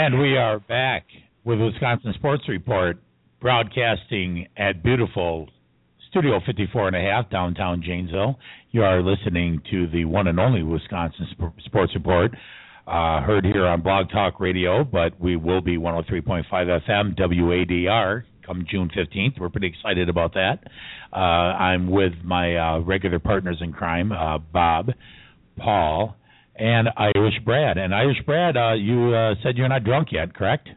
And 0.01 0.21
we 0.21 0.37
are 0.37 0.61
back 0.61 1.07
with 1.43 1.59
Wisconsin 1.61 2.15
Sports 2.15 2.45
Report, 2.49 2.99
broadcasting 3.41 4.47
at 4.57 4.81
beautiful 4.85 5.49
Studio 6.09 6.39
54 6.47 6.87
and 6.87 6.97
a 6.97 7.01
half, 7.01 7.29
downtown 7.31 7.83
Janesville. 7.85 8.39
You 8.71 8.85
are 8.85 9.03
listening 9.03 9.61
to 9.73 9.89
the 9.89 10.05
one 10.05 10.29
and 10.29 10.39
only 10.39 10.63
Wisconsin 10.63 11.27
Sports 11.65 11.97
Report, 11.97 12.31
uh, 12.87 13.23
heard 13.23 13.45
here 13.45 13.67
on 13.67 13.81
Blog 13.81 14.09
Talk 14.11 14.39
Radio, 14.39 14.85
but 14.85 15.21
we 15.21 15.35
will 15.35 15.61
be 15.61 15.77
103.5 15.77 16.45
FM, 16.49 17.17
WADR, 17.19 18.23
come 18.47 18.65
June 18.71 18.89
15th. 18.97 19.41
We're 19.41 19.49
pretty 19.49 19.67
excited 19.67 20.09
about 20.09 20.33
that. 20.35 20.61
Uh, 21.13 21.17
I'm 21.17 21.91
with 21.91 22.13
my 22.23 22.55
uh, 22.55 22.79
regular 22.79 23.19
partners 23.19 23.57
in 23.61 23.73
crime, 23.73 24.13
uh, 24.13 24.39
Bob, 24.39 24.93
Paul, 25.57 26.15
and 26.59 26.89
Irish 26.97 27.35
Brad. 27.45 27.79
And 27.79 27.95
Irish 27.95 28.19
Brad, 28.27 28.57
uh, 28.57 28.75
you 28.75 29.15
uh, 29.15 29.35
said 29.43 29.57
you're 29.57 29.69
not 29.69 29.85
drunk 29.85 30.09
yet, 30.13 30.35
correct? 30.35 30.69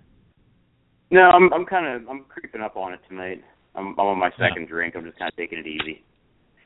No, 1.10 1.22
I'm 1.22 1.52
I'm 1.54 1.66
kind 1.66 1.88
of 1.88 2.10
I'm 2.10 2.24
creeping 2.30 2.62
up 2.62 2.78
on 2.78 2.94
it 2.94 3.00
tonight. 3.10 3.44
I'm, 3.76 4.00
I'm 4.00 4.08
on 4.08 4.20
my 4.20 4.32
second 4.32 4.64
yeah. 4.64 4.70
drink. 4.70 4.96
I'm 4.96 5.04
just 5.04 5.18
kind 5.20 5.32
of 5.32 5.36
taking 5.36 5.60
it 5.60 5.68
easy. 5.68 6.04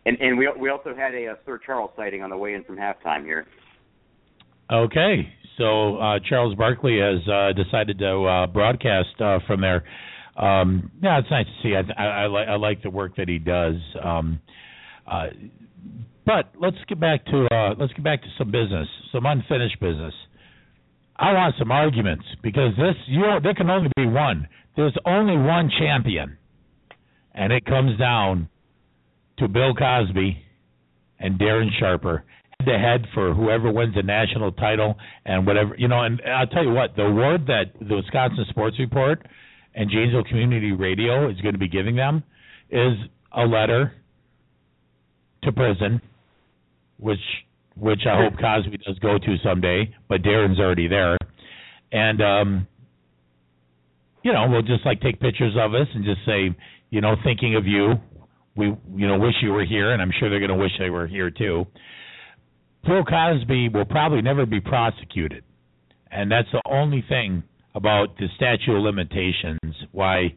And 0.05 0.18
and 0.20 0.38
we 0.38 0.47
we 0.59 0.70
also 0.70 0.93
had 0.95 1.16
a, 1.16 1.26
a 1.26 1.36
Sir 1.45 1.59
Charles 1.66 1.91
sighting 1.95 2.22
on 2.22 2.30
the 2.30 2.38
way 2.38 2.53
in 2.53 2.63
from 2.63 2.78
halftime 2.78 3.24
here. 3.24 3.47
Okay, 4.72 5.30
so 5.57 5.97
uh, 5.97 6.20
Charles 6.28 6.55
Barkley 6.55 6.99
has 6.99 7.28
uh, 7.28 7.53
decided 7.53 7.99
to 7.99 8.24
uh, 8.24 8.47
broadcast 8.47 9.20
uh, 9.20 9.39
from 9.47 9.61
there. 9.61 9.84
Um, 10.36 10.91
yeah, 11.01 11.20
it's 11.20 11.30
nice 11.32 11.45
to 11.45 11.51
see. 11.63 11.76
I, 11.76 12.01
I, 12.01 12.24
I, 12.24 12.26
like 12.28 12.47
I 12.47 12.55
like 12.55 12.84
the 12.84 12.89
work 12.89 13.16
that 13.18 13.30
he 13.30 13.39
does. 13.39 13.76
Um, 14.03 14.39
uh, 15.07 15.28
but 16.26 16.52
let's 16.60 16.78
get 16.88 17.00
back 17.00 17.26
to 17.26 17.48
uh, 17.52 17.76
let's 17.80 17.94
get 17.94 18.04
back 18.04 18.22
to 18.22 18.28
some 18.38 18.52
business, 18.52 18.88
some 19.12 19.26
unfinished 19.26 19.80
business. 19.80 20.14
I 21.18 21.32
want 21.34 21.56
some 21.58 21.72
arguments 21.72 22.26
because 22.44 22.72
this 22.78 22.96
you 23.08 23.22
know 23.22 23.40
there 23.42 23.54
can 23.54 23.70
only 23.70 23.90
be 23.96 24.06
one. 24.06 24.48
There's 24.76 24.96
only 25.06 25.38
one 25.38 25.70
champion, 25.80 26.38
and 27.34 27.54
it 27.54 27.66
comes 27.66 27.98
down 27.98 28.50
to 29.38 29.48
Bill 29.48 29.74
Cosby 29.74 30.38
and 31.20 31.40
Darren 31.40 31.70
Sharper 31.80 32.24
head 32.60 32.66
to 32.66 32.78
head 32.78 33.06
for 33.14 33.34
whoever 33.34 33.72
wins 33.72 33.96
the 33.96 34.04
national 34.04 34.52
title 34.54 34.96
and 35.26 35.46
whatever 35.46 35.76
you 35.78 35.88
know. 35.88 36.02
And 36.02 36.22
I'll 36.22 36.48
tell 36.48 36.64
you 36.64 36.72
what, 36.72 36.96
the 36.96 37.04
award 37.04 37.48
that 37.48 37.74
the 37.80 37.96
Wisconsin 37.96 38.46
Sports 38.50 38.78
Report 38.80 39.26
and 39.74 39.90
Janesville 39.90 40.24
Community 40.24 40.72
Radio 40.72 41.30
is 41.30 41.40
going 41.42 41.54
to 41.54 41.60
be 41.60 41.70
giving 41.70 41.96
them 41.96 42.24
is 42.70 42.94
a 43.32 43.44
letter 43.44 43.94
to 45.46 45.52
prison 45.52 46.02
which 46.98 47.20
which 47.78 48.02
I 48.10 48.24
hope 48.24 48.39
Cosby 48.39 48.78
does 48.86 48.98
go 49.00 49.18
to 49.18 49.36
someday, 49.43 49.93
but 50.08 50.22
Darren's 50.22 50.60
already 50.60 50.88
there. 50.88 51.18
And 51.91 52.22
um 52.22 52.68
you 54.24 54.34
know, 54.34 54.48
we'll 54.50 54.64
just 54.64 54.86
like 54.86 55.02
take 55.02 55.20
pictures 55.20 55.54
of 55.60 55.76
us 55.76 55.88
and 55.93 56.04
just 56.04 56.22
say, 56.26 56.56
you 56.89 57.02
know, 57.02 57.16
thinking 57.24 57.56
of 57.56 57.68
you. 57.68 57.93
We 58.56 58.68
you 58.96 59.08
know, 59.08 59.20
wish 59.20 59.36
you 59.41 59.52
were 59.52 59.66
here 59.66 59.91
and 59.91 60.02
I'm 60.02 60.12
sure 60.20 60.30
they're 60.30 60.39
gonna 60.39 60.56
wish 60.56 60.72
they 60.80 60.89
were 60.89 61.08
here 61.08 61.30
too. 61.30 61.66
Bill 62.86 63.04
Cosby 63.04 63.70
will 63.70 63.86
probably 63.86 64.22
never 64.22 64.46
be 64.46 64.62
prosecuted. 64.62 65.43
And 66.12 66.32
that's 66.32 66.48
the 66.52 66.62
only 66.70 67.04
thing 67.10 67.43
about 67.74 68.18
the 68.18 68.28
statute 68.38 68.74
of 68.74 68.84
limitations 68.84 69.60
why 69.91 70.34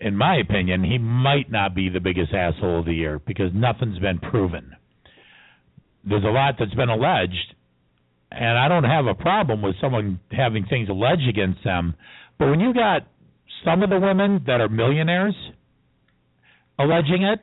in 0.00 0.16
my 0.16 0.36
opinion, 0.36 0.84
he 0.84 0.98
might 0.98 1.50
not 1.50 1.74
be 1.74 1.88
the 1.88 2.00
biggest 2.00 2.32
asshole 2.32 2.80
of 2.80 2.86
the 2.86 2.94
year 2.94 3.18
because 3.18 3.50
nothing's 3.54 3.98
been 3.98 4.18
proven 4.18 4.76
there's 6.08 6.24
a 6.24 6.28
lot 6.28 6.54
that's 6.58 6.74
been 6.74 6.88
alleged, 6.88 7.54
and 8.30 8.58
I 8.58 8.68
don't 8.68 8.84
have 8.84 9.06
a 9.06 9.14
problem 9.14 9.60
with 9.60 9.74
someone 9.80 10.20
having 10.30 10.64
things 10.66 10.88
alleged 10.88 11.28
against 11.28 11.64
them. 11.64 11.94
But 12.38 12.50
when 12.50 12.60
you 12.60 12.72
got 12.72 13.02
some 13.64 13.82
of 13.82 13.90
the 13.90 13.98
women 13.98 14.44
that 14.46 14.60
are 14.60 14.68
millionaires 14.68 15.34
alleging 16.78 17.22
it 17.22 17.40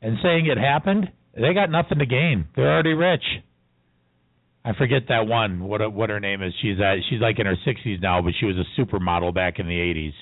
and 0.00 0.18
saying 0.22 0.46
it 0.46 0.58
happened, 0.58 1.10
they 1.34 1.52
got 1.52 1.70
nothing 1.70 1.98
to 1.98 2.06
gain. 2.06 2.46
They're 2.54 2.72
already 2.72 2.92
rich. 2.92 3.24
I 4.64 4.72
forget 4.74 5.02
that 5.08 5.26
one. 5.26 5.60
What 5.60 5.92
what 5.92 6.10
her 6.10 6.20
name 6.20 6.42
is? 6.42 6.52
She's 6.60 6.78
at, 6.80 6.96
she's 7.08 7.20
like 7.20 7.38
in 7.38 7.46
her 7.46 7.56
60s 7.66 8.02
now, 8.02 8.20
but 8.22 8.32
she 8.38 8.46
was 8.46 8.56
a 8.56 8.80
supermodel 8.80 9.34
back 9.34 9.58
in 9.58 9.66
the 9.66 9.74
80s. 9.74 10.12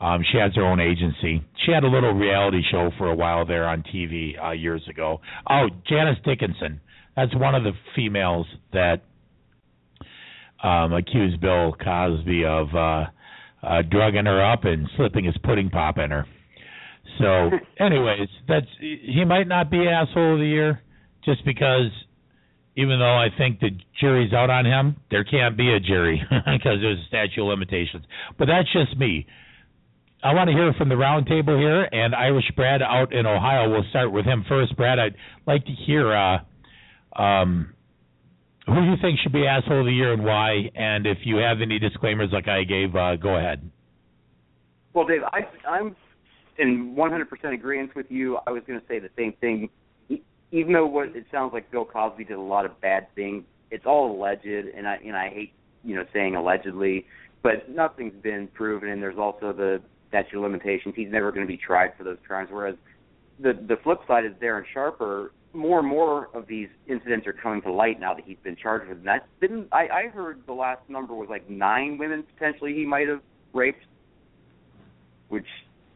Um, 0.00 0.22
she 0.30 0.38
has 0.38 0.54
her 0.54 0.64
own 0.64 0.80
agency. 0.80 1.44
She 1.66 1.72
had 1.72 1.82
a 1.82 1.88
little 1.88 2.12
reality 2.12 2.62
show 2.70 2.90
for 2.98 3.10
a 3.10 3.14
while 3.14 3.44
there 3.44 3.66
on 3.66 3.82
TV 3.82 4.32
uh, 4.42 4.52
years 4.52 4.82
ago. 4.88 5.20
Oh, 5.48 5.66
Janice 5.88 6.18
Dickinson. 6.24 6.80
That's 7.16 7.34
one 7.34 7.54
of 7.54 7.64
the 7.64 7.72
females 7.96 8.46
that 8.72 9.02
um 10.62 10.92
accused 10.92 11.40
Bill 11.40 11.72
Cosby 11.72 12.44
of 12.44 12.68
uh 12.74 13.04
uh 13.62 13.82
drugging 13.88 14.26
her 14.26 14.44
up 14.44 14.64
and 14.64 14.88
slipping 14.96 15.24
his 15.24 15.36
pudding 15.42 15.70
pop 15.70 15.98
in 15.98 16.10
her. 16.10 16.26
So, 17.18 17.50
anyways, 17.84 18.28
that's 18.46 18.66
he 18.80 19.24
might 19.24 19.48
not 19.48 19.70
be 19.70 19.86
asshole 19.86 20.34
of 20.34 20.38
the 20.40 20.46
year 20.46 20.82
just 21.24 21.44
because 21.44 21.90
even 22.76 23.00
though 23.00 23.16
I 23.16 23.28
think 23.36 23.58
the 23.58 23.70
jury's 24.00 24.32
out 24.32 24.50
on 24.50 24.64
him, 24.64 24.96
there 25.10 25.24
can't 25.24 25.56
be 25.56 25.72
a 25.72 25.80
jury 25.80 26.22
because 26.30 26.78
there's 26.80 26.98
a 26.98 27.08
statute 27.08 27.42
of 27.42 27.48
limitations. 27.48 28.04
But 28.38 28.46
that's 28.46 28.72
just 28.72 28.96
me. 28.96 29.26
I 30.22 30.34
want 30.34 30.48
to 30.48 30.54
hear 30.54 30.72
from 30.76 30.88
the 30.88 30.96
round 30.96 31.26
table 31.26 31.56
here, 31.56 31.84
and 31.84 32.12
Irish 32.12 32.50
Brad 32.56 32.82
out 32.82 33.12
in 33.12 33.24
Ohio. 33.24 33.70
We'll 33.70 33.88
start 33.90 34.10
with 34.10 34.24
him 34.24 34.44
first. 34.48 34.76
Brad, 34.76 34.98
I'd 34.98 35.14
like 35.46 35.64
to 35.64 35.72
hear 35.72 36.12
uh, 36.12 36.38
um, 37.20 37.72
who 38.66 38.82
you 38.82 38.94
think 39.00 39.20
should 39.22 39.32
be 39.32 39.46
asshole 39.46 39.80
of 39.80 39.86
the 39.86 39.92
year 39.92 40.12
and 40.12 40.24
why, 40.24 40.70
and 40.74 41.06
if 41.06 41.18
you 41.22 41.36
have 41.36 41.58
any 41.62 41.78
disclaimers 41.78 42.30
like 42.32 42.48
I 42.48 42.64
gave, 42.64 42.96
uh, 42.96 43.14
go 43.14 43.36
ahead. 43.36 43.70
Well, 44.92 45.06
Dave, 45.06 45.20
I, 45.32 45.42
I'm 45.68 45.94
in 46.58 46.96
100% 46.98 47.54
agreement 47.54 47.94
with 47.94 48.06
you. 48.08 48.38
I 48.44 48.50
was 48.50 48.64
going 48.66 48.80
to 48.80 48.86
say 48.88 48.98
the 48.98 49.10
same 49.16 49.34
thing. 49.40 49.68
Even 50.50 50.72
though 50.72 50.86
what 50.86 51.14
it 51.14 51.26
sounds 51.30 51.52
like 51.52 51.70
Bill 51.70 51.84
Cosby 51.84 52.24
did 52.24 52.36
a 52.36 52.40
lot 52.40 52.64
of 52.64 52.80
bad 52.80 53.06
things, 53.14 53.44
it's 53.70 53.86
all 53.86 54.18
alleged, 54.18 54.46
and 54.46 54.88
I 54.88 54.96
and 54.96 55.14
I 55.14 55.28
hate 55.28 55.52
you 55.84 55.94
know 55.94 56.04
saying 56.12 56.34
allegedly, 56.34 57.04
but 57.42 57.68
nothing's 57.68 58.20
been 58.22 58.48
proven. 58.54 58.88
And 58.88 59.02
there's 59.02 59.18
also 59.18 59.52
the 59.52 59.82
statute 60.08 60.36
of 60.36 60.42
limitations. 60.42 60.94
He's 60.96 61.10
never 61.10 61.30
going 61.30 61.46
to 61.46 61.50
be 61.50 61.58
tried 61.58 61.90
for 61.96 62.04
those 62.04 62.18
crimes. 62.26 62.48
Whereas 62.50 62.76
the 63.40 63.52
the 63.52 63.76
flip 63.82 63.98
side 64.06 64.24
is 64.24 64.32
Darren 64.42 64.64
Sharper. 64.72 65.32
More 65.54 65.78
and 65.78 65.88
more 65.88 66.28
of 66.34 66.46
these 66.46 66.68
incidents 66.86 67.26
are 67.26 67.32
coming 67.32 67.62
to 67.62 67.72
light 67.72 67.98
now 67.98 68.12
that 68.14 68.24
he's 68.24 68.36
been 68.44 68.56
charged 68.56 68.88
with. 68.88 69.02
That's 69.02 69.24
been 69.40 69.66
I, 69.72 69.88
I 69.88 70.08
heard 70.08 70.42
the 70.46 70.52
last 70.52 70.82
number 70.88 71.14
was 71.14 71.28
like 71.30 71.48
nine 71.48 71.96
women 71.98 72.24
potentially 72.34 72.74
he 72.74 72.84
might 72.84 73.08
have 73.08 73.20
raped, 73.54 73.84
which 75.28 75.46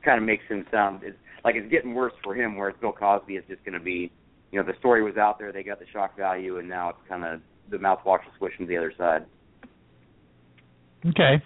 kind 0.04 0.18
of 0.18 0.24
makes 0.24 0.44
him 0.48 0.64
sound 0.70 1.02
it's, 1.02 1.16
like 1.44 1.54
it's 1.54 1.70
getting 1.70 1.94
worse 1.94 2.14
for 2.24 2.34
him. 2.34 2.56
Whereas 2.56 2.74
Bill 2.80 2.92
Cosby 2.92 3.34
is 3.34 3.44
just 3.48 3.64
going 3.64 3.78
to 3.78 3.84
be, 3.84 4.10
you 4.50 4.58
know, 4.58 4.66
the 4.66 4.78
story 4.78 5.02
was 5.02 5.16
out 5.16 5.38
there, 5.38 5.52
they 5.52 5.62
got 5.62 5.78
the 5.78 5.86
shock 5.92 6.16
value, 6.16 6.58
and 6.58 6.68
now 6.68 6.90
it's 6.90 6.98
kind 7.08 7.24
of 7.24 7.40
the 7.70 7.76
mouthwash 7.76 8.20
is 8.20 8.32
swishing 8.38 8.66
to 8.66 8.66
the 8.66 8.76
other 8.76 8.92
side. 8.96 9.26
Okay. 11.06 11.42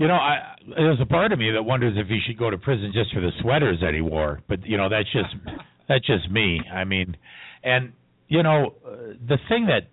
You 0.00 0.08
know, 0.08 0.14
I 0.14 0.56
there's 0.78 0.98
a 0.98 1.04
part 1.04 1.30
of 1.30 1.38
me 1.38 1.50
that 1.50 1.62
wonders 1.62 1.92
if 1.98 2.06
he 2.06 2.20
should 2.26 2.38
go 2.38 2.48
to 2.48 2.56
prison 2.56 2.90
just 2.94 3.12
for 3.12 3.20
the 3.20 3.32
sweaters 3.42 3.80
that 3.82 3.92
he 3.92 4.00
wore. 4.00 4.40
But 4.48 4.64
you 4.64 4.78
know, 4.78 4.88
that's 4.88 5.12
just 5.12 5.28
that's 5.88 6.06
just 6.06 6.30
me. 6.30 6.58
I 6.72 6.84
mean, 6.84 7.18
and 7.62 7.92
you 8.26 8.42
know, 8.42 8.76
uh, 8.82 8.96
the 9.28 9.36
thing 9.50 9.66
that 9.66 9.90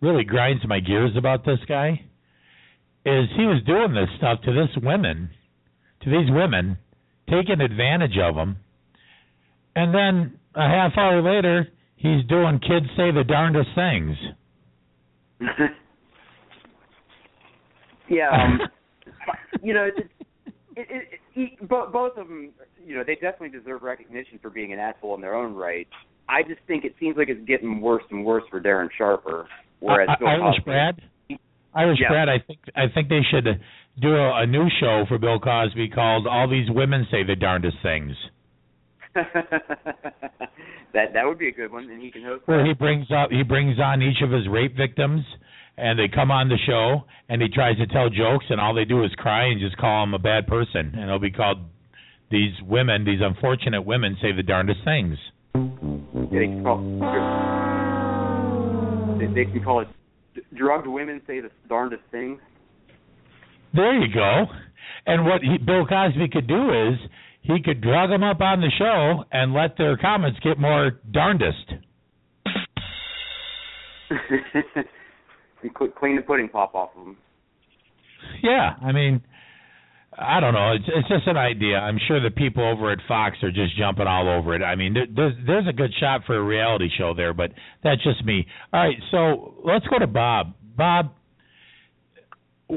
really 0.00 0.22
grinds 0.22 0.62
my 0.68 0.78
gears 0.78 1.10
about 1.16 1.44
this 1.44 1.58
guy 1.68 2.00
is 3.04 3.26
he 3.36 3.44
was 3.46 3.60
doing 3.66 3.94
this 3.94 4.08
stuff 4.16 4.38
to 4.44 4.52
this 4.52 4.68
women, 4.80 5.30
to 6.02 6.10
these 6.10 6.30
women, 6.30 6.78
taking 7.28 7.60
advantage 7.60 8.16
of 8.22 8.36
them, 8.36 8.58
and 9.74 9.92
then 9.92 10.38
a 10.54 10.68
half 10.68 10.92
hour 10.96 11.20
later, 11.20 11.66
he's 11.96 12.24
doing 12.28 12.60
kids 12.60 12.86
say 12.96 13.10
the 13.10 13.24
darndest 13.26 13.70
things. 13.74 14.16
yeah, 18.08 18.30
um, 18.30 18.60
you 19.62 19.74
know, 19.74 19.84
it, 19.84 19.94
it, 20.76 20.86
it, 20.90 21.20
it, 21.34 21.68
both 21.68 21.92
both 21.92 22.16
of 22.16 22.28
them, 22.28 22.50
you 22.84 22.94
know, 22.94 23.04
they 23.06 23.14
definitely 23.14 23.50
deserve 23.50 23.82
recognition 23.82 24.38
for 24.40 24.50
being 24.50 24.72
an 24.72 24.78
asshole 24.78 25.14
in 25.14 25.20
their 25.20 25.34
own 25.34 25.54
right. 25.54 25.88
I 26.28 26.42
just 26.42 26.60
think 26.66 26.84
it 26.84 26.94
seems 26.98 27.16
like 27.16 27.28
it's 27.28 27.44
getting 27.46 27.80
worse 27.80 28.04
and 28.10 28.24
worse 28.24 28.44
for 28.50 28.60
Darren 28.60 28.88
Sharper. 28.96 29.46
Whereas 29.80 30.08
Uh, 30.08 30.16
Bill 30.18 30.28
Irish 30.28 30.56
Cosby, 30.58 30.64
Brad, 30.64 31.02
Irish 31.74 31.98
Yeah. 32.00 32.08
Brad, 32.08 32.28
I 32.28 32.38
think 32.38 32.58
I 32.76 32.88
think 32.94 33.08
they 33.08 33.22
should 33.30 33.60
do 34.00 34.14
a, 34.14 34.42
a 34.42 34.46
new 34.46 34.68
show 34.80 35.04
for 35.08 35.18
Bill 35.18 35.38
Cosby 35.40 35.88
called 35.88 36.26
"All 36.26 36.48
These 36.48 36.70
Women 36.70 37.06
Say 37.10 37.24
the 37.24 37.36
Darndest 37.36 37.76
Things," 37.82 38.16
that 40.94 41.12
that 41.14 41.24
would 41.26 41.38
be 41.38 41.48
a 41.48 41.52
good 41.52 41.72
one, 41.72 41.90
and 41.90 42.02
he 42.02 42.10
can 42.10 42.22
host. 42.22 42.44
that. 42.46 42.64
he 42.66 42.74
brings 42.74 43.06
up 43.10 43.30
he 43.30 43.42
brings 43.42 43.78
on 43.78 44.02
each 44.02 44.22
of 44.22 44.30
his 44.30 44.48
rape 44.48 44.76
victims, 44.76 45.24
and 45.76 45.98
they 45.98 46.08
come 46.08 46.30
on 46.30 46.48
the 46.48 46.58
show, 46.66 47.04
and 47.28 47.40
he 47.40 47.48
tries 47.48 47.76
to 47.78 47.86
tell 47.86 48.08
jokes, 48.08 48.46
and 48.50 48.60
all 48.60 48.74
they 48.74 48.84
do 48.84 49.04
is 49.04 49.10
cry 49.16 49.46
and 49.46 49.60
just 49.60 49.76
call 49.76 50.04
him 50.04 50.14
a 50.14 50.18
bad 50.18 50.46
person, 50.46 50.92
and 50.94 51.04
it'll 51.04 51.18
be 51.18 51.30
called 51.30 51.58
"These 52.30 52.54
Women, 52.62 53.04
These 53.04 53.20
Unfortunate 53.22 53.82
Women 53.82 54.16
Say 54.20 54.32
the 54.32 54.42
Darndest 54.42 54.80
Things." 54.84 55.16
They 55.54 56.46
can 56.46 56.62
call 56.64 56.78
they, 59.18 59.26
they 59.26 59.44
can 59.50 59.62
call 59.62 59.80
it 59.80 59.88
drugged 60.54 60.86
women 60.86 61.20
say 61.26 61.40
the 61.40 61.50
darndest 61.68 62.02
things. 62.10 62.40
There 63.74 63.94
you 63.94 64.12
go. 64.12 64.46
And 65.06 65.24
what 65.24 65.40
he, 65.42 65.58
Bill 65.58 65.86
Cosby 65.86 66.28
could 66.28 66.46
do 66.46 66.70
is 66.70 66.98
he 67.42 67.60
could 67.62 67.80
drug 67.80 68.10
them 68.10 68.22
up 68.22 68.40
on 68.40 68.60
the 68.60 68.70
show 68.78 69.24
and 69.32 69.52
let 69.52 69.76
their 69.76 69.96
comments 69.96 70.38
get 70.42 70.58
more 70.58 71.00
darndest. 71.10 71.72
and 74.12 75.70
cl- 75.78 75.90
clean 75.90 76.16
the 76.16 76.22
pudding 76.22 76.48
pop 76.48 76.74
off 76.74 76.90
of 76.96 77.04
them. 77.04 77.16
Yeah, 78.42 78.74
I 78.80 78.92
mean, 78.92 79.22
I 80.16 80.40
don't 80.40 80.54
know. 80.54 80.72
It's 80.72 80.84
it's 80.86 81.08
just 81.08 81.26
an 81.26 81.36
idea. 81.36 81.76
I'm 81.76 81.98
sure 82.06 82.20
the 82.20 82.30
people 82.30 82.64
over 82.64 82.92
at 82.92 82.98
Fox 83.08 83.36
are 83.42 83.50
just 83.50 83.76
jumping 83.76 84.06
all 84.06 84.28
over 84.28 84.54
it. 84.54 84.62
I 84.62 84.76
mean, 84.76 84.94
there, 84.94 85.06
there's 85.14 85.34
there's 85.46 85.66
a 85.68 85.72
good 85.72 85.90
shot 85.98 86.22
for 86.26 86.36
a 86.36 86.42
reality 86.42 86.88
show 86.98 87.14
there, 87.14 87.32
but 87.32 87.50
that's 87.82 88.02
just 88.04 88.24
me. 88.24 88.46
All 88.72 88.80
right, 88.80 88.96
so 89.10 89.54
let's 89.64 89.86
go 89.86 89.98
to 89.98 90.06
Bob. 90.06 90.54
Bob, 90.76 91.14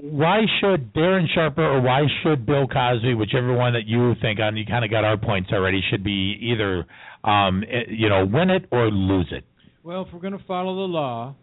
why 0.02 0.42
should 0.60 0.94
Darren 0.94 1.26
Sharper 1.34 1.64
or 1.64 1.82
why 1.82 2.02
should 2.22 2.46
Bill 2.46 2.68
Cosby, 2.68 3.14
whichever 3.14 3.56
one 3.56 3.74
that 3.74 3.86
you 3.86 4.14
think 4.22 4.40
on, 4.40 4.58
you 4.58 4.66
kind 4.66 4.84
of 4.84 4.92
got 4.92 5.06
our 5.06 5.18
points 5.18 5.52
already, 5.54 5.82
should 5.90 6.04
be 6.04 6.38
either, 6.42 6.86
um, 7.24 7.64
eh, 7.64 7.84
you 7.90 8.10
know, 8.10 8.26
win 8.26 8.50
it 8.50 8.66
or 8.72 8.90
lose 8.92 9.28
it. 9.32 9.46
Well, 9.84 10.02
if 10.06 10.14
we're 10.14 10.20
going 10.20 10.38
to 10.38 10.44
follow 10.46 10.76
the 10.76 10.94
law, 10.94 11.36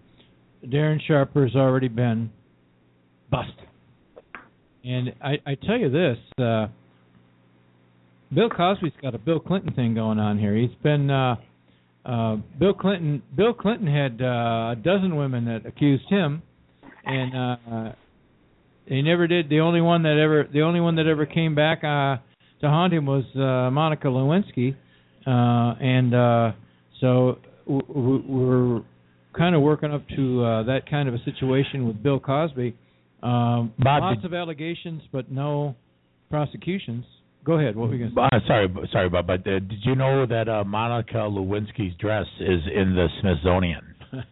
Darren 0.67 0.99
Sharper 1.07 1.47
has 1.47 1.57
already 1.57 1.89
been 1.89 2.31
busted. 3.31 3.69
And 4.85 5.15
I, 5.23 5.39
I 5.47 5.55
tell 5.55 5.79
you 5.79 5.91
this, 5.91 6.19
uh, 6.39 6.67
Bill 8.35 8.51
Cosby's 8.51 8.93
got 9.01 9.15
a 9.15 9.19
Bill 9.19 9.41
Clinton 9.41 9.73
thing 9.75 9.95
going 9.95 10.19
on 10.19 10.39
here. 10.39 10.55
He's 10.57 10.75
been 10.83 11.11
uh, 11.11 11.37
uh, 12.05 12.37
Bill 12.59 12.75
Clinton. 12.75 13.23
Bill 13.35 13.55
Clinton 13.55 13.87
had 13.87 14.21
uh, 14.21 14.73
a 14.73 14.77
dozen 14.83 15.17
women 15.17 15.47
that 15.47 15.65
accused 15.65 16.09
him, 16.09 16.43
and 17.05 17.35
uh, 17.35 17.93
he 18.87 19.03
never 19.03 19.27
did. 19.27 19.49
The 19.49 19.61
only 19.61 19.81
one 19.81 20.03
that 20.03 20.19
ever, 20.23 20.49
the 20.53 20.63
only 20.63 20.81
one 20.81 20.97
that 20.97 21.07
ever 21.07 21.27
came 21.27 21.55
back 21.55 21.79
uh, 21.85 22.17
to 22.61 22.69
haunt 22.69 22.93
him 22.93 23.07
was 23.07 23.25
uh, 23.35 23.71
Monica 23.71 24.09
Lewinsky, 24.09 24.75
uh, 25.27 25.79
and 25.81 26.15
uh, 26.15 26.53
so 27.01 27.39
w- 27.67 28.23
we're 28.27 28.83
kind 29.37 29.55
of 29.55 29.63
working 29.63 29.93
up 29.93 30.07
to 30.17 30.45
uh, 30.45 30.63
that 30.65 30.89
kind 30.89 31.09
of 31.09 31.15
a 31.15 31.23
situation 31.25 31.87
with 31.87 32.03
Bill 32.03 32.21
Cosby. 32.21 32.77
Um, 33.23 33.73
Bob, 33.79 34.03
lots 34.03 34.25
of 34.25 34.35
allegations, 34.35 35.03
but 35.13 35.31
no 35.31 35.77
prosecutions. 36.31 37.05
Go 37.45 37.59
ahead. 37.59 37.75
What 37.77 37.89
were 37.89 37.97
you 37.97 38.09
going 38.09 38.15
to 38.15 38.17
say? 38.17 38.37
Uh, 38.37 38.47
sorry, 38.47 38.89
sorry, 38.93 39.09
Bob, 39.09 39.27
but 39.27 39.41
uh, 39.41 39.59
did 39.59 39.81
you 39.85 39.95
know 39.97 40.27
that 40.27 40.49
uh, 40.49 40.65
Monica 40.65 41.17
Lewinsky's 41.17 41.97
dress 41.99 42.27
is 42.41 42.61
in 42.73 42.95
the 42.95 43.09
Smithsonian? 43.21 43.95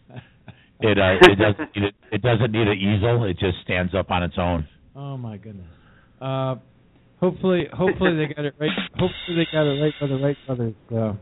It 0.80 0.98
uh, 0.98 1.18
it 1.22 1.36
doesn't 1.38 1.70
need 1.76 1.84
a, 1.84 2.14
it 2.14 2.22
doesn't 2.22 2.52
need 2.52 2.68
an 2.68 2.78
easel. 2.78 3.24
It 3.24 3.38
just 3.38 3.58
stands 3.64 3.94
up 3.94 4.10
on 4.10 4.22
its 4.22 4.34
own. 4.38 4.66
Oh 4.96 5.16
my 5.16 5.36
goodness. 5.36 5.66
Uh, 6.20 6.56
hopefully, 7.20 7.64
hopefully 7.72 8.16
they 8.16 8.34
got 8.34 8.44
it 8.44 8.54
right. 8.58 8.70
Hopefully 8.92 9.36
they 9.36 9.46
got 9.52 9.62
it 9.62 9.80
right 9.82 9.94
by 10.00 10.06
the 10.06 10.16
Wright 10.16 10.36
brothers. 10.46 10.74
Uh, 10.92 11.12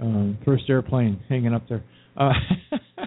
um, 0.00 0.38
first 0.44 0.64
airplane 0.68 1.20
hanging 1.28 1.54
up 1.54 1.68
there. 1.68 1.82
Uh, 2.16 2.32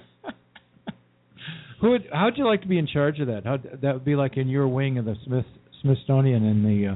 who 1.82 1.92
would? 1.92 2.08
How'd 2.12 2.38
you 2.38 2.46
like 2.46 2.62
to 2.64 2.68
be 2.68 2.78
in 2.78 2.88
charge 2.88 3.20
of 3.20 3.28
that? 3.28 3.46
How 3.46 3.58
that 3.82 3.94
would 3.94 4.06
be 4.06 4.16
like 4.16 4.38
in 4.38 4.48
your 4.50 4.68
wing 4.68 4.98
of 4.98 5.06
the 5.06 5.16
Smith 5.26 5.46
Smithsonian 5.82 6.46
and 6.46 6.66
the 6.66 6.88
uh, 6.94 6.96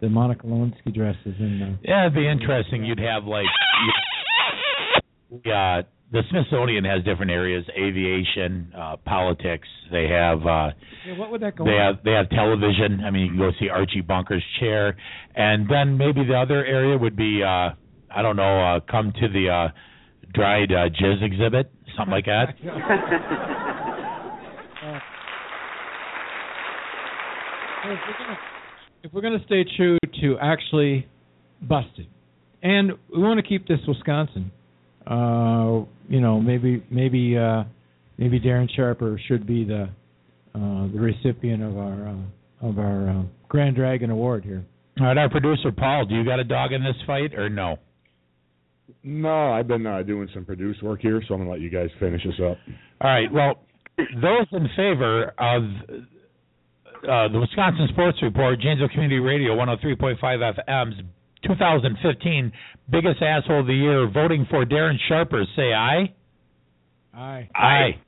the 0.00 0.08
Monica 0.08 0.46
Lewinsky 0.46 0.94
dresses 0.94 1.34
and. 1.38 1.62
Uh, 1.62 1.76
Yeah, 1.82 2.02
it'd 2.06 2.14
be 2.14 2.28
interesting. 2.28 2.84
You'd 2.84 2.98
have 3.00 3.24
like, 3.24 3.46
you, 5.30 5.52
uh, 5.52 5.82
the 6.14 6.22
Smithsonian 6.30 6.84
has 6.84 7.02
different 7.04 7.32
areas: 7.32 7.64
aviation, 7.76 8.72
uh, 8.76 8.96
politics. 9.04 9.66
They 9.90 10.06
have. 10.08 10.46
uh 10.46 10.70
yeah, 11.06 11.18
what 11.18 11.32
would 11.32 11.42
that 11.42 11.56
go? 11.56 11.64
They 11.64 11.72
on? 11.72 11.96
have 11.96 12.04
they 12.04 12.12
have 12.12 12.30
television. 12.30 13.02
I 13.04 13.10
mean, 13.10 13.22
you 13.24 13.28
can 13.30 13.38
go 13.38 13.50
see 13.58 13.68
Archie 13.68 14.00
Bunker's 14.00 14.44
chair, 14.60 14.96
and 15.34 15.68
then 15.68 15.98
maybe 15.98 16.24
the 16.24 16.34
other 16.34 16.64
area 16.64 16.96
would 16.96 17.16
be 17.16 17.42
uh 17.42 17.70
I 18.16 18.22
don't 18.22 18.36
know, 18.36 18.76
uh 18.76 18.80
come 18.88 19.12
to 19.20 19.28
the 19.28 19.50
uh 19.50 19.68
dried 20.32 20.70
uh, 20.72 20.88
jizz 20.88 21.22
exhibit, 21.22 21.70
something 21.96 22.12
like 22.12 22.26
that. 22.26 22.54
if 27.84 27.98
we're 28.06 28.18
gonna, 28.18 28.38
if 29.02 29.12
we're 29.12 29.20
going 29.20 29.38
to 29.38 29.44
stay 29.46 29.64
true 29.76 29.98
to 30.20 30.38
actually 30.40 31.06
busted, 31.62 32.06
and 32.62 32.92
we 33.14 33.22
want 33.22 33.38
to 33.38 33.46
keep 33.46 33.68
this 33.68 33.78
Wisconsin, 33.86 34.50
uh, 35.06 35.84
you 36.08 36.20
know, 36.20 36.40
maybe 36.40 36.84
maybe 36.90 37.36
uh, 37.36 37.64
maybe 38.18 38.40
Darren 38.40 38.68
Sharper 38.74 39.20
should 39.26 39.46
be 39.46 39.64
the 39.64 39.88
uh, 40.54 40.86
the 40.92 40.98
recipient 40.98 41.62
of 41.62 41.76
our 41.76 42.08
uh, 42.08 42.68
of 42.68 42.78
our 42.78 43.08
uh, 43.10 43.22
Grand 43.48 43.76
Dragon 43.76 44.10
Award 44.10 44.44
here. 44.44 44.64
All 45.00 45.06
right, 45.06 45.18
our 45.18 45.28
producer 45.28 45.72
Paul, 45.72 46.06
do 46.06 46.14
you 46.14 46.24
got 46.24 46.38
a 46.38 46.44
dog 46.44 46.72
in 46.72 46.82
this 46.82 46.96
fight 47.06 47.34
or 47.34 47.48
no? 47.48 47.78
No, 49.02 49.52
I've 49.52 49.66
been 49.66 49.86
uh, 49.86 50.02
doing 50.02 50.28
some 50.32 50.44
produce 50.44 50.80
work 50.82 51.00
here, 51.00 51.22
so 51.26 51.34
I'm 51.34 51.40
gonna 51.40 51.50
let 51.50 51.60
you 51.60 51.70
guys 51.70 51.88
finish 51.98 52.22
this 52.24 52.34
up. 52.40 52.56
All 53.00 53.10
right. 53.10 53.32
Well, 53.32 53.60
those 53.96 54.46
in 54.52 54.68
favor 54.76 55.32
of 55.38 55.62
uh, 57.08 57.28
the 57.28 57.38
Wisconsin 57.40 57.88
Sports 57.92 58.18
Report, 58.22 58.58
Janesville 58.60 58.88
Community 58.88 59.20
Radio 59.20 59.52
103.5 59.56 60.18
FM's 60.20 61.02
2015 61.46 62.52
biggest 62.90 63.22
asshole 63.22 63.60
of 63.60 63.66
the 63.66 63.74
year, 63.74 64.08
voting 64.08 64.46
for 64.50 64.64
Darren 64.64 64.96
Sharper, 65.08 65.44
say 65.56 65.72
aye. 65.72 66.12
Aye. 67.14 67.48
Aye. 67.54 68.00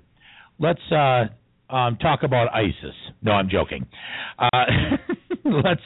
Let's 0.59 0.81
uh, 0.91 1.73
um, 1.73 1.97
talk 1.97 2.23
about 2.23 2.53
ISIS. 2.53 2.95
No, 3.21 3.31
I'm 3.31 3.49
joking. 3.49 3.85
Uh, 4.37 4.47
let's 5.63 5.81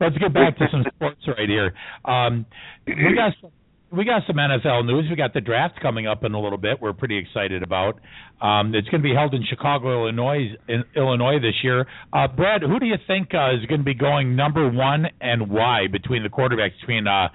let's 0.00 0.16
get 0.18 0.32
back 0.32 0.56
to 0.58 0.66
some 0.70 0.84
sports 0.94 1.20
right 1.26 1.48
here. 1.48 1.74
Um, 2.04 2.46
we 2.86 3.14
got 3.14 3.32
some 3.40 3.50
we 3.94 4.04
got 4.04 4.22
some 4.26 4.36
NFL 4.36 4.86
news. 4.86 5.06
We 5.08 5.16
got 5.16 5.34
the 5.34 5.40
draft 5.40 5.80
coming 5.80 6.06
up 6.06 6.24
in 6.24 6.34
a 6.34 6.40
little 6.40 6.58
bit. 6.58 6.80
We're 6.80 6.92
pretty 6.92 7.16
excited 7.18 7.62
about. 7.62 8.00
Um, 8.40 8.74
it's 8.74 8.88
going 8.88 9.02
to 9.02 9.08
be 9.08 9.14
held 9.14 9.34
in 9.34 9.44
Chicago, 9.48 10.04
Illinois, 10.04 10.54
in 10.68 10.84
Illinois 10.96 11.38
this 11.38 11.54
year. 11.62 11.86
Uh, 12.12 12.26
Brad, 12.26 12.62
who 12.62 12.80
do 12.80 12.86
you 12.86 12.96
think 13.06 13.28
uh, 13.34 13.54
is 13.54 13.64
going 13.66 13.80
to 13.80 13.84
be 13.84 13.94
going 13.94 14.34
number 14.34 14.68
one 14.68 15.06
and 15.20 15.48
why 15.50 15.86
between 15.90 16.22
the 16.22 16.28
quarterbacks 16.28 16.78
between 16.80 17.06
uh, 17.06 17.28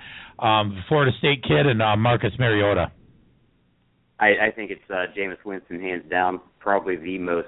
um, 0.43 0.83
Florida 0.87 1.11
State 1.19 1.43
kid 1.43 1.65
and 1.65 1.81
uh, 1.81 1.95
Marcus 1.95 2.31
Mariota? 2.37 2.91
I, 4.19 4.47
I 4.47 4.51
think 4.53 4.71
it's 4.71 4.81
uh, 4.89 5.05
Jameis 5.17 5.43
Winston, 5.45 5.79
hands 5.79 6.03
down, 6.09 6.41
probably 6.59 6.97
the 6.97 7.17
most 7.19 7.47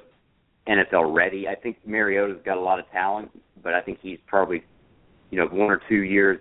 NFL 0.67 1.13
ready. 1.13 1.47
I 1.47 1.55
think 1.55 1.77
Mariota's 1.85 2.41
got 2.45 2.57
a 2.57 2.61
lot 2.61 2.79
of 2.79 2.85
talent, 2.91 3.31
but 3.63 3.73
I 3.73 3.81
think 3.81 3.99
he's 4.01 4.19
probably, 4.27 4.63
you 5.29 5.39
know, 5.39 5.47
one 5.47 5.71
or 5.71 5.81
two 5.89 6.03
years 6.03 6.39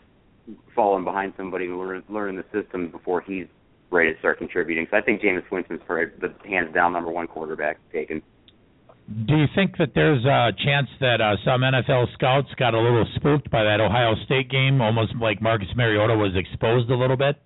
falling 0.75 1.05
behind 1.05 1.33
somebody 1.37 1.67
learning 1.67 2.03
learning 2.09 2.37
the 2.37 2.63
system 2.63 2.91
before 2.91 3.21
he's 3.21 3.47
ready 3.91 4.13
to 4.13 4.19
start 4.19 4.39
contributing. 4.39 4.87
So 4.91 4.97
I 4.97 5.01
think 5.01 5.21
Jameis 5.21 5.49
Winston's 5.51 5.81
for 5.87 6.13
the 6.21 6.33
hands 6.49 6.73
down 6.75 6.93
number 6.93 7.11
one 7.11 7.27
quarterback 7.27 7.79
taken. 7.93 8.23
Do 9.27 9.37
you 9.37 9.47
think 9.57 9.77
that 9.79 9.91
there's 9.95 10.25
a 10.25 10.53
chance 10.65 10.87
that 11.01 11.21
uh, 11.21 11.35
some 11.45 11.63
NFL 11.63 12.13
scouts 12.15 12.49
got 12.57 12.75
a 12.75 12.81
little 12.81 13.05
spooked 13.17 13.51
by 13.51 13.65
that 13.65 13.81
Ohio 13.81 14.15
State 14.25 14.49
game, 14.49 14.81
almost 14.81 15.15
like 15.21 15.43
Marcus 15.43 15.69
Mariota 15.75 16.15
was 16.15 16.31
exposed 16.37 16.89
a 16.91 16.95
little 16.95 17.17
bit? 17.17 17.37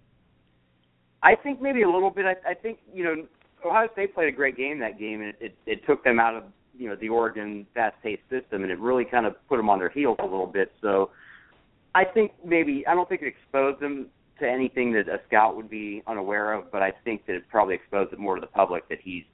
I 1.22 1.35
think 1.37 1.62
maybe 1.62 1.83
a 1.83 1.89
little 1.89 2.11
bit. 2.11 2.27
I, 2.27 2.51
I 2.51 2.55
think 2.55 2.81
you 2.93 3.03
know 3.03 3.14
Ohio 3.64 3.89
State 3.95 4.14
played 4.14 4.29
a 4.29 4.37
great 4.37 4.59
game 4.59 4.79
that 4.81 4.99
game, 4.99 5.22
and 5.22 5.31
it, 5.31 5.37
it, 5.41 5.55
it 5.66 5.87
took 5.87 6.05
them 6.05 6.20
out 6.20 6.37
of 6.37 6.45
you 6.79 6.89
know 6.89 6.97
the 6.97 7.09
Oregon 7.09 7.66
fast-paced 7.75 8.22
system, 8.31 8.62
and 8.62 8.70
it 8.70 8.79
really 8.79 9.05
kind 9.05 9.27
of 9.27 9.35
put 9.49 9.57
them 9.57 9.68
on 9.68 9.79
their 9.79 9.89
heels 9.89 10.16
a 10.20 10.25
little 10.25 10.47
bit. 10.47 10.72
So 10.81 11.11
I 11.95 12.05
think 12.05 12.33
maybe 12.45 12.85
I 12.87 12.95
don't 12.95 13.09
think 13.09 13.22
it 13.22 13.29
exposed 13.29 13.81
them 13.81 14.07
to 14.41 14.49
anything 14.49 14.93
that 14.93 15.09
a 15.09 15.20
scout 15.29 15.57
would 15.57 15.70
be 15.70 16.03
unaware 16.07 16.53
of, 16.53 16.70
but 16.72 16.83
I 16.83 16.93
think 17.05 17.27
that 17.27 17.37
it 17.37 17.45
probably 17.49 17.75
exposed 17.75 18.12
it 18.12 18.18
more 18.18 18.35
to 18.35 18.41
the 18.41 18.49
public 18.49 18.89
that 18.89 18.99
he's 19.03 19.25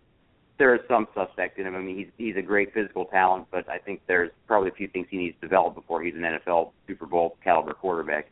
there 0.59 0.75
is 0.75 0.83
some 0.89 1.09
suspect 1.15 1.59
in 1.59 1.67
him. 1.67 1.75
I 1.75 1.81
mean, 1.81 1.97
he's 1.97 2.09
he's 2.19 2.37
a 2.37 2.43
great 2.43 2.75
physical 2.75 3.07
talent, 3.07 3.47
but 3.51 3.69
I 3.69 3.79
think 3.79 4.03
there's 4.07 4.31
probably 4.47 4.69
a 4.69 4.75
few 4.75 4.89
things 4.89 5.07
he 5.11 5.17
needs 5.17 5.35
to 5.41 5.47
develop 5.47 5.75
before 5.75 6.03
he's 6.03 6.15
an 6.15 6.21
NFL 6.21 6.73
Super 6.87 7.07
Bowl 7.07 7.39
caliber 7.43 7.73
quarterback. 7.73 8.27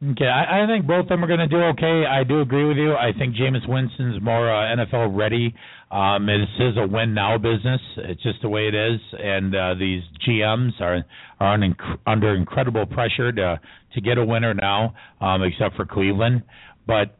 Okay, 0.00 0.26
I, 0.26 0.62
I 0.62 0.66
think 0.68 0.86
both 0.86 1.02
of 1.02 1.08
them 1.08 1.24
are 1.24 1.26
going 1.26 1.40
to 1.40 1.48
do 1.48 1.60
okay. 1.74 2.04
I 2.06 2.22
do 2.22 2.40
agree 2.40 2.64
with 2.64 2.76
you. 2.76 2.94
I 2.94 3.10
think 3.18 3.34
Jameis 3.34 3.68
Winston's 3.68 4.22
more 4.22 4.48
uh, 4.48 4.76
NFL 4.76 5.16
ready. 5.18 5.52
Um, 5.90 6.26
this 6.26 6.46
is 6.60 6.76
a 6.76 6.86
win 6.86 7.14
now 7.14 7.36
business. 7.36 7.80
It's 7.96 8.22
just 8.22 8.40
the 8.42 8.48
way 8.48 8.68
it 8.68 8.76
is, 8.76 9.00
and 9.18 9.56
uh, 9.56 9.74
these 9.74 10.02
GMs 10.26 10.80
are 10.80 11.04
are 11.40 11.58
inc- 11.58 11.98
under 12.06 12.36
incredible 12.36 12.86
pressure 12.86 13.32
to 13.32 13.60
to 13.94 14.00
get 14.00 14.18
a 14.18 14.24
winner 14.24 14.54
now, 14.54 14.94
um, 15.20 15.42
except 15.42 15.74
for 15.74 15.84
Cleveland. 15.84 16.44
But 16.86 17.18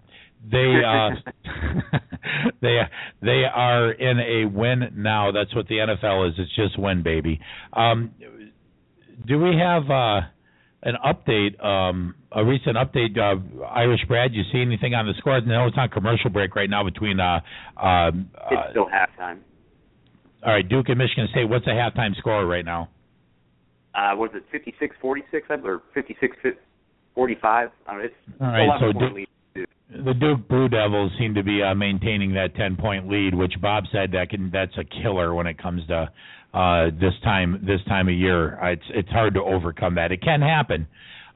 they 0.49 0.81
uh, 0.87 1.11
they 2.63 2.79
they 3.23 3.43
are 3.53 3.91
in 3.91 4.21
a 4.21 4.45
win 4.45 4.93
now. 4.95 5.33
That's 5.33 5.53
what 5.53 5.67
the 5.67 5.77
NFL 5.79 6.29
is. 6.29 6.35
It's 6.39 6.55
just 6.55 6.79
win, 6.79 7.03
baby. 7.03 7.41
Um, 7.73 8.13
do 9.27 9.41
we 9.41 9.57
have? 9.57 9.91
Uh, 9.91 10.21
an 10.83 10.95
update, 11.05 11.63
um, 11.65 12.15
a 12.33 12.45
recent 12.45 12.77
update. 12.77 13.19
Uh, 13.19 13.65
Irish 13.67 14.01
Brad, 14.07 14.33
you 14.33 14.43
see 14.53 14.61
anything 14.61 14.95
on 14.95 15.07
the 15.07 15.15
scores? 15.19 15.43
No, 15.47 15.67
it's 15.67 15.77
on 15.77 15.89
commercial 15.89 16.31
break 16.31 16.55
right 16.55 16.71
now 16.71 16.85
between. 16.85 17.19
Uh, 17.19 17.41
uh, 17.77 18.11
it's 18.51 18.71
still 18.71 18.87
halftime. 18.87 19.39
All 20.45 20.53
right, 20.53 20.69
Duke 20.69 20.89
and 20.89 20.99
Michigan 20.99 21.27
State. 21.33 21.49
What's 21.49 21.65
the 21.65 21.73
halftime 21.73 22.17
score 22.17 22.47
right 22.47 22.65
now? 22.65 22.89
Uh, 23.95 24.15
was 24.15 24.31
it 24.35 24.45
56-46 25.03 25.65
or 25.65 25.83
56-45? 25.97 26.57
I 27.43 27.69
don't 27.87 27.99
know, 27.99 28.05
it's 28.05 28.15
All 28.41 28.47
right, 28.47 28.81
so 28.81 28.93
Duke, 28.93 29.13
lead. 29.15 29.67
the 29.91 30.15
Duke 30.15 30.47
Blue 30.47 30.69
Devils 30.69 31.11
seem 31.19 31.35
to 31.35 31.43
be 31.43 31.61
uh, 31.63 31.75
maintaining 31.75 32.35
that 32.35 32.55
10-point 32.55 33.09
lead, 33.09 33.35
which 33.35 33.55
Bob 33.61 33.85
said 33.91 34.13
that 34.13 34.31
can 34.31 34.51
that's 34.53 34.77
a 34.79 34.85
killer 35.03 35.35
when 35.35 35.49
it 35.49 35.61
comes 35.61 35.85
to 35.89 36.09
uh, 36.55 36.87
this 36.99 37.15
time 37.23 37.63
this 37.67 37.81
time 37.89 38.09
of 38.09 38.15
year. 38.15 38.59
It's 38.63 38.83
it's 38.91 39.11
hard 39.11 39.35
to 39.35 39.43
overcome 39.43 39.97
that. 39.97 40.13
It 40.13 40.23
can 40.23 40.41
happen. 40.41 40.87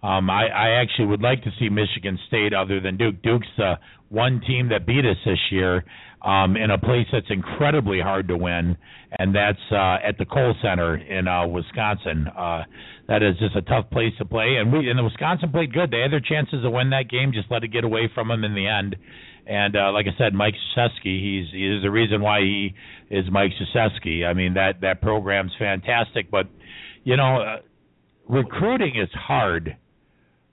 Um, 0.02 0.28
I, 0.30 0.48
I 0.48 0.68
actually 0.82 1.06
would 1.06 1.22
like 1.22 1.44
to 1.44 1.50
see 1.60 1.68
Michigan 1.68 2.18
State 2.26 2.52
other 2.52 2.80
than 2.80 2.96
Duke. 2.96 3.22
Duke's 3.22 3.46
uh, 3.58 3.76
one 4.08 4.40
team 4.46 4.68
that 4.70 4.84
beat 4.84 5.04
us 5.04 5.16
this 5.24 5.38
year 5.50 5.84
um, 6.22 6.56
in 6.56 6.70
a 6.70 6.78
place 6.78 7.06
that's 7.12 7.30
incredibly 7.30 8.00
hard 8.00 8.26
to 8.28 8.36
win, 8.36 8.76
and 9.18 9.34
that's 9.34 9.58
uh, 9.70 9.98
at 10.04 10.18
the 10.18 10.24
Kohl 10.24 10.54
Center 10.60 10.96
in 10.96 11.28
uh, 11.28 11.46
Wisconsin. 11.46 12.26
Uh, 12.26 12.64
that 13.08 13.22
is 13.22 13.36
just 13.38 13.54
a 13.54 13.62
tough 13.62 13.90
place 13.90 14.12
to 14.18 14.24
play, 14.24 14.56
and 14.58 14.72
we 14.72 14.88
and 14.88 14.98
the 14.98 15.04
Wisconsin 15.04 15.50
played 15.50 15.72
good. 15.72 15.90
They 15.90 16.00
had 16.00 16.12
their 16.12 16.20
chances 16.20 16.62
to 16.62 16.70
win 16.70 16.90
that 16.90 17.08
game, 17.08 17.32
just 17.32 17.50
let 17.50 17.62
it 17.62 17.68
get 17.68 17.84
away 17.84 18.10
from 18.14 18.28
them 18.28 18.44
in 18.44 18.54
the 18.54 18.66
end. 18.66 18.96
And 19.47 19.76
uh, 19.76 19.93
like 19.93 20.07
I 20.07 20.16
said, 20.16 20.34
Mike 20.34 20.55
Krzyzewski, 20.76 21.20
he's 21.20 21.47
he's 21.53 21.82
the 21.82 21.90
reason 21.90 22.22
why 22.22 22.40
he 22.40 22.74
is 23.11 23.24
Mike 23.30 23.53
Krzyzewski. 23.61 24.24
I 24.24 24.34
mean 24.34 24.55
that 24.55 24.80
that 24.82 25.03
program's 25.03 25.53
fantastic, 25.59 26.30
but 26.30 26.47
you 27.05 27.16
know, 27.16 27.43
uh, 27.43 27.57
recruiting 28.28 28.97
is 28.97 29.09
hard. 29.14 29.76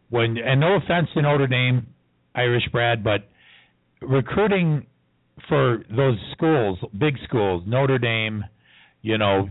When 0.10 0.38
and 0.38 0.60
no 0.60 0.76
offense 0.76 1.10
to 1.14 1.22
Notre 1.22 1.48
Dame, 1.48 1.88
Irish 2.34 2.64
Brad, 2.72 3.04
but 3.04 3.30
recruiting 4.02 4.88
for 5.48 5.84
those 5.96 6.18
schools, 6.34 6.80
big 6.98 7.16
schools, 7.28 7.64
Notre 7.68 8.00
Dame, 8.00 8.44
you 9.02 9.18
know, 9.18 9.48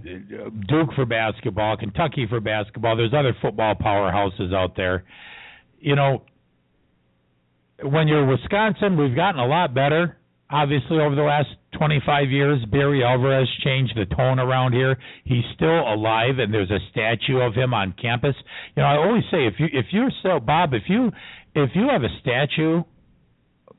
Duke 0.68 0.92
for 0.94 1.06
basketball, 1.06 1.76
Kentucky 1.76 2.26
for 2.28 2.40
basketball. 2.40 2.96
There's 2.96 3.14
other 3.14 3.34
football 3.40 3.74
powerhouses 3.74 4.52
out 4.54 4.76
there. 4.76 5.04
You 5.78 5.94
know, 5.94 6.24
when 7.82 8.08
you're 8.08 8.26
Wisconsin, 8.26 8.96
we've 8.96 9.14
gotten 9.14 9.40
a 9.40 9.46
lot 9.46 9.74
better. 9.74 10.16
Obviously, 10.50 10.98
over 10.98 11.14
the 11.14 11.22
last 11.22 11.48
25 11.78 12.30
years, 12.30 12.64
Barry 12.72 13.04
Alvarez 13.04 13.48
changed 13.62 13.92
the 13.96 14.06
tone 14.14 14.38
around 14.38 14.72
here. 14.72 14.96
He's 15.24 15.44
still 15.54 15.80
alive, 15.80 16.38
and 16.38 16.52
there's 16.52 16.70
a 16.70 16.78
statue 16.90 17.38
of 17.38 17.54
him 17.54 17.74
on 17.74 17.94
campus. 18.00 18.34
You 18.74 18.82
know, 18.82 18.88
I 18.88 18.96
always 18.96 19.24
say 19.30 19.46
if 19.46 19.54
you 19.58 19.66
if 19.72 19.86
you're 19.90 20.10
still 20.20 20.40
Bob, 20.40 20.72
if 20.72 20.84
you 20.88 21.12
if 21.54 21.70
you 21.74 21.88
have 21.90 22.02
a 22.02 22.08
statue 22.20 22.82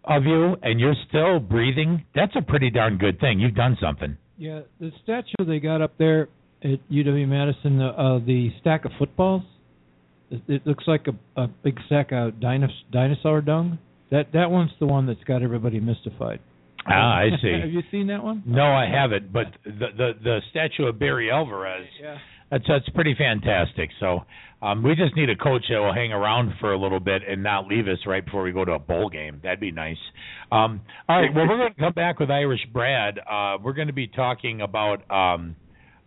of 0.04 0.24
you 0.26 0.58
and 0.62 0.80
you're 0.80 0.95
still 1.08 1.39
breathing, 1.39 2.06
that's 2.14 2.36
a 2.36 2.41
pretty 2.41 2.70
darn 2.70 2.97
good 2.97 3.20
thing. 3.20 3.39
You've 3.39 3.56
done 3.56 3.78
something. 3.82 4.16
Yeah, 4.38 4.62
the 4.80 4.91
statue 5.04 5.45
they 5.45 5.60
got 5.60 5.82
up 5.82 5.97
there 5.97 6.30
at 6.64 6.88
UW 6.91 7.28
Madison, 7.28 7.80
the 7.80 7.88
uh, 7.88 8.20
the 8.20 8.52
stack 8.62 8.86
of 8.86 8.91
footballs. 9.00 9.43
It, 10.30 10.41
it 10.47 10.68
looks 10.68 10.84
like 10.86 11.08
a, 11.08 11.41
a 11.41 11.47
big 11.47 11.80
sack 11.89 12.12
of 12.12 12.34
dinos- 12.34 12.70
dinosaur 12.91 13.41
dung. 13.41 13.80
That 14.12 14.32
that 14.34 14.49
one's 14.51 14.72
the 14.80 14.86
one 14.88 15.05
that's 15.05 15.24
got 15.26 15.43
everybody 15.43 15.80
mystified. 15.80 16.39
Ah, 16.88 17.18
I 17.20 17.30
see. 17.41 17.60
Have 17.62 17.70
you 17.72 17.82
seen 17.91 18.07
that 18.07 18.24
one? 18.24 18.43
No, 18.45 18.64
I 18.64 18.86
haven't. 18.89 19.32
But 19.32 19.47
the 19.64 19.88
the, 19.97 20.12
the 20.24 20.39
statue 20.51 20.86
of 20.86 20.97
Barry 20.99 21.30
Alvarez, 21.32 21.88
Yeah. 22.01 22.18
that's 22.49 22.64
that's 22.68 22.89
pretty 22.89 23.16
fantastic. 23.16 23.89
So 23.99 24.22
um, 24.62 24.84
we 24.84 24.95
just 24.95 25.16
need 25.16 25.30
a 25.30 25.36
coach 25.36 25.64
that 25.70 25.78
will 25.80 25.93
hang 25.93 26.12
around 26.12 26.53
for 26.60 26.74
a 26.74 26.78
little 26.80 26.99
bit 26.99 27.22
and 27.28 27.43
not 27.43 27.68
leave 27.68 27.88
us 27.88 27.99
right 28.07 28.24
before 28.26 28.43
we 28.43 28.51
go 28.51 28.66
to 28.66 28.74
a 28.74 28.80
bowl 28.80 29.10
game. 29.10 29.39
That'd 29.43 29.60
be 29.60 29.72
nice. 29.72 29.97
Um, 30.51 30.82
all 31.07 31.22
right. 31.22 31.34
Well, 31.34 31.47
we're 31.47 31.57
going 31.57 31.74
to 31.74 31.80
come 31.80 31.93
back 31.93 32.20
with 32.20 32.32
Irish 32.32 32.66
Brad. 32.74 33.20
Uh, 33.20 33.57
we're 33.64 33.74
going 33.74 33.88
to 33.88 33.93
be 33.93 34.07
talking 34.07 34.62
about 34.62 35.10
um, 35.12 35.55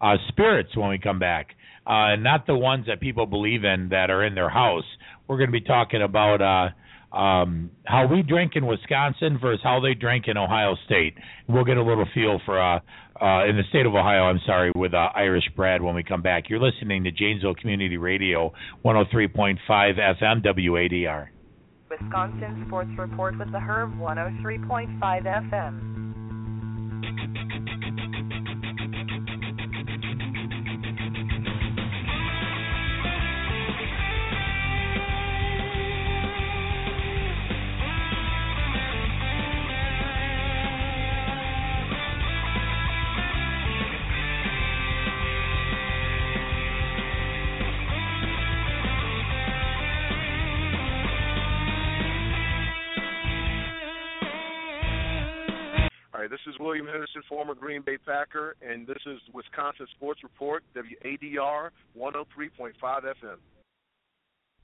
uh, 0.00 0.16
spirits 0.28 0.76
when 0.76 0.90
we 0.90 0.98
come 0.98 1.18
back. 1.18 1.48
Uh, 1.86 2.16
not 2.16 2.46
the 2.46 2.55
ones 2.55 2.86
that 2.88 3.00
people 3.00 3.26
believe 3.26 3.64
in 3.64 3.88
that 3.90 4.11
are 4.11 4.24
in 4.24 4.34
their 4.34 4.50
house. 4.50 4.84
We're 5.28 5.36
going 5.38 5.48
to 5.48 5.53
be 5.53 5.61
talking 5.66 6.03
about 6.03 6.40
uh, 6.42 6.68
um, 7.12 7.70
how 7.84 8.06
we 8.06 8.22
drink 8.22 8.52
in 8.54 8.66
Wisconsin 8.66 9.38
versus 9.40 9.60
how 9.62 9.80
they 9.80 9.94
drink 9.94 10.24
in 10.28 10.36
Ohio 10.36 10.76
State. 10.86 11.14
We'll 11.48 11.64
get 11.64 11.76
a 11.76 11.82
little 11.82 12.06
feel 12.14 12.40
for 12.44 12.60
uh, 12.60 12.80
uh, 13.20 13.46
in 13.46 13.56
the 13.56 13.62
state 13.68 13.86
of 13.86 13.94
Ohio. 13.94 14.24
I'm 14.24 14.40
sorry, 14.46 14.72
with 14.74 14.94
uh, 14.94 15.08
Irish 15.14 15.44
Brad 15.54 15.82
when 15.82 15.94
we 15.94 16.02
come 16.02 16.22
back. 16.22 16.48
You're 16.48 16.60
listening 16.60 17.04
to 17.04 17.10
Janesville 17.12 17.54
Community 17.54 17.96
Radio, 17.96 18.52
103.5 18.84 19.58
FM 19.68 20.42
WADR. 20.42 21.28
Wisconsin 21.90 22.64
Sports 22.66 22.90
Report 22.98 23.38
with 23.38 23.52
the 23.52 23.60
Herb 23.60 23.94
103.5 23.98 24.98
FM. 25.00 25.92
William 56.72 56.86
Henderson, 56.86 57.20
former 57.28 57.54
Green 57.54 57.82
Bay 57.82 57.98
Packer, 57.98 58.56
and 58.66 58.86
this 58.86 58.96
is 59.04 59.18
Wisconsin 59.34 59.86
Sports 59.94 60.22
Report, 60.22 60.64
WADR 60.74 61.68
103.5 61.98 62.72
FM. 62.82 63.36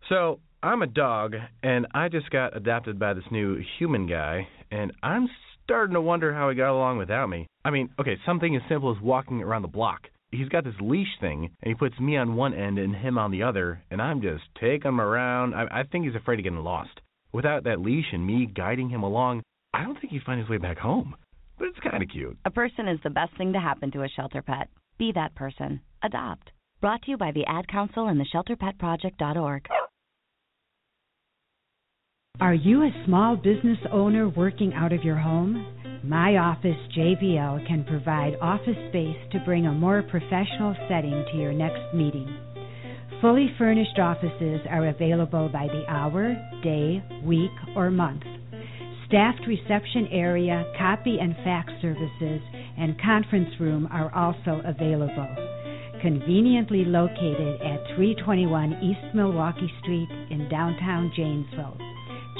So 0.08 0.40
I'm 0.62 0.80
a 0.80 0.86
dog, 0.86 1.34
and 1.62 1.86
I 1.92 2.08
just 2.08 2.30
got 2.30 2.56
adopted 2.56 2.98
by 2.98 3.12
this 3.12 3.26
new 3.30 3.62
human 3.78 4.06
guy, 4.06 4.48
and 4.70 4.90
I'm 5.02 5.28
starting 5.64 5.92
to 5.92 6.00
wonder 6.00 6.32
how 6.32 6.48
he 6.48 6.56
got 6.56 6.72
along 6.72 6.96
without 6.96 7.28
me. 7.28 7.46
I 7.62 7.68
mean, 7.68 7.90
okay, 8.00 8.16
something 8.24 8.56
as 8.56 8.62
simple 8.70 8.90
as 8.90 9.02
walking 9.02 9.42
around 9.42 9.60
the 9.60 9.68
block. 9.68 10.04
He's 10.30 10.48
got 10.48 10.64
this 10.64 10.80
leash 10.80 11.20
thing, 11.20 11.50
and 11.62 11.68
he 11.70 11.74
puts 11.74 12.00
me 12.00 12.16
on 12.16 12.36
one 12.36 12.54
end 12.54 12.78
and 12.78 12.96
him 12.96 13.18
on 13.18 13.32
the 13.32 13.42
other, 13.42 13.82
and 13.90 14.00
I'm 14.00 14.22
just 14.22 14.44
taking 14.58 14.88
him 14.88 15.00
around. 15.02 15.52
I, 15.52 15.80
I 15.80 15.82
think 15.82 16.06
he's 16.06 16.14
afraid 16.14 16.40
of 16.40 16.44
getting 16.44 16.58
lost. 16.60 17.02
Without 17.34 17.64
that 17.64 17.82
leash 17.82 18.14
and 18.14 18.26
me 18.26 18.46
guiding 18.46 18.88
him 18.88 19.02
along, 19.02 19.42
I 19.74 19.84
don't 19.84 20.00
think 20.00 20.14
he'd 20.14 20.22
find 20.22 20.40
his 20.40 20.48
way 20.48 20.56
back 20.56 20.78
home. 20.78 21.14
But 21.58 21.68
it's 21.68 21.80
kind 21.80 22.02
of 22.02 22.08
cute. 22.08 22.36
A 22.44 22.50
person 22.50 22.88
is 22.88 23.00
the 23.02 23.10
best 23.10 23.36
thing 23.36 23.52
to 23.52 23.60
happen 23.60 23.90
to 23.92 24.02
a 24.02 24.08
shelter 24.08 24.42
pet. 24.42 24.68
Be 24.98 25.12
that 25.12 25.34
person. 25.34 25.80
Adopt. 26.02 26.50
Brought 26.80 27.02
to 27.02 27.10
you 27.10 27.16
by 27.16 27.32
the 27.32 27.44
Ad 27.46 27.66
Council 27.68 28.06
and 28.06 28.20
the 28.20 28.26
ShelterPetProject.org. 28.32 29.66
Are 32.40 32.54
you 32.54 32.84
a 32.84 33.04
small 33.04 33.34
business 33.34 33.78
owner 33.90 34.28
working 34.28 34.72
out 34.72 34.92
of 34.92 35.02
your 35.02 35.16
home? 35.16 35.66
My 36.04 36.36
office, 36.36 36.76
JVL, 36.96 37.66
can 37.66 37.82
provide 37.82 38.36
office 38.40 38.76
space 38.90 39.16
to 39.32 39.40
bring 39.44 39.66
a 39.66 39.72
more 39.72 40.02
professional 40.02 40.76
setting 40.88 41.24
to 41.32 41.38
your 41.38 41.52
next 41.52 41.92
meeting. 41.92 42.32
Fully 43.20 43.52
furnished 43.58 43.98
offices 43.98 44.60
are 44.70 44.86
available 44.86 45.48
by 45.48 45.66
the 45.66 45.84
hour, 45.88 46.36
day, 46.62 47.02
week, 47.24 47.50
or 47.74 47.90
month. 47.90 48.22
Staffed 49.08 49.44
reception 49.46 50.06
area, 50.12 50.70
copy 50.78 51.18
and 51.18 51.34
fax 51.36 51.72
services, 51.80 52.42
and 52.76 53.00
conference 53.00 53.48
room 53.58 53.88
are 53.90 54.14
also 54.14 54.60
available. 54.66 55.26
Conveniently 56.02 56.84
located 56.84 57.58
at 57.62 57.80
321 57.96 58.74
East 58.82 59.14
Milwaukee 59.14 59.72
Street 59.80 60.10
in 60.30 60.46
downtown 60.50 61.10
Janesville. 61.16 61.78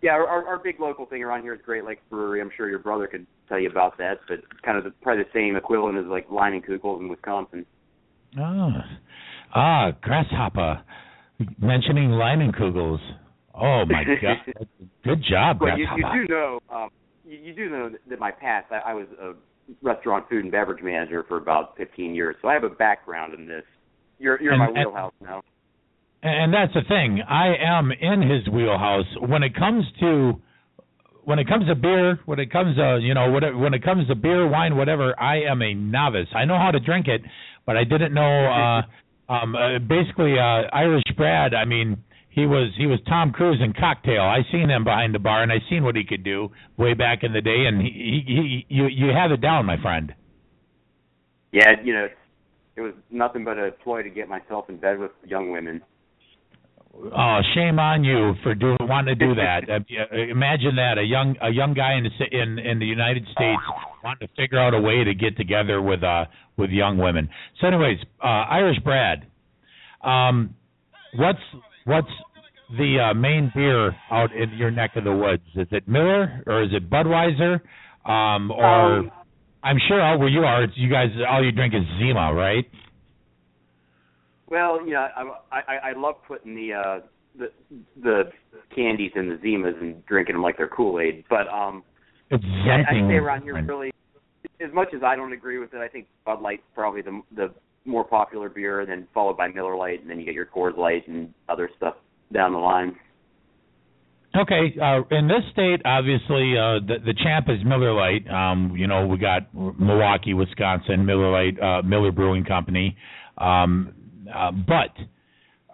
yeah, 0.03 0.13
our, 0.13 0.47
our, 0.47 0.59
big 0.59 0.81
local 0.81 1.07
thing 1.07 1.23
around 1.23 1.43
here 1.43 1.55
is 1.55 1.61
Great 1.65 1.85
Lakes 1.85 2.03
Brewery. 2.11 2.41
I'm 2.41 2.51
sure 2.57 2.69
your 2.69 2.81
brother 2.81 3.07
could 3.07 3.27
tell 3.49 3.59
you 3.59 3.71
about 3.71 3.97
that. 3.99 4.19
But 4.29 4.41
kind 4.63 4.77
of 4.77 4.85
the, 4.85 4.91
probably 5.03 5.25
the 5.25 5.31
same 5.33 5.57
equivalent 5.57 5.99
as 5.99 6.07
like 6.07 6.29
Leinenkugel 6.29 7.01
in 7.01 7.09
Wisconsin. 7.09 7.65
Ah, 8.39 8.85
ah, 9.55 9.91
grasshopper. 10.03 10.83
Mentioning 11.61 12.11
Leinenkugels. 12.11 12.99
Oh 13.55 13.85
my 13.87 14.05
God! 14.23 14.67
Good 15.05 15.25
job, 15.29 15.59
Well, 15.61 15.79
you, 15.79 15.87
you 15.97 16.27
do 16.27 16.35
know, 16.35 16.61
um, 16.73 16.89
you, 17.25 17.39
you 17.39 17.55
do 17.55 17.69
know 17.71 17.91
that 18.09 18.19
my 18.19 18.31
past. 18.31 18.67
I, 18.73 18.91
I 18.91 18.95
was 18.95 19.07
a 19.21 19.33
restaurant 19.83 20.29
food 20.29 20.43
and 20.45 20.53
beverage 20.53 20.83
manager 20.83 21.25
for 21.29 21.37
about 21.39 21.77
15 21.77 22.15
years, 22.15 22.37
so 22.43 22.49
I 22.49 22.55
have 22.55 22.65
a 22.65 22.69
background 22.71 23.35
in 23.35 23.47
this. 23.47 23.65
You're 24.19 24.41
you're 24.43 24.53
in 24.55 24.59
my 24.59 24.67
and- 24.67 24.77
wheelhouse 24.77 25.13
now. 25.21 25.43
And 26.27 26.55
that's 26.55 26.73
the 26.73 26.81
thing. 26.89 27.21
I 27.29 27.55
am 27.61 27.93
in 27.93 28.23
his 28.23 28.49
wheelhouse 28.51 29.05
when 29.29 29.43
it 29.43 29.55
comes 29.55 29.85
to 30.01 30.41
when 31.25 31.39
it 31.39 31.47
comes 31.47 31.67
to 31.69 31.75
beer, 31.75 32.19
when 32.25 32.39
it 32.39 32.51
comes 32.51 32.77
to 32.77 32.99
you 33.03 33.13
know 33.13 33.31
whatever, 33.31 33.59
when 33.59 33.75
it 33.75 33.83
comes 33.85 34.09
to 34.09 34.15
beer, 34.15 34.49
wine, 34.49 34.75
whatever. 34.77 35.15
I 35.21 35.43
am 35.43 35.61
a 35.61 35.75
novice. 35.75 36.29
I 36.35 36.47
know 36.47 36.57
how 36.59 36.71
to 36.71 36.81
drink 36.81 37.09
it, 37.09 37.21
but 37.67 37.77
I 37.77 37.85
didn't 37.85 38.15
know. 38.15 38.23
uh 38.47 38.83
um 39.33 39.55
uh, 39.55 39.79
Basically, 39.81 40.39
uh 40.39 40.65
Irish 40.73 41.05
Brad. 41.15 41.53
I 41.53 41.67
mean, 41.67 42.03
he 42.35 42.47
was 42.47 42.73
he 42.77 42.87
was 42.87 42.99
Tom 43.07 43.31
Cruise 43.31 43.61
in 43.63 43.73
Cocktail. 43.73 44.23
I 44.23 44.41
seen 44.51 44.69
him 44.69 44.83
behind 44.83 45.15
the 45.15 45.21
bar, 45.21 45.43
and 45.43 45.53
I 45.53 45.59
seen 45.71 45.85
what 45.85 45.95
he 45.95 46.05
could 46.05 46.25
do 46.25 46.51
way 46.77 46.95
back 46.95 47.23
in 47.23 47.33
the 47.33 47.41
day. 47.41 47.65
And 47.67 47.81
he, 47.81 48.23
he, 48.27 48.65
he 48.69 48.75
you 48.75 48.87
you 48.87 49.13
have 49.15 49.31
it 49.31 49.41
down, 49.41 49.67
my 49.67 49.81
friend. 49.81 50.13
Yeah, 51.53 51.71
you 51.85 51.95
know, 51.95 52.09
it 52.75 52.81
was 52.81 52.95
nothing 53.11 53.45
but 53.45 53.57
a 53.57 53.71
ploy 53.71 54.03
to 54.03 54.11
get 54.11 54.29
myself 54.29 54.69
in 54.69 54.79
bed 54.79 54.99
with 54.99 55.13
young 55.25 55.53
women. 55.53 55.83
Oh, 56.93 57.41
shame 57.55 57.79
on 57.79 58.03
you 58.03 58.35
for 58.43 58.55
do 58.55 58.77
wanting 58.81 59.17
to 59.19 59.27
do 59.27 59.35
that. 59.35 59.63
Uh, 59.69 60.17
imagine 60.17 60.77
that 60.77 60.99
a 60.99 61.05
young 61.05 61.37
a 61.41 61.51
young 61.51 61.75
guy 61.75 61.95
in 61.95 62.05
the 62.05 62.11
in 62.37 62.59
in 62.59 62.79
the 62.81 62.87
United 62.87 63.25
States 63.33 63.61
wanting 64.03 64.27
to 64.27 64.35
figure 64.35 64.59
out 64.59 64.75
a 64.75 64.81
way 64.81 65.05
to 65.05 65.15
get 65.15 65.37
together 65.37 65.81
with 65.81 66.03
uh 66.03 66.25
with 66.57 66.71
young 66.71 66.99
women. 66.99 67.29
So, 67.61 67.69
anyways, 67.69 67.99
uh 68.23 68.27
Irish 68.27 68.79
Brad, 68.85 69.27
um, 70.03 70.55
what's 71.15 71.39
what's 71.85 72.09
the 72.77 73.11
uh, 73.11 73.15
main 73.15 73.53
beer 73.55 73.95
out 74.11 74.31
in 74.33 74.51
your 74.57 74.71
neck 74.71 74.93
of 74.97 75.05
the 75.05 75.13
woods? 75.13 75.43
Is 75.55 75.69
it 75.71 75.87
Miller 75.89 76.43
or 76.47 76.63
is 76.63 76.71
it 76.73 76.91
Budweiser? 76.91 77.61
Um, 78.05 78.51
or 78.51 78.99
Um, 78.99 79.11
I'm 79.63 79.79
sure 79.89 80.01
out 80.01 80.19
where 80.19 80.29
you 80.29 80.41
are, 80.41 80.65
it's, 80.65 80.75
you 80.77 80.91
guys 80.91 81.09
all 81.29 81.43
you 81.43 81.53
drink 81.53 81.75
is 81.75 81.83
Zima, 81.99 82.35
right? 82.35 82.67
Well, 84.47 84.87
yeah, 84.87 85.09
I 85.17 85.61
I, 85.61 85.91
I 85.91 85.93
love 85.97 86.17
putting 86.29 86.55
the 86.55 86.75
uh 86.75 87.01
the 87.39 87.51
the 88.03 88.31
candies 88.75 89.13
in 89.17 89.29
the 89.29 89.37
Zimas 89.37 89.81
and 89.81 90.05
drinking 90.07 90.35
them 90.35 90.43
like 90.43 90.57
they're 90.57 90.69
Kool 90.69 91.01
Aid. 91.01 91.25
But 91.29 91.49
um, 91.49 91.83
It's 92.31 92.45
I, 92.45 92.83
I 92.89 93.09
say 93.09 93.15
around 93.15 93.43
here 93.43 93.61
really, 93.65 93.91
as 94.61 94.73
much 94.73 94.89
as 94.95 95.03
I 95.03 95.17
don't 95.17 95.33
agree 95.33 95.59
with 95.59 95.75
it, 95.75 95.79
I 95.79 95.89
think 95.89 96.07
Bud 96.25 96.41
Light's 96.41 96.63
probably 96.75 97.03
the 97.03 97.23
the 97.35 97.55
more 97.85 98.05
popular 98.05 98.49
beer, 98.49 98.81
and 98.81 98.89
then 98.89 99.07
followed 99.13 99.37
by 99.37 99.49
Miller 99.49 99.77
Lite, 99.77 100.01
and 100.01 100.11
then 100.11 100.19
you 100.19 100.25
get 100.25 100.35
your 100.35 100.47
Coors 100.47 100.77
Light 100.77 101.07
and 101.09 101.33
other 101.49 101.69
stuff 101.77 101.95
down 102.33 102.53
the 102.53 102.59
line. 102.59 102.97
Okay, 104.37 104.75
uh, 104.83 105.03
in 105.17 105.29
this 105.29 105.45
state, 105.53 105.81
obviously, 105.85 106.59
uh, 106.59 106.81
the, 106.85 106.97
the 107.07 107.15
champ 107.23 107.47
is 107.49 107.65
Miller 107.65 107.95
Lite. 107.95 108.29
Um, 108.29 108.75
you 108.77 108.89
know, 108.89 109.07
we 109.07 109.17
got 109.17 109.55
Milwaukee, 109.55 110.35
Wisconsin, 110.35 111.07
Miller 111.07 111.31
Lite, 111.31 111.61
uh, 111.63 111.83
Miller 111.83 112.11
Brewing 112.11 112.45
Company. 112.45 112.97
Um, 113.39 113.95
uh, 114.35 114.51
but, 114.51 114.91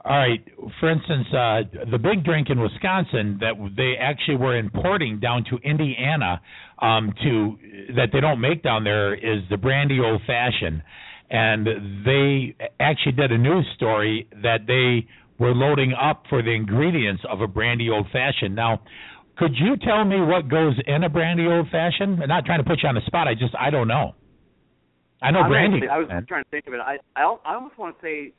all 0.04 0.18
right, 0.18 0.46
for 0.78 0.90
instance, 0.90 1.26
uh, 1.32 1.90
the 1.90 1.96
big 1.96 2.22
drink 2.22 2.48
in 2.50 2.60
Wisconsin 2.60 3.38
that 3.40 3.54
they 3.78 3.94
actually 3.98 4.36
were 4.36 4.58
importing 4.58 5.20
down 5.20 5.44
to 5.44 5.56
Indiana 5.66 6.42
um, 6.80 7.14
to 7.22 7.56
that 7.96 8.08
they 8.12 8.20
don't 8.20 8.42
make 8.42 8.62
down 8.62 8.84
there 8.84 9.14
is 9.14 9.42
the 9.48 9.56
brandy 9.56 10.00
old 10.00 10.20
fashioned, 10.26 10.82
and 11.30 11.66
they 12.04 12.56
actually 12.80 13.12
did 13.12 13.30
a 13.30 13.38
news 13.38 13.66
story 13.76 14.26
that 14.42 14.66
they 14.66 15.06
were 15.38 15.54
loading 15.54 15.94
up 16.00 16.24
for 16.28 16.42
the 16.42 16.50
ingredients 16.50 17.22
of 17.30 17.40
a 17.40 17.46
brandy 17.46 17.88
old 17.88 18.06
fashioned. 18.12 18.54
Now, 18.54 18.80
could 19.38 19.52
you 19.54 19.76
tell 19.76 20.04
me 20.04 20.20
what 20.20 20.48
goes 20.48 20.74
in 20.86 21.04
a 21.04 21.08
brandy 21.08 21.46
old 21.46 21.68
fashioned? 21.70 22.22
I'm 22.22 22.28
not 22.28 22.44
trying 22.44 22.62
to 22.62 22.68
put 22.68 22.82
you 22.82 22.88
on 22.88 22.94
the 22.94 23.00
spot. 23.06 23.28
I 23.28 23.34
just 23.34 23.54
I 23.58 23.70
don't 23.70 23.88
know. 23.88 24.14
I 25.22 25.30
know 25.30 25.40
I'm 25.40 25.50
brandy. 25.50 25.76
Actually, 25.76 25.88
I 25.88 25.98
was 25.98 26.08
man. 26.08 26.26
trying 26.26 26.44
to 26.44 26.50
think 26.50 26.66
of 26.66 26.74
it. 26.74 26.80
I 26.80 26.98
I, 27.16 27.22
I 27.44 27.54
almost 27.54 27.78
want 27.78 27.96
to 27.98 28.02
say 28.02 28.32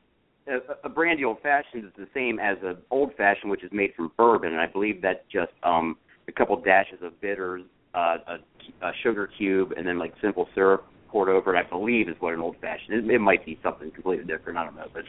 a, 0.48 0.88
a 0.88 0.90
brandy 0.90 1.24
old 1.24 1.42
fashioned 1.42 1.86
is 1.86 1.92
the 1.98 2.08
same 2.14 2.40
as 2.40 2.58
an 2.62 2.78
old 2.92 3.16
fashioned, 3.16 3.50
which 3.50 3.64
is 3.64 3.72
made 3.72 3.94
from 3.96 4.12
bourbon, 4.18 4.52
and 4.52 4.60
I 4.60 4.68
believe 4.68 5.02
that's 5.02 5.24
just 5.32 5.54
um 5.64 5.98
a 6.28 6.32
couple 6.32 6.60
dashes 6.62 7.00
of 7.02 7.20
bitters, 7.22 7.64
uh, 7.96 8.18
a, 8.28 8.86
a 8.86 8.92
sugar 9.02 9.28
cube, 9.38 9.72
and 9.76 9.88
then 9.88 9.98
like 9.98 10.14
simple 10.22 10.48
syrup 10.54 10.86
poured 11.12 11.30
over 11.30 11.56
it. 11.56 11.66
I 11.66 11.70
believe 11.70 12.10
is 12.10 12.16
what 12.20 12.34
an 12.34 12.40
old 12.40 12.56
fashioned. 12.62 13.10
It, 13.10 13.14
it 13.14 13.20
might 13.20 13.46
be 13.46 13.60
something 13.62 13.92
completely 13.92 14.26
different. 14.26 14.58
I 14.58 14.66
don't 14.66 14.76
know, 14.76 14.88
but 14.94 15.04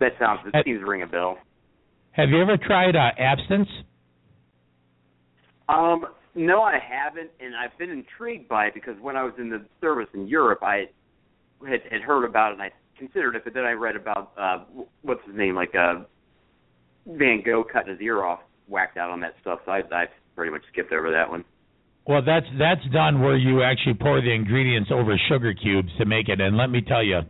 that 0.00 0.12
sounds 0.18 0.40
it 0.46 0.64
seems 0.64 0.80
to 0.80 0.86
ring 0.86 1.02
a 1.02 1.06
bell. 1.06 1.38
Have 2.12 2.30
you 2.30 2.40
ever 2.40 2.56
tried 2.56 2.96
uh, 2.96 3.10
absinthe? 3.18 3.68
Um, 5.68 6.06
no, 6.34 6.62
I 6.62 6.78
haven't, 6.78 7.30
and 7.40 7.54
I've 7.56 7.76
been 7.78 7.90
intrigued 7.90 8.48
by 8.48 8.66
it 8.66 8.74
because 8.74 8.94
when 9.00 9.16
I 9.16 9.24
was 9.24 9.34
in 9.38 9.50
the 9.50 9.64
service 9.80 10.08
in 10.14 10.26
Europe, 10.26 10.60
I 10.62 10.88
had 11.66 11.80
had 11.90 12.02
heard 12.02 12.24
about 12.24 12.50
it 12.50 12.54
and 12.54 12.62
I 12.62 12.70
considered 12.98 13.36
it, 13.36 13.44
but 13.44 13.54
then 13.54 13.64
I 13.64 13.72
read 13.72 13.96
about 13.96 14.32
uh 14.38 14.64
what's 15.02 15.24
his 15.26 15.34
name, 15.36 15.54
like 15.54 15.74
uh 15.74 16.02
Van 17.06 17.42
Gogh 17.44 17.64
cutting 17.64 17.92
his 17.92 18.00
ear 18.00 18.22
off, 18.22 18.40
whacked 18.68 18.96
out 18.96 19.10
on 19.10 19.20
that 19.20 19.34
stuff. 19.40 19.60
So 19.64 19.72
I 19.72 19.82
I 19.92 20.06
pretty 20.36 20.52
much 20.52 20.62
skipped 20.72 20.92
over 20.92 21.10
that 21.10 21.30
one. 21.30 21.44
Well, 22.06 22.22
that's 22.24 22.46
that's 22.58 22.84
done 22.92 23.22
where 23.22 23.36
you 23.36 23.62
actually 23.62 23.94
pour 23.94 24.20
the 24.20 24.30
ingredients 24.30 24.90
over 24.92 25.18
sugar 25.28 25.54
cubes 25.54 25.88
to 25.98 26.04
make 26.04 26.28
it. 26.28 26.40
And 26.40 26.56
let 26.56 26.68
me 26.68 26.82
tell 26.82 27.02
you, 27.02 27.20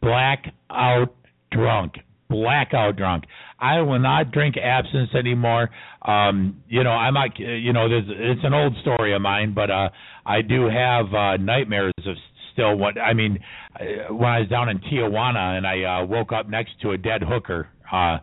blackout 0.00 1.14
drunk, 1.50 1.94
blackout 2.28 2.96
drunk. 2.96 3.24
I 3.58 3.80
will 3.80 3.98
not 3.98 4.30
drink 4.30 4.56
absinthe 4.56 5.14
anymore. 5.14 5.70
Um, 6.02 6.62
you 6.68 6.84
know, 6.84 6.90
I'm 6.90 7.14
not. 7.14 7.38
You 7.38 7.72
know, 7.72 7.88
there's 7.88 8.04
it's 8.08 8.44
an 8.44 8.54
old 8.54 8.76
story 8.82 9.14
of 9.14 9.22
mine, 9.22 9.54
but 9.54 9.70
uh, 9.70 9.88
I 10.24 10.42
do 10.42 10.68
have 10.68 11.12
uh, 11.12 11.36
nightmares 11.38 11.92
of 12.06 12.16
still 12.52 12.76
what 12.76 12.98
I 13.00 13.12
mean. 13.12 13.38
uh, 13.74 14.14
When 14.14 14.28
I 14.28 14.40
was 14.40 14.48
down 14.48 14.68
in 14.68 14.78
Tijuana 14.78 15.56
and 15.58 15.66
I 15.66 15.82
uh, 16.02 16.04
woke 16.06 16.32
up 16.32 16.48
next 16.48 16.80
to 16.82 16.92
a 16.92 16.98
dead 16.98 17.22
hooker. 17.22 17.68
Uh, 17.90 18.18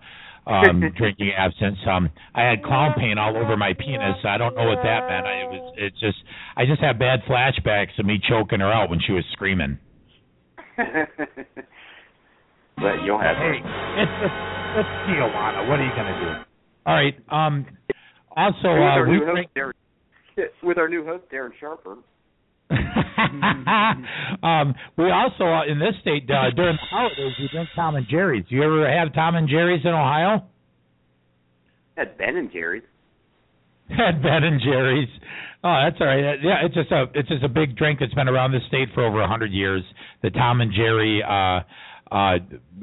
um 0.46 0.82
drinking 0.98 1.32
absinthe 1.38 1.78
um 1.88 2.10
i 2.36 2.41
had 2.41 2.64
clown 2.64 2.94
paint 2.98 3.18
all 3.18 3.38
over 3.38 3.56
my 3.56 3.74
penis. 3.74 4.18
I 4.28 4.38
don't 4.38 4.56
know 4.56 4.68
what 4.68 4.80
that 4.84 5.08
meant. 5.08 5.26
I 5.26 5.41
it 5.41 5.50
was 5.50 5.74
it's 5.78 6.00
just 6.00 6.18
i 6.58 6.66
just 6.66 6.82
have 6.82 7.00
bad 7.00 7.22
flashbacks 7.30 7.98
of 8.00 8.06
me 8.06 8.20
choking 8.30 8.60
her 8.60 8.72
out 8.72 8.89
when 8.89 9.00
she 9.06 9.14
was 9.14 9.24
screaming. 9.34 9.78
But 12.76 13.06
you'll 13.06 13.22
have 13.22 13.38
hey 13.38 13.62
it's 13.62 14.12
it's, 14.24 14.34
it's 14.80 14.89
tijuana. 15.06 15.70
What 15.70 15.80
are 15.80 15.86
you 15.86 15.94
going 15.96 16.12
to 16.12 16.20
do? 16.20 16.32
All 16.86 16.96
right 16.96 17.16
um 17.30 17.66
also 18.36 18.74
with 18.74 18.82
uh 18.82 18.98
our 18.98 19.08
we 19.08 19.20
drink 19.20 19.50
host, 19.56 19.76
Darren, 20.36 20.48
with 20.64 20.78
our 20.78 20.89
new 20.89 21.06
host 21.06 21.24
Darren 21.32 21.52
Sharper. 21.60 21.98
Um, 24.43 24.74
we 24.97 25.11
also 25.11 25.43
uh, 25.43 25.66
in 25.66 25.80
this 25.80 25.93
state 26.01 26.30
uh, 26.30 26.49
during 26.55 26.76
the 26.76 26.88
holidays 26.89 27.34
we 27.39 27.47
drink 27.51 27.70
Tom 27.76 27.95
and 27.95 28.07
Jerry's. 28.09 28.45
Do 28.49 28.55
you 28.55 28.64
ever 28.64 28.89
have 28.89 29.14
Tom 29.14 29.36
and 29.36 29.47
Jerry's 29.47 29.82
in 29.84 29.91
Ohio? 29.91 30.45
Had 31.95 32.18
Ben 32.18 32.36
and 32.36 32.51
Jerry's. 32.51 32.84
Had 33.89 34.24
Ben 34.24 34.43
and 34.43 34.61
Jerry's. 34.61 35.09
Oh, 35.64 35.82
that's 35.84 35.97
all 36.01 36.07
right. 36.07 36.39
Yeah, 36.41 36.66
it's 36.66 36.74
just 36.74 36.91
a 36.91 37.05
it's 37.14 37.30
just 37.30 37.43
a 37.43 37.49
big 37.49 37.78
drink 37.78 37.99
that's 37.99 38.14
been 38.14 38.28
around 38.28 38.51
the 38.51 38.59
state 38.68 38.89
for 38.93 39.05
over 39.05 39.22
a 39.22 39.28
hundred 39.28 39.51
years. 39.51 39.84
The 40.22 40.30
Tom 40.32 40.61
and 40.61 40.74
Jerry 40.74 41.22
uh, 41.22 41.59
uh, 42.11 42.38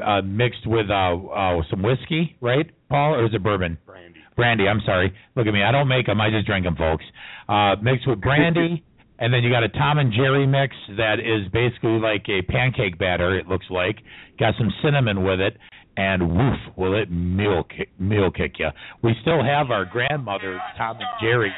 uh, 0.05 0.23
mixed 0.23 0.67
with 0.67 0.87
uh, 0.91 1.17
uh, 1.17 1.63
some 1.71 1.83
whiskey, 1.83 2.37
right, 2.41 2.71
Paul, 2.89 3.15
or 3.15 3.27
is 3.27 3.35
it 3.35 3.43
bourbon? 3.43 3.79
Brandy. 3.87 4.21
Brandy. 4.37 4.69
I'm 4.69 4.81
sorry. 4.87 5.13
Look 5.37 5.47
at 5.47 5.53
me. 5.53 5.63
I 5.63 5.73
don't 5.73 5.89
make 5.89 6.07
them. 6.07 6.21
I 6.21 6.31
just 6.31 6.47
drink 6.47 6.65
them, 6.65 6.77
folks. 6.77 7.05
Uh, 7.49 7.77
mixed 7.83 8.07
with 8.09 8.21
brandy. 8.23 8.85
And 9.21 9.33
then 9.33 9.43
you 9.43 9.51
got 9.51 9.63
a 9.63 9.69
Tom 9.69 9.99
and 9.99 10.13
Jerry 10.13 10.47
mix 10.47 10.75
that 10.97 11.21
is 11.21 11.47
basically 11.53 12.01
like 12.01 12.25
a 12.29 12.43
pancake 12.51 12.99
batter. 12.99 13.39
It 13.39 13.47
looks 13.47 13.67
like 13.71 13.99
got 14.39 14.55
some 14.59 14.71
cinnamon 14.83 15.23
with 15.23 15.41
it, 15.41 15.59
and 15.97 16.31
woof, 16.31 16.59
will 16.77 17.01
it 17.01 17.11
meal 17.11 17.65
kick, 17.65 17.91
meal 18.01 18.31
kick 18.31 18.55
you? 18.59 18.71
We 19.03 19.15
still 19.21 19.45
have 19.45 19.71
our 19.71 19.85
grandmother's 19.85 20.61
Tom 20.79 20.97
and 20.97 21.07
Jerry. 21.21 21.53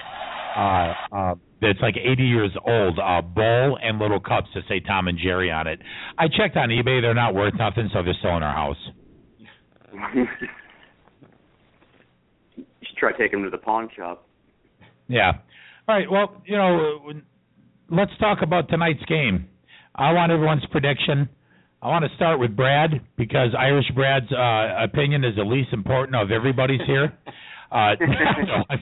Uh, 0.57 0.93
uh, 1.17 1.35
that's 1.61 1.79
like 1.81 1.95
80 1.97 2.23
years 2.25 2.51
old. 2.67 2.99
Uh, 2.99 3.23
bowl 3.23 3.79
and 3.81 3.99
little 4.01 4.19
cups 4.19 4.49
that 4.55 4.65
say 4.69 4.81
Tom 4.81 5.07
and 5.07 5.17
Jerry 5.17 5.51
on 5.51 5.69
it. 5.69 5.79
I 6.19 6.27
checked 6.27 6.57
on 6.57 6.69
eBay; 6.71 7.01
they're 7.01 7.15
not 7.15 7.35
worth 7.35 7.55
nothing, 7.57 7.89
so 7.93 8.03
they're 8.03 8.15
still 8.19 8.37
in 8.37 8.43
our 8.43 8.53
house. 8.53 8.77
you 10.15 10.27
should 12.57 12.97
try 12.99 13.13
taking 13.13 13.43
them 13.43 13.45
to 13.45 13.57
the 13.57 13.63
pawn 13.63 13.89
shop. 13.97 14.27
Yeah. 15.07 15.33
All 15.89 15.95
right. 15.97 16.11
Well, 16.11 16.43
you 16.45 16.57
know, 16.57 17.13
let's 17.91 18.13
talk 18.19 18.39
about 18.43 18.69
tonight's 18.69 19.05
game. 19.05 19.49
I 19.95 20.13
want 20.13 20.33
everyone's 20.33 20.65
prediction. 20.71 21.29
I 21.83 21.89
want 21.89 22.05
to 22.05 22.15
start 22.17 22.39
with 22.39 22.57
Brad 22.57 23.01
because 23.17 23.51
Irish 23.59 23.91
Brad's 23.95 24.31
uh, 24.33 24.85
opinion 24.85 25.25
is 25.25 25.35
the 25.37 25.43
least 25.43 25.73
important 25.73 26.17
of 26.17 26.31
everybody's 26.31 26.81
here. 26.87 27.13
Uh, 27.73 27.95
no, 28.01 28.77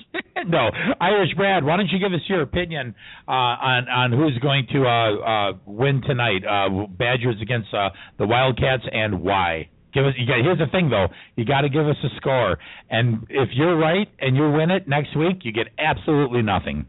no, 0.48 0.70
Irish 1.00 1.32
Brad, 1.36 1.64
why 1.64 1.76
don't 1.76 1.88
you 1.92 2.00
give 2.00 2.12
us 2.12 2.22
your 2.26 2.42
opinion 2.42 2.92
uh, 3.28 3.30
on 3.30 3.88
on 3.88 4.10
who's 4.10 4.36
going 4.42 4.66
to 4.72 4.84
uh, 4.84 5.14
uh, 5.14 5.52
win 5.64 6.02
tonight? 6.02 6.42
Uh, 6.44 6.88
Badgers 6.88 7.36
against 7.40 7.72
uh, 7.72 7.90
the 8.18 8.26
Wildcats 8.26 8.82
and 8.90 9.22
why? 9.22 9.68
Give 9.94 10.06
us. 10.06 10.14
You 10.18 10.26
got, 10.26 10.42
here's 10.42 10.58
the 10.58 10.66
thing, 10.72 10.90
though. 10.90 11.06
You 11.36 11.44
got 11.44 11.60
to 11.60 11.68
give 11.68 11.86
us 11.86 11.94
a 12.02 12.08
score, 12.16 12.58
and 12.90 13.26
if 13.28 13.50
you're 13.52 13.76
right 13.76 14.08
and 14.18 14.34
you 14.34 14.50
win 14.50 14.72
it 14.72 14.88
next 14.88 15.16
week, 15.16 15.42
you 15.42 15.52
get 15.52 15.68
absolutely 15.78 16.42
nothing. 16.42 16.86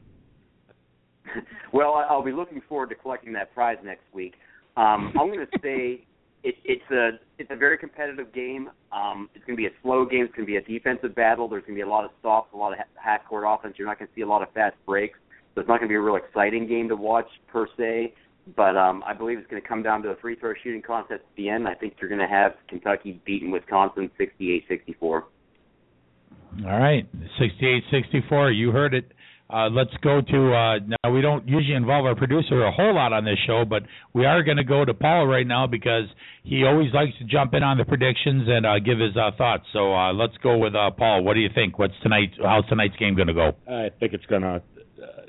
well, 1.73 1.93
I'll 2.09 2.23
be 2.23 2.31
looking 2.31 2.61
forward 2.67 2.89
to 2.89 2.95
collecting 2.95 3.33
that 3.33 3.53
prize 3.53 3.77
next 3.83 4.03
week. 4.13 4.35
Um, 4.77 5.13
I'm 5.19 5.27
going 5.27 5.39
to 5.51 5.59
say 5.61 6.05
it, 6.43 6.55
it's 6.63 6.91
a 6.91 7.19
it's 7.37 7.51
a 7.51 7.55
very 7.55 7.77
competitive 7.77 8.33
game. 8.33 8.69
Um, 8.91 9.29
it's 9.35 9.45
going 9.45 9.55
to 9.55 9.61
be 9.61 9.67
a 9.67 9.75
slow 9.81 10.05
game. 10.05 10.25
It's 10.25 10.35
going 10.35 10.45
to 10.47 10.51
be 10.51 10.57
a 10.57 10.61
defensive 10.61 11.15
battle. 11.15 11.47
There's 11.47 11.63
going 11.63 11.75
to 11.75 11.83
be 11.83 11.87
a 11.87 11.89
lot 11.89 12.05
of 12.05 12.11
stops, 12.19 12.53
a 12.53 12.57
lot 12.57 12.73
of 12.73 12.79
half 12.95 13.25
court 13.27 13.43
offense. 13.47 13.75
You're 13.77 13.87
not 13.87 13.99
going 13.99 14.07
to 14.07 14.13
see 14.15 14.21
a 14.21 14.27
lot 14.27 14.41
of 14.41 14.51
fast 14.53 14.75
breaks. 14.85 15.19
So 15.53 15.61
it's 15.61 15.67
not 15.67 15.79
going 15.79 15.89
to 15.89 15.93
be 15.93 15.95
a 15.95 16.01
real 16.01 16.15
exciting 16.15 16.67
game 16.67 16.87
to 16.89 16.95
watch 16.95 17.27
per 17.47 17.67
se. 17.77 18.13
But 18.55 18.75
um, 18.75 19.03
I 19.05 19.13
believe 19.13 19.37
it's 19.37 19.49
going 19.49 19.61
to 19.61 19.67
come 19.67 19.83
down 19.83 20.01
to 20.03 20.09
a 20.09 20.15
free 20.15 20.35
throw 20.35 20.53
shooting 20.63 20.81
contest 20.81 21.21
at 21.21 21.35
the 21.35 21.49
end. 21.49 21.67
I 21.67 21.75
think 21.75 21.93
you're 22.01 22.09
going 22.09 22.21
to 22.21 22.27
have 22.27 22.53
Kentucky 22.67 23.21
beating 23.25 23.51
Wisconsin 23.51 24.09
68-64. 24.19 25.01
All 25.03 25.23
right, 26.65 27.07
68-64. 27.39 28.57
You 28.57 28.71
heard 28.71 28.93
it. 28.93 29.11
Uh, 29.51 29.69
let's 29.69 29.91
go 30.01 30.21
to 30.21 30.53
uh, 30.53 30.79
now. 30.79 31.11
We 31.11 31.21
don't 31.21 31.45
usually 31.47 31.75
involve 31.75 32.05
our 32.05 32.15
producer 32.15 32.63
a 32.63 32.71
whole 32.71 32.95
lot 32.95 33.11
on 33.11 33.25
this 33.25 33.37
show, 33.45 33.65
but 33.65 33.83
we 34.13 34.25
are 34.25 34.43
going 34.43 34.57
to 34.57 34.63
go 34.63 34.85
to 34.85 34.93
Paul 34.93 35.27
right 35.27 35.45
now 35.45 35.67
because 35.67 36.05
he 36.43 36.63
always 36.63 36.93
likes 36.93 37.11
to 37.19 37.25
jump 37.25 37.53
in 37.53 37.61
on 37.61 37.77
the 37.77 37.83
predictions 37.83 38.47
and 38.47 38.65
uh, 38.65 38.79
give 38.79 38.99
his 38.99 39.15
uh, 39.17 39.31
thoughts. 39.37 39.63
So 39.73 39.93
uh, 39.93 40.13
let's 40.13 40.37
go 40.41 40.57
with 40.57 40.73
uh, 40.73 40.91
Paul. 40.91 41.23
What 41.23 41.33
do 41.33 41.41
you 41.41 41.49
think? 41.53 41.77
What's 41.77 41.93
tonight? 42.01 42.31
How's 42.41 42.65
tonight's 42.69 42.95
game 42.95 43.15
going 43.15 43.27
to 43.27 43.33
go? 43.33 43.51
I 43.67 43.89
think 43.99 44.13
it's 44.13 44.25
going 44.27 44.43
to. 44.43 44.47
Uh, 44.47 45.21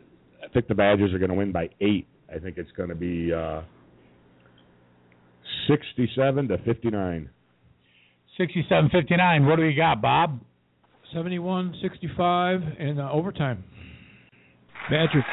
I 0.45 0.49
think 0.53 0.69
the 0.69 0.75
Badgers 0.75 1.13
are 1.13 1.19
going 1.19 1.31
to 1.31 1.37
win 1.37 1.51
by 1.51 1.71
eight. 1.81 2.07
I 2.33 2.39
think 2.39 2.59
it's 2.59 2.71
going 2.77 2.91
to 2.91 2.95
be 2.95 3.33
uh, 3.33 3.63
sixty-seven 5.69 6.49
to 6.49 6.59
fifty-nine. 6.59 7.29
67-59. 8.41 9.47
What 9.47 9.57
do 9.57 9.63
we 9.63 9.75
got, 9.75 10.01
Bob? 10.01 10.41
71-65 11.15 12.81
in 12.81 12.99
uh, 12.99 13.11
overtime. 13.11 13.63
Badgers. 14.91 15.25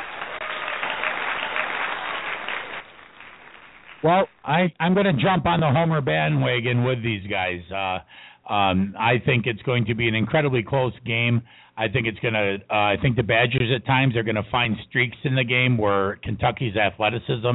Well, 4.03 4.27
I 4.45 4.71
I'm 4.79 4.93
going 4.93 5.05
to 5.05 5.21
jump 5.21 5.45
on 5.45 5.59
the 5.59 5.69
Homer 5.69 6.01
bandwagon 6.01 6.83
with 6.83 7.03
these 7.03 7.23
guys. 7.29 7.59
Uh, 7.69 8.51
um, 8.51 8.95
I 8.97 9.21
think 9.25 9.45
it's 9.45 9.61
going 9.63 9.85
to 9.85 9.95
be 9.95 10.07
an 10.07 10.15
incredibly 10.15 10.63
close 10.63 10.93
game. 11.05 11.41
I 11.77 11.87
think 11.87 12.07
it's 12.07 12.19
going 12.19 12.33
to. 12.33 12.57
Uh, 12.69 12.73
I 12.73 12.95
think 13.01 13.15
the 13.15 13.23
Badgers 13.23 13.71
at 13.75 13.85
times 13.85 14.15
are 14.15 14.23
going 14.23 14.35
to 14.35 14.49
find 14.51 14.75
streaks 14.89 15.17
in 15.23 15.35
the 15.35 15.43
game 15.43 15.77
where 15.77 16.17
Kentucky's 16.17 16.75
athleticism. 16.75 17.47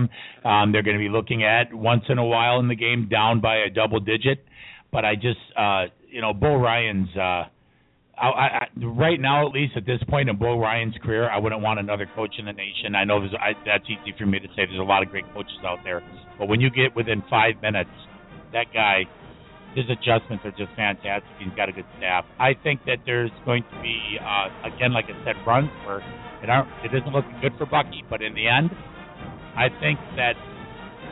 Um, 0.45 0.73
they're 0.73 0.83
going 0.83 0.97
to 0.97 1.03
be 1.03 1.09
looking 1.09 1.45
at 1.45 1.73
once 1.73 2.05
in 2.09 2.19
a 2.19 2.25
while 2.25 2.61
in 2.61 2.69
the 2.69 2.77
game 2.77 3.09
down 3.11 3.41
by 3.41 3.57
a 3.57 3.71
double 3.71 4.01
digit. 4.01 4.45
But 4.93 5.05
I 5.05 5.15
just, 5.15 5.41
uh, 5.57 5.87
you 6.09 6.21
know, 6.21 6.33
Bo 6.33 6.57
Ryan's. 6.57 7.15
Uh, 7.17 7.45
I, 8.17 8.27
I, 8.27 8.69
right 8.97 9.21
now, 9.21 9.47
at 9.47 9.53
least 9.53 9.73
at 9.77 9.87
this 9.87 9.99
point 10.09 10.29
in 10.29 10.37
Bo 10.37 10.59
Ryan's 10.59 10.95
career, 11.03 11.29
I 11.29 11.39
wouldn't 11.39 11.63
want 11.63 11.81
another 11.81 12.09
coach 12.15 12.35
in 12.39 12.47
the 12.47 12.53
nation. 12.53 12.95
I 12.95 13.05
know 13.05 13.19
I, 13.41 13.53
that's 13.67 13.85
easy 13.85 14.15
for 14.17 14.27
me 14.27 14.39
to 14.39 14.47
say. 14.55 14.67
There's 14.67 14.79
a 14.79 14.83
lot 14.83 15.03
of 15.03 15.11
great 15.11 15.25
coaches 15.35 15.59
out 15.67 15.79
there, 15.83 16.03
but 16.39 16.49
when 16.49 16.61
you 16.61 16.71
get 16.71 16.95
within 16.95 17.23
five 17.29 17.55
minutes, 17.61 17.91
that 18.53 18.67
guy, 18.73 19.03
his 19.75 19.85
adjustments 19.91 20.45
are 20.47 20.55
just 20.55 20.71
fantastic. 20.77 21.29
He's 21.39 21.53
got 21.57 21.69
a 21.69 21.73
good 21.73 21.87
staff. 21.99 22.25
I 22.39 22.55
think 22.63 22.87
that 22.87 22.99
there's 23.05 23.35
going 23.45 23.65
to 23.65 23.83
be, 23.83 23.99
uh, 24.23 24.47
again, 24.63 24.93
like 24.93 25.07
I 25.07 25.19
said, 25.25 25.35
runs 25.47 25.71
where 25.85 25.99
it 26.43 26.49
aren't, 26.49 26.71
it 26.87 26.95
isn't 26.95 27.13
looking 27.13 27.35
good 27.43 27.53
for 27.59 27.67
Bucky, 27.67 28.05
but 28.09 28.23
in 28.23 28.35
the 28.35 28.47
end, 28.47 28.71
I 29.57 29.69
think 29.83 29.99
that 30.15 30.35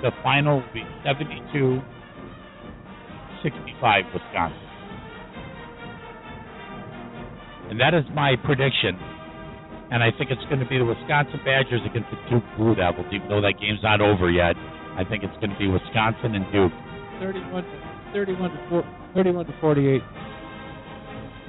the 0.03 0.11
final 0.22 0.62
will 0.62 0.74
be 0.74 0.86
72 1.03 1.82
65 3.42 4.05
Wisconsin. 4.14 4.61
And 7.72 7.80
that 7.80 7.96
is 7.96 8.04
my 8.12 8.36
prediction. 8.44 9.00
And 9.88 10.04
I 10.04 10.12
think 10.12 10.28
it's 10.28 10.44
going 10.52 10.60
to 10.60 10.68
be 10.68 10.76
the 10.76 10.84
Wisconsin 10.84 11.40
Badgers 11.40 11.80
against 11.88 12.12
the 12.12 12.20
Duke 12.28 12.44
Blue 12.60 12.76
Devils, 12.76 13.08
even 13.08 13.32
though 13.32 13.40
that 13.40 13.56
game's 13.56 13.80
not 13.80 14.04
over 14.04 14.28
yet. 14.28 14.60
I 15.00 15.08
think 15.08 15.24
it's 15.24 15.32
going 15.40 15.56
to 15.56 15.56
be 15.56 15.72
Wisconsin 15.72 16.36
and 16.36 16.44
Duke. 16.52 16.68
31, 17.24 17.64
31 18.12 18.52
to 18.52 18.60
4, 18.68 18.84
31 19.16 19.46
to 19.48 19.54
48. 19.64 20.04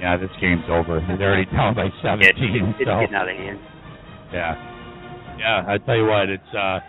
Yeah, 0.00 0.16
this 0.16 0.32
game's 0.40 0.64
over. 0.72 1.04
They're 1.20 1.28
already 1.28 1.44
down 1.52 1.76
by 1.76 1.92
17. 2.00 2.24
It's, 2.24 2.40
it's, 2.40 2.80
it's 2.80 2.88
so. 2.88 3.04
getting 3.04 3.12
out 3.20 3.28
of 3.28 3.36
hand. 3.36 3.60
Yeah. 4.32 4.56
Yeah, 5.36 5.68
I 5.68 5.76
tell 5.76 6.00
you 6.00 6.08
what, 6.08 6.32
it's 6.32 6.52
uh 6.56 6.80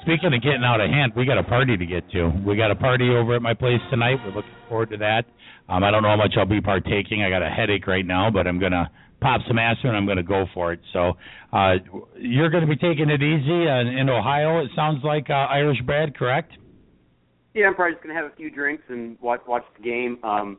speaking 0.00 0.32
of 0.32 0.40
getting 0.40 0.64
out 0.64 0.80
of 0.80 0.88
hand, 0.88 1.12
we 1.12 1.28
got 1.28 1.36
a 1.36 1.44
party 1.44 1.76
to 1.76 1.84
get 1.84 2.08
to. 2.16 2.32
We 2.40 2.56
got 2.56 2.72
a 2.72 2.78
party 2.78 3.12
over 3.12 3.36
at 3.36 3.42
my 3.44 3.52
place 3.52 3.84
tonight. 3.92 4.16
We're 4.24 4.32
looking 4.32 4.57
forward 4.68 4.90
to 4.90 4.96
that. 4.98 5.24
Um, 5.68 5.84
I 5.84 5.90
don't 5.90 6.02
know 6.02 6.08
how 6.08 6.16
much 6.16 6.34
I'll 6.36 6.46
be 6.46 6.60
partaking. 6.60 7.22
I 7.22 7.30
got 7.30 7.42
a 7.42 7.50
headache 7.50 7.86
right 7.86 8.06
now, 8.06 8.30
but 8.30 8.46
I'm 8.46 8.58
gonna 8.58 8.90
pop 9.20 9.40
some 9.46 9.58
aspirin. 9.58 9.94
I'm 9.94 10.06
gonna 10.06 10.22
go 10.22 10.46
for 10.54 10.72
it. 10.72 10.80
So 10.92 11.14
uh, 11.52 11.74
you're 12.16 12.50
gonna 12.50 12.66
be 12.66 12.76
taking 12.76 13.10
it 13.10 13.22
easy 13.22 13.68
uh, 13.68 14.00
in 14.00 14.08
Ohio. 14.08 14.64
It 14.64 14.70
sounds 14.74 15.02
like 15.04 15.30
uh, 15.30 15.46
Irish 15.50 15.80
Brad, 15.84 16.16
correct? 16.16 16.52
Yeah, 17.54 17.66
I'm 17.66 17.74
probably 17.74 17.94
just 17.94 18.02
gonna 18.02 18.14
have 18.14 18.30
a 18.30 18.36
few 18.36 18.50
drinks 18.50 18.84
and 18.88 19.18
watch 19.20 19.40
watch 19.46 19.64
the 19.76 19.82
game. 19.82 20.18
Um, 20.22 20.58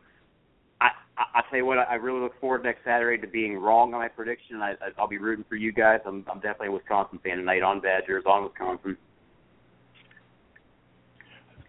I, 0.82 0.90
I 1.18 1.40
I 1.40 1.42
tell 1.50 1.60
you 1.60 1.66
what, 1.66 1.78
I 1.78 1.96
really 1.96 2.20
look 2.20 2.40
forward 2.40 2.64
next 2.64 2.84
Saturday 2.84 3.20
to 3.22 3.28
being 3.28 3.58
wrong 3.58 3.94
on 3.94 4.00
my 4.00 4.08
prediction. 4.08 4.62
I, 4.62 4.76
I'll 4.98 5.08
be 5.08 5.18
rooting 5.18 5.46
for 5.48 5.56
you 5.56 5.72
guys. 5.72 6.00
I'm 6.06 6.26
I'm 6.30 6.40
definitely 6.40 6.68
a 6.68 6.72
Wisconsin 6.72 7.20
fan 7.24 7.38
tonight 7.38 7.64
on 7.64 7.80
Badgers 7.80 8.24
on 8.26 8.44
Wisconsin. 8.44 8.98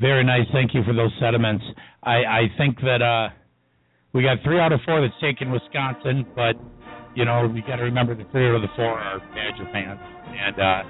Very 0.01 0.24
nice. 0.24 0.48
Thank 0.51 0.72
you 0.72 0.82
for 0.82 0.94
those 0.94 1.12
sentiments. 1.20 1.62
I, 2.03 2.24
I 2.24 2.42
think 2.57 2.80
that 2.80 3.05
uh, 3.05 3.28
we 4.14 4.22
got 4.22 4.38
three 4.42 4.59
out 4.59 4.72
of 4.72 4.80
four 4.86 5.03
that's 5.03 5.12
taken 5.20 5.53
Wisconsin, 5.53 6.24
but 6.34 6.57
you 7.14 7.26
know 7.26 7.46
we 7.53 7.61
got 7.61 7.76
to 7.76 7.84
remember 7.84 8.16
the 8.16 8.24
three 8.32 8.48
out 8.48 8.57
of 8.57 8.62
the 8.62 8.72
four 8.76 8.96
are 8.96 9.20
Badger 9.36 9.68
fans, 9.68 10.01
and 10.01 10.57
uh, 10.57 10.82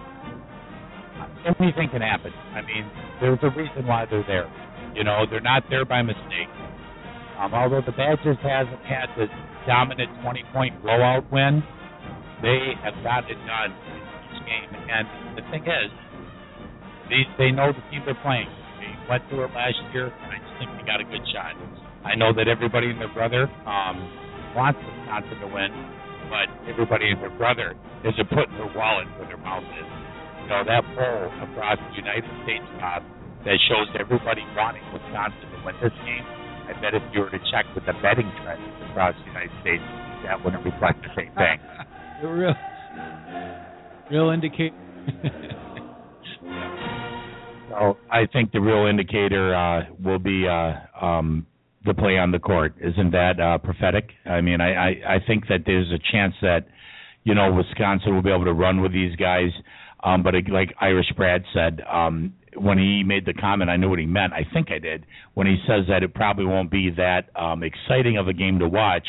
anything 1.58 1.90
can 1.90 2.02
happen. 2.06 2.30
I 2.54 2.62
mean, 2.62 2.86
there's 3.20 3.42
a 3.42 3.50
reason 3.50 3.84
why 3.84 4.06
they're 4.06 4.22
there. 4.30 4.46
You 4.94 5.02
know, 5.02 5.26
they're 5.28 5.42
not 5.42 5.64
there 5.70 5.84
by 5.84 6.02
mistake. 6.02 6.50
Um, 7.38 7.52
although 7.52 7.82
the 7.82 7.92
Badgers 7.92 8.38
hasn't 8.46 8.84
had 8.86 9.11
the 9.16 9.26
dominant 9.66 10.11
20-point 10.22 10.82
blowout 10.82 11.26
win, 11.32 11.64
they 12.42 12.74
have 12.84 12.94
got 13.02 13.26
it 13.26 13.38
done 13.42 13.74
in 13.74 13.98
each 13.98 14.38
game. 14.46 14.70
And 14.86 15.34
the 15.34 15.42
thing 15.50 15.66
is, 15.66 15.90
they 17.11 17.26
they 17.42 17.50
know 17.50 17.72
the 17.74 17.82
team 17.90 18.02
they're 18.06 18.14
playing 18.22 18.46
went 19.11 19.26
through 19.26 19.42
it 19.42 19.50
last 19.50 19.74
year, 19.90 20.06
and 20.06 20.30
I 20.30 20.38
just 20.38 20.54
think 20.62 20.70
they 20.78 20.86
got 20.86 21.02
a 21.02 21.08
good 21.11 21.26
shot. 21.34 21.58
I 22.06 22.14
know 22.14 22.30
that 22.30 22.46
everybody 22.46 22.94
and 22.94 23.02
their 23.02 23.11
brother 23.11 23.50
um, 23.66 23.98
wants 24.54 24.78
Wisconsin 24.78 25.34
to 25.42 25.50
win, 25.50 25.74
but 26.30 26.46
everybody 26.70 27.11
and 27.11 27.18
their 27.18 27.34
brother 27.34 27.74
isn't 28.06 28.28
putting 28.30 28.54
their 28.54 28.70
wallet 28.70 29.11
where 29.18 29.26
their 29.26 29.42
mouth 29.42 29.66
is. 29.66 29.90
You 30.46 30.54
know, 30.54 30.62
that 30.62 30.86
poll 30.94 31.26
across 31.42 31.82
the 31.90 31.98
United 31.98 32.30
States, 32.46 32.62
Bob, 32.78 33.02
that 33.42 33.58
shows 33.66 33.90
everybody 33.98 34.46
wanting 34.54 34.86
Wisconsin 34.94 35.42
to 35.42 35.58
win 35.66 35.74
this 35.82 35.96
game, 36.06 36.24
I 36.70 36.78
bet 36.78 36.94
if 36.94 37.02
you 37.11 37.26
were 37.26 37.34
to 37.34 37.42
check 37.50 37.66
with 37.74 37.82
the 37.90 37.98
betting 37.98 38.30
trends 38.46 38.62
across 38.94 39.18
the 39.18 39.26
United 39.26 39.50
States, 39.58 39.82
that 40.22 40.38
wouldn't 40.38 40.62
reflect 40.62 41.02
the 41.02 41.11
same 41.18 41.34
thing. 41.34 41.58
real, 42.22 42.54
real 44.06 44.30
indicate. 44.30 44.70
So 47.70 47.96
I 48.10 48.26
think 48.26 48.50
the 48.50 48.60
real 48.60 48.86
indicator 48.86 49.54
uh, 49.54 49.84
will 50.02 50.18
be 50.18 50.46
uh, 50.48 50.74
um, 51.00 51.46
the 51.84 51.94
play 51.94 52.18
on 52.18 52.32
the 52.32 52.40
court. 52.40 52.74
Isn't 52.80 53.12
that 53.12 53.38
uh, 53.38 53.58
prophetic? 53.58 54.10
I 54.26 54.40
mean, 54.40 54.60
I, 54.60 54.74
I, 54.74 54.88
I 55.14 55.18
think 55.24 55.46
that 55.48 55.60
there's 55.64 55.90
a 55.92 55.98
chance 56.10 56.34
that 56.42 56.66
you 57.22 57.34
know 57.34 57.52
Wisconsin 57.52 58.12
will 58.12 58.22
be 58.22 58.30
able 58.30 58.44
to 58.46 58.52
run 58.52 58.82
with 58.82 58.92
these 58.92 59.14
guys. 59.14 59.50
Um, 60.02 60.24
but 60.24 60.34
it, 60.34 60.50
like 60.50 60.74
Irish 60.80 61.12
Brad 61.16 61.44
said, 61.54 61.82
um, 61.82 62.32
when 62.56 62.78
he 62.78 63.04
made 63.04 63.24
the 63.24 63.34
comment, 63.34 63.70
I 63.70 63.76
knew 63.76 63.88
what 63.88 63.98
he 64.00 64.06
meant. 64.06 64.32
I 64.32 64.44
think 64.52 64.72
I 64.72 64.78
did 64.80 65.06
when 65.34 65.46
he 65.46 65.56
says 65.68 65.84
that 65.88 66.02
it 66.02 66.12
probably 66.12 66.46
won't 66.46 66.70
be 66.70 66.90
that 66.96 67.28
um, 67.36 67.62
exciting 67.62 68.16
of 68.16 68.26
a 68.26 68.32
game 68.32 68.58
to 68.58 68.68
watch 68.68 69.06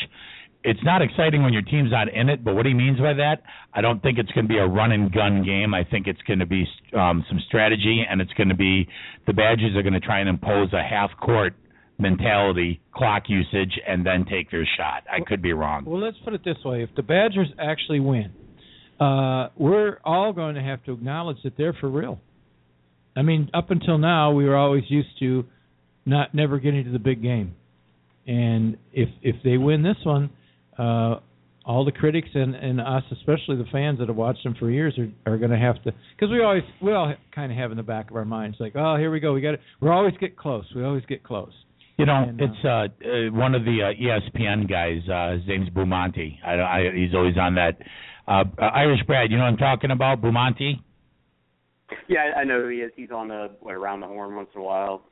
it's 0.64 0.82
not 0.84 1.02
exciting 1.02 1.42
when 1.42 1.52
your 1.52 1.62
team's 1.62 1.90
not 1.90 2.08
in 2.08 2.28
it, 2.28 2.44
but 2.44 2.54
what 2.54 2.66
he 2.66 2.74
means 2.74 2.98
by 2.98 3.14
that, 3.14 3.42
I 3.74 3.80
don't 3.80 4.00
think 4.02 4.18
it's 4.18 4.30
going 4.30 4.46
to 4.46 4.48
be 4.48 4.58
a 4.58 4.66
run 4.66 4.92
and 4.92 5.12
gun 5.12 5.44
game. 5.44 5.74
I 5.74 5.84
think 5.84 6.06
it's 6.06 6.22
going 6.22 6.38
to 6.38 6.46
be 6.46 6.66
um, 6.96 7.24
some 7.28 7.40
strategy, 7.48 8.04
and 8.08 8.20
it's 8.20 8.32
going 8.34 8.48
to 8.48 8.54
be 8.54 8.86
the 9.26 9.32
Badgers 9.32 9.76
are 9.76 9.82
going 9.82 9.94
to 9.94 10.00
try 10.00 10.20
and 10.20 10.28
impose 10.28 10.72
a 10.72 10.82
half 10.82 11.10
court 11.20 11.54
mentality, 11.98 12.80
clock 12.94 13.24
usage, 13.28 13.72
and 13.86 14.06
then 14.06 14.24
take 14.24 14.50
their 14.50 14.68
shot. 14.76 15.04
I 15.10 15.20
could 15.26 15.42
be 15.42 15.52
wrong. 15.52 15.84
Well, 15.84 16.00
let's 16.00 16.16
put 16.24 16.32
it 16.32 16.44
this 16.44 16.58
way: 16.64 16.82
if 16.82 16.90
the 16.94 17.02
Badgers 17.02 17.48
actually 17.58 18.00
win, 18.00 18.32
uh, 19.00 19.48
we're 19.56 19.98
all 20.04 20.32
going 20.32 20.54
to 20.54 20.62
have 20.62 20.84
to 20.84 20.92
acknowledge 20.92 21.38
that 21.44 21.56
they're 21.56 21.74
for 21.74 21.88
real. 21.88 22.20
I 23.16 23.22
mean, 23.22 23.50
up 23.52 23.70
until 23.70 23.98
now, 23.98 24.32
we 24.32 24.44
were 24.44 24.56
always 24.56 24.84
used 24.88 25.18
to 25.18 25.44
not 26.06 26.34
never 26.34 26.58
getting 26.58 26.84
to 26.84 26.90
the 26.90 26.98
big 27.00 27.20
game, 27.20 27.56
and 28.28 28.76
if 28.92 29.08
if 29.22 29.36
they 29.42 29.56
win 29.56 29.82
this 29.82 29.96
one 30.04 30.30
uh, 30.78 31.16
all 31.64 31.84
the 31.84 31.92
critics 31.92 32.28
and, 32.34 32.54
and 32.54 32.80
us, 32.80 33.04
especially 33.12 33.56
the 33.56 33.68
fans 33.70 33.98
that 34.00 34.08
have 34.08 34.16
watched 34.16 34.42
them 34.42 34.54
for 34.58 34.70
years, 34.70 34.98
are, 34.98 35.32
are 35.32 35.38
going 35.38 35.50
to 35.50 35.58
have 35.58 35.76
to 35.84 35.92
because 36.16 36.30
we 36.30 36.42
always 36.42 36.62
we 36.80 36.92
all 36.92 37.14
kind 37.34 37.52
of 37.52 37.58
have 37.58 37.70
in 37.70 37.76
the 37.76 37.82
back 37.82 38.10
of 38.10 38.16
our 38.16 38.24
minds 38.24 38.56
like, 38.58 38.72
oh, 38.74 38.96
here 38.96 39.10
we 39.10 39.20
go, 39.20 39.32
we 39.32 39.40
got 39.40 39.54
it. 39.54 39.60
We 39.80 39.88
always 39.88 40.14
get 40.18 40.36
close. 40.36 40.64
We 40.74 40.84
always 40.84 41.04
get 41.06 41.22
close. 41.22 41.52
You 41.98 42.06
know, 42.06 42.24
And, 42.28 42.40
uh, 42.40 42.44
it's 42.44 42.64
uh, 42.64 42.68
uh 42.68 43.32
one 43.32 43.54
of 43.54 43.64
the 43.64 43.78
uh, 43.82 44.02
ESPN 44.02 44.68
guys. 44.68 45.02
Uh, 45.08 45.38
his 45.38 45.46
name's 45.46 45.68
Bumonti. 45.70 46.38
I, 46.44 46.54
I, 46.54 46.90
he's 46.94 47.14
always 47.14 47.36
on 47.36 47.54
that 47.56 47.78
Uh, 48.26 48.44
uh, 48.58 48.64
Irish 48.74 49.00
Brad, 49.06 49.30
you 49.30 49.36
know 49.36 49.44
what 49.44 49.50
I'm 49.50 49.56
talking 49.56 49.90
about? 49.90 50.20
Bumonte. 50.22 50.80
Yeah, 52.08 52.20
I 52.36 52.40
I 52.40 52.44
know 52.44 52.62
who 52.62 52.68
he 52.68 52.78
is. 52.78 52.92
He's 52.96 53.10
on 53.10 53.28
the 53.28 53.50
what, 53.60 53.74
around 53.74 54.00
the 54.00 54.06
horn 54.06 54.34
once 54.34 54.48
in 54.54 54.60
a 54.60 54.64
while. 54.64 55.02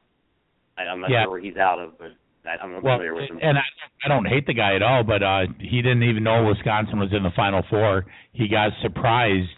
I, 0.79 0.83
I'm 0.83 1.01
not 1.01 1.11
Yeah. 1.11 1.25
sure 1.25 1.33
where 1.33 1.41
he's 1.41 1.57
out 1.57 1.79
of, 1.79 1.99
but 1.99 2.13
I, 2.47 2.63
I'm 2.63 2.73
Well, 2.83 2.97
familiar 2.99 3.15
with 3.15 3.31
him. 3.31 3.39
and 3.43 3.59
I, 3.59 3.63
I 4.05 4.09
don't 4.09 4.27
hate 4.27 4.47
the 4.47 4.55
guy 4.55 4.75
at 4.77 4.83
all, 4.83 5.03
but 5.05 5.23
uh 5.23 5.47
he 5.59 5.83
didn't 5.83 6.03
even 6.05 6.23
know 6.23 6.45
Wisconsin 6.45 6.99
was 6.99 7.11
in 7.13 7.23
the 7.23 7.31
Final 7.37 7.63
Four. 7.71 8.07
He 8.33 8.49
got 8.49 8.73
surprised 8.83 9.49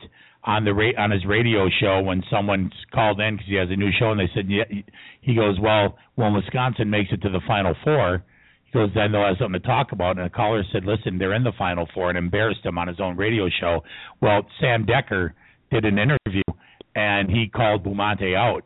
on 0.45 0.65
the 0.65 0.75
ra- 0.75 0.99
on 0.99 1.11
his 1.11 1.25
radio 1.25 1.69
show 1.81 2.03
when 2.03 2.23
someone 2.31 2.71
called 2.93 3.21
in 3.21 3.35
because 3.37 3.47
he 3.49 3.55
has 3.55 3.69
a 3.71 3.77
new 3.77 3.91
show, 3.99 4.11
and 4.11 4.19
they 4.21 4.29
said, 4.35 4.47
yeah. 4.51 4.65
He 5.21 5.35
goes, 5.37 5.57
well, 5.61 5.97
when 6.17 6.35
Wisconsin 6.35 6.91
makes 6.91 7.13
it 7.13 7.23
to 7.23 7.29
the 7.31 7.41
Final 7.47 7.77
Four, 7.85 8.25
he 8.65 8.73
goes, 8.73 8.91
then 8.93 9.13
they'll 9.13 9.25
have 9.25 9.37
something 9.39 9.61
to 9.61 9.67
talk 9.67 9.93
about. 9.93 10.17
And 10.19 10.27
a 10.27 10.31
caller 10.31 10.65
said, 10.73 10.85
listen, 10.85 11.19
they're 11.19 11.35
in 11.35 11.45
the 11.45 11.53
Final 11.57 11.87
Four, 11.95 12.09
and 12.09 12.19
embarrassed 12.19 12.65
him 12.67 12.77
on 12.77 12.89
his 12.89 12.99
own 12.99 13.17
radio 13.17 13.49
show. 13.61 13.85
Well, 14.21 14.43
Sam 14.61 14.85
Dekker 14.85 15.31
did 15.71 15.85
an 15.85 15.99
interview, 15.99 16.43
and 16.97 17.31
he 17.31 17.47
called 17.49 17.85
Bumonte 17.85 18.35
out. 18.37 18.65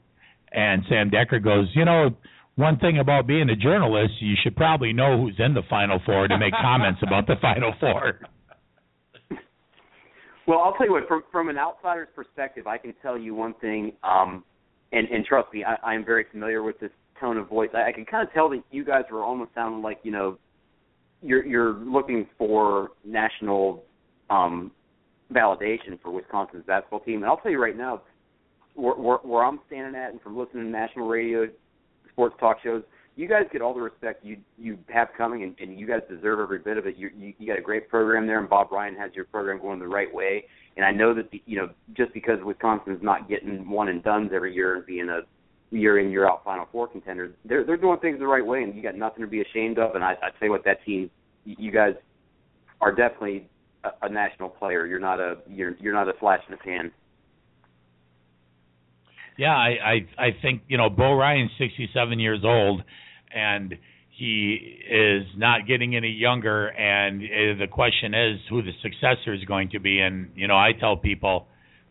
And 0.53 0.83
Sam 0.89 1.11
Dekker 1.11 1.45
goes, 1.45 1.69
you 1.75 1.85
know, 1.85 2.17
one 2.57 2.79
thing 2.79 2.99
about 2.99 3.27
being 3.27 3.49
a 3.51 3.57
journalist, 3.57 4.15
you 4.21 4.35
should 4.43 4.57
probably 4.57 4.93
know 4.93 5.21
who's 5.21 5.37
in 5.39 5.55
the 5.55 5.63
Final 5.69 6.01
Four 6.05 6.27
to 6.29 6.39
make 6.39 6.55
comments 6.55 7.01
about 7.07 7.27
the 7.27 7.37
Final 7.41 7.73
Four. 7.79 8.21
Well, 10.47 10.61
I'll 10.61 10.73
tell 10.75 10.87
you 10.87 10.93
what. 10.93 11.07
From 11.07 11.23
from 11.31 11.49
an 11.49 11.59
outsider's 11.59 12.09
perspective, 12.15 12.67
I 12.67 12.79
can 12.79 12.95
tell 13.03 13.19
you 13.19 13.35
one 13.35 13.55
thing. 13.61 13.93
Um, 14.03 14.45
and 14.93 15.07
and 15.09 15.25
trust 15.25 15.53
me, 15.53 15.65
I, 15.65 15.95
am 15.95 16.05
very 16.05 16.25
familiar 16.31 16.63
with 16.63 16.79
this 16.81 16.93
tone 17.21 17.37
of 17.37 17.49
voice. 17.49 17.71
I, 17.75 17.89
I 17.89 17.93
can 17.93 18.05
kind 18.05 18.27
of 18.27 18.33
tell 18.33 18.49
that 18.51 18.63
you 18.71 18.85
guys 18.85 19.05
were 19.11 19.23
almost 19.23 19.51
sounding 19.55 19.83
like 19.83 19.99
you 20.03 20.13
know, 20.13 20.39
you're 21.21 21.45
you're 21.45 21.75
looking 21.75 22.27
for 22.39 22.91
national 23.05 23.85
um, 24.31 24.71
validation 25.33 26.01
for 26.03 26.11
Wisconsin's 26.11 26.65
basketball 26.67 27.01
team. 27.01 27.17
And 27.17 27.27
I'll 27.27 27.39
tell 27.39 27.51
you 27.51 27.61
right 27.61 27.77
now, 27.77 28.03
where, 28.75 28.95
where, 28.95 29.19
where 29.19 29.45
I'm 29.45 29.61
standing 29.67 30.01
at, 30.01 30.13
and 30.13 30.21
from 30.23 30.39
listening 30.39 30.65
to 30.65 30.71
national 30.71 31.09
radio, 31.09 31.49
sports 32.17 32.35
talk 32.41 32.57
shows, 32.63 32.83
you 33.15 33.29
guys 33.29 33.45
get 33.53 33.63
all 33.63 33.75
the 33.75 33.81
respect 33.81 34.25
you 34.25 34.39
you 34.59 34.79
have 34.89 35.09
coming, 35.17 35.43
and, 35.43 35.55
and 35.61 35.79
you 35.79 35.87
guys 35.87 36.01
deserve 36.09 36.41
every 36.41 36.59
bit 36.59 36.79
of 36.79 36.87
it. 36.87 36.97
You, 36.97 37.11
you 37.17 37.35
you 37.39 37.47
got 37.47 37.59
a 37.59 37.63
great 37.63 37.89
program 37.89 38.27
there, 38.27 38.39
and 38.39 38.49
Bo 38.49 38.67
Ryan 38.71 38.95
has 38.97 39.11
your 39.15 39.25
program 39.27 39.61
going 39.61 39.79
the 39.79 39.87
right 39.87 40.13
way. 40.13 40.45
And 40.77 40.85
I 40.85 40.93
know 40.93 41.15
that 41.15 41.31
the, 41.31 41.43
you 41.47 41.59
know 41.59 41.71
just 41.95 42.13
because 42.13 42.39
Wisconsin's 42.45 43.03
not 43.03 43.29
getting 43.29 43.69
one 43.69 43.89
and 43.89 44.03
dones 44.03 44.31
every 44.35 44.55
year 44.55 44.77
and 44.77 44.87
being 44.87 45.09
a 45.09 45.21
year 45.71 45.99
in 45.99 46.11
year 46.11 46.29
out 46.29 46.45
Final 46.45 46.69
Four 46.73 46.89
contender, 46.89 47.33
they're 47.45 47.65
they're 47.65 47.77
doing 47.79 47.99
things 48.01 48.19
the 48.19 48.27
right 48.27 48.45
way, 48.45 48.63
and 48.63 48.75
you 48.75 48.83
got 48.83 48.97
nothing 48.97 49.23
to 49.23 49.27
be 49.29 49.41
ashamed 49.41 49.79
of. 49.79 49.95
And 49.95 50.05
I 50.05 50.13
I 50.23 50.31
you 50.43 50.51
what, 50.51 50.65
that 50.65 50.85
team, 50.85 51.11
you, 51.45 51.57
you 51.59 51.71
guys 51.71 51.95
are 52.83 52.95
definitely 52.95 53.49
a, 53.85 53.91
a 54.03 54.09
national 54.11 54.51
player. 54.51 54.87
You're 54.87 55.01
not 55.01 55.21
a 55.21 55.39
you're 55.49 55.75
you're 55.81 55.95
not 55.95 56.09
a 56.09 56.13
flash 56.15 56.43
in 56.49 56.53
the 56.53 56.59
pan. 56.59 56.93
Yeah, 59.39 59.55
I, 59.55 59.77
I 60.19 60.25
I 60.27 60.29
think 60.41 60.63
you 60.69 60.79
know 60.79 60.89
Bo 60.89 61.13
Ryan's 61.13 61.51
67 61.59 62.19
years 62.19 62.41
old, 62.45 62.83
and 63.35 63.75
he 64.17 64.79
is 64.91 65.27
not 65.37 65.67
getting 65.67 65.95
any 65.95 66.11
younger. 66.11 66.69
And 66.69 67.23
uh, 67.23 67.59
the 67.59 67.67
question 67.71 68.15
is 68.15 68.41
who 68.49 68.63
the 68.63 68.73
successor 68.83 69.35
is 69.35 69.45
going 69.45 69.71
to 69.71 69.79
be. 69.79 70.01
And 70.01 70.31
you 70.35 70.49
know, 70.49 70.57
I 70.57 70.73
tell 70.79 70.97
people 70.97 71.49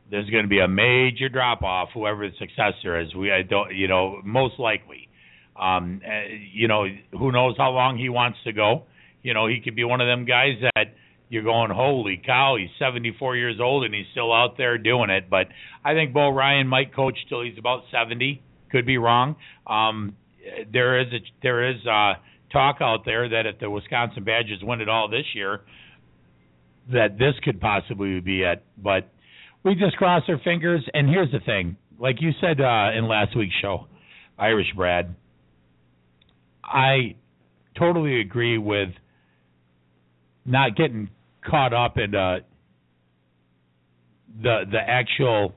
there's 0.09 0.29
going 0.29 0.43
to 0.43 0.49
be 0.49 0.59
a 0.59 0.67
major 0.67 1.29
drop 1.29 1.61
off 1.63 1.89
whoever 1.93 2.27
the 2.27 2.35
successor 2.39 2.99
is. 2.99 3.13
We 3.15 3.31
I 3.31 3.43
don't 3.43 3.73
you 3.75 3.87
know 3.87 4.21
most 4.23 4.59
likely. 4.59 5.09
Um, 5.55 6.01
uh, 6.05 6.27
you 6.51 6.67
know, 6.67 6.85
who 7.11 7.31
knows 7.31 7.55
how 7.57 7.71
long 7.71 7.97
he 7.97 8.09
wants 8.09 8.39
to 8.43 8.51
go. 8.51 8.83
You 9.23 9.33
know, 9.33 9.47
he 9.47 9.61
could 9.63 9.75
be 9.75 9.85
one 9.85 10.01
of 10.01 10.07
them 10.07 10.25
guys 10.25 10.55
that 10.75 10.87
you're 11.35 11.43
going, 11.43 11.69
holy 11.69 12.19
cow, 12.25 12.55
he's 12.57 12.69
74 12.79 13.35
years 13.35 13.57
old 13.61 13.83
and 13.83 13.93
he's 13.93 14.05
still 14.11 14.33
out 14.33 14.57
there 14.57 14.77
doing 14.77 15.09
it. 15.09 15.29
But 15.29 15.47
I 15.83 15.93
think 15.93 16.13
Bo 16.13 16.29
Ryan 16.29 16.67
might 16.67 16.95
coach 16.95 17.17
till 17.27 17.43
he's 17.43 17.57
about 17.59 17.83
70. 17.91 18.41
Could 18.71 18.85
be 18.85 18.97
wrong. 18.97 19.35
Um, 19.67 20.15
there 20.71 21.01
is 21.01 21.07
a, 21.13 21.19
there 21.43 21.69
is 21.69 21.85
uh, 21.85 22.13
talk 22.51 22.77
out 22.79 23.05
there 23.05 23.27
that 23.29 23.45
if 23.45 23.59
the 23.59 23.69
Wisconsin 23.69 24.23
Badgers 24.23 24.59
win 24.63 24.79
it 24.79 24.87
all 24.87 25.09
this 25.09 25.25
year, 25.33 25.61
that 26.91 27.17
this 27.19 27.33
could 27.43 27.59
possibly 27.59 28.19
be 28.21 28.43
it. 28.43 28.63
But 28.77 29.11
we 29.63 29.75
just 29.75 29.97
cross 29.97 30.23
our 30.29 30.39
fingers. 30.43 30.83
And 30.93 31.09
here's 31.09 31.31
the 31.31 31.39
thing, 31.39 31.75
like 31.99 32.21
you 32.21 32.31
said 32.39 32.61
uh, 32.61 32.97
in 32.97 33.07
last 33.07 33.35
week's 33.35 33.55
show, 33.61 33.87
Irish 34.37 34.67
Brad. 34.75 35.15
I 36.63 37.15
totally 37.77 38.21
agree 38.21 38.57
with 38.57 38.89
not 40.45 40.75
getting 40.75 41.09
caught 41.49 41.73
up 41.73 41.97
in 41.97 42.15
uh, 42.15 42.37
the 44.41 44.63
the 44.71 44.79
actual 44.79 45.53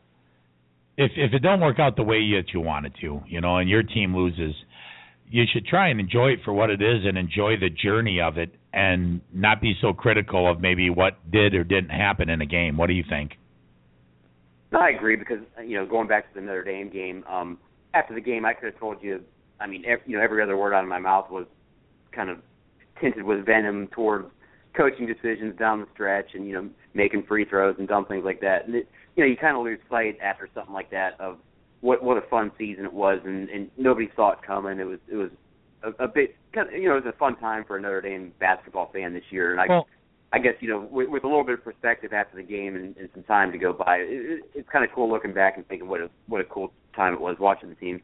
if 0.97 1.12
if 1.16 1.32
it 1.32 1.41
don't 1.41 1.61
work 1.61 1.78
out 1.78 1.97
the 1.97 2.03
way 2.03 2.18
that 2.32 2.53
you 2.53 2.61
want 2.61 2.86
it 2.86 2.93
to, 3.01 3.20
you 3.26 3.41
know, 3.41 3.59
and 3.59 3.68
your 3.68 3.82
team 3.82 4.14
loses, 4.14 4.55
you 5.30 5.45
should 5.53 5.66
try 5.66 5.89
and 5.89 6.01
enjoy 6.01 6.28
it 6.28 6.41
for 6.45 6.53
what 6.53 6.70
it 6.70 6.82
is 6.82 7.05
and 7.05 7.16
enjoy 7.16 7.57
the 7.59 7.70
journey 7.70 8.20
of 8.20 8.39
it 8.39 8.51
and 8.72 9.20
not 9.32 9.61
be 9.61 9.74
so 9.80 9.93
critical 9.93 10.51
of 10.51 10.61
maybe 10.61 10.91
what 10.91 11.18
did 11.30 11.55
or 11.55 11.64
didn't 11.64 11.91
happen 11.91 12.28
in 12.28 12.41
a 12.41 12.47
game. 12.47 12.76
What 12.76 12.89
do 12.89 12.95
you 12.95 13.05
think? 13.09 13.32
No, 14.70 14.80
I 14.80 14.91
agree 14.91 15.16
because 15.16 15.39
you 15.64 15.78
know 15.78 15.86
going 15.86 16.09
back 16.09 16.32
to 16.32 16.41
the 16.41 16.45
Notre 16.45 16.64
Dame 16.64 16.91
game, 16.91 17.24
um, 17.28 17.59
after 17.95 18.14
the 18.14 18.20
game 18.20 18.45
I 18.45 18.53
could 18.55 18.72
have 18.72 18.78
told 18.78 19.03
you. 19.03 19.22
I 19.61 19.66
mean, 19.66 19.82
every, 19.86 20.05
you 20.07 20.16
know, 20.16 20.22
every 20.22 20.41
other 20.41 20.57
word 20.57 20.72
out 20.72 20.84
of 20.84 20.89
my 20.89 21.01
mouth 21.01 21.30
was 21.30 21.47
kind 22.12 22.30
of 22.30 22.39
tinted 23.01 23.24
with 23.24 23.45
venom 23.45 23.89
towards 23.89 24.28
coaching 24.78 25.06
decisions 25.06 25.58
down 25.58 25.80
the 25.80 25.86
stretch, 25.92 26.30
and 26.34 26.46
you 26.46 26.52
know, 26.54 26.70
making 26.94 27.24
free 27.24 27.44
throws 27.44 27.74
and 27.78 27.88
dumb 27.88 28.06
things 28.06 28.24
like 28.24 28.40
that. 28.40 28.66
And 28.66 28.76
it, 28.76 28.88
you 29.16 29.24
know, 29.24 29.28
you 29.28 29.36
kind 29.36 29.56
of 29.56 29.64
lose 29.64 29.80
sight 29.90 30.16
after 30.22 30.48
something 30.54 30.72
like 30.72 30.90
that 30.92 31.20
of 31.20 31.38
what 31.80 32.02
what 32.02 32.16
a 32.16 32.26
fun 32.28 32.52
season 32.56 32.84
it 32.84 32.92
was, 32.92 33.20
and, 33.24 33.48
and 33.50 33.70
nobody 33.76 34.08
saw 34.14 34.32
it 34.32 34.38
coming. 34.46 34.78
It 34.78 34.84
was 34.84 35.00
it 35.10 35.16
was 35.16 35.30
a, 35.82 36.04
a 36.04 36.08
bit 36.08 36.36
kind 36.54 36.68
of 36.68 36.74
you 36.74 36.88
know 36.88 36.96
it 36.96 37.04
was 37.04 37.12
a 37.14 37.18
fun 37.18 37.36
time 37.36 37.64
for 37.66 37.76
a 37.76 37.80
Notre 37.80 38.00
Dame 38.00 38.32
basketball 38.38 38.90
fan 38.92 39.12
this 39.12 39.24
year, 39.30 39.52
and 39.52 39.60
I. 39.60 39.66
Well, 39.68 39.86
I 40.30 40.38
guess 40.38 40.52
you 40.60 40.68
know, 40.68 40.86
with, 40.90 41.08
with 41.08 41.24
a 41.24 41.26
little 41.26 41.42
bit 41.42 41.54
of 41.54 41.64
perspective 41.64 42.12
after 42.12 42.36
the 42.36 42.42
game 42.42 42.76
and, 42.76 42.94
and 42.98 43.08
some 43.14 43.22
time 43.22 43.50
to 43.50 43.56
go 43.56 43.72
by, 43.72 43.96
it, 43.96 44.08
it, 44.10 44.50
it's 44.54 44.68
kind 44.68 44.84
of 44.84 44.90
cool 44.94 45.10
looking 45.10 45.32
back 45.32 45.56
and 45.56 45.66
thinking 45.68 45.88
what 45.88 46.02
a 46.02 46.10
what 46.26 46.42
a 46.42 46.44
cool 46.44 46.70
time 46.94 47.14
it 47.14 47.20
was 47.20 47.36
watching 47.40 47.70
the 47.70 47.74
team. 47.76 48.02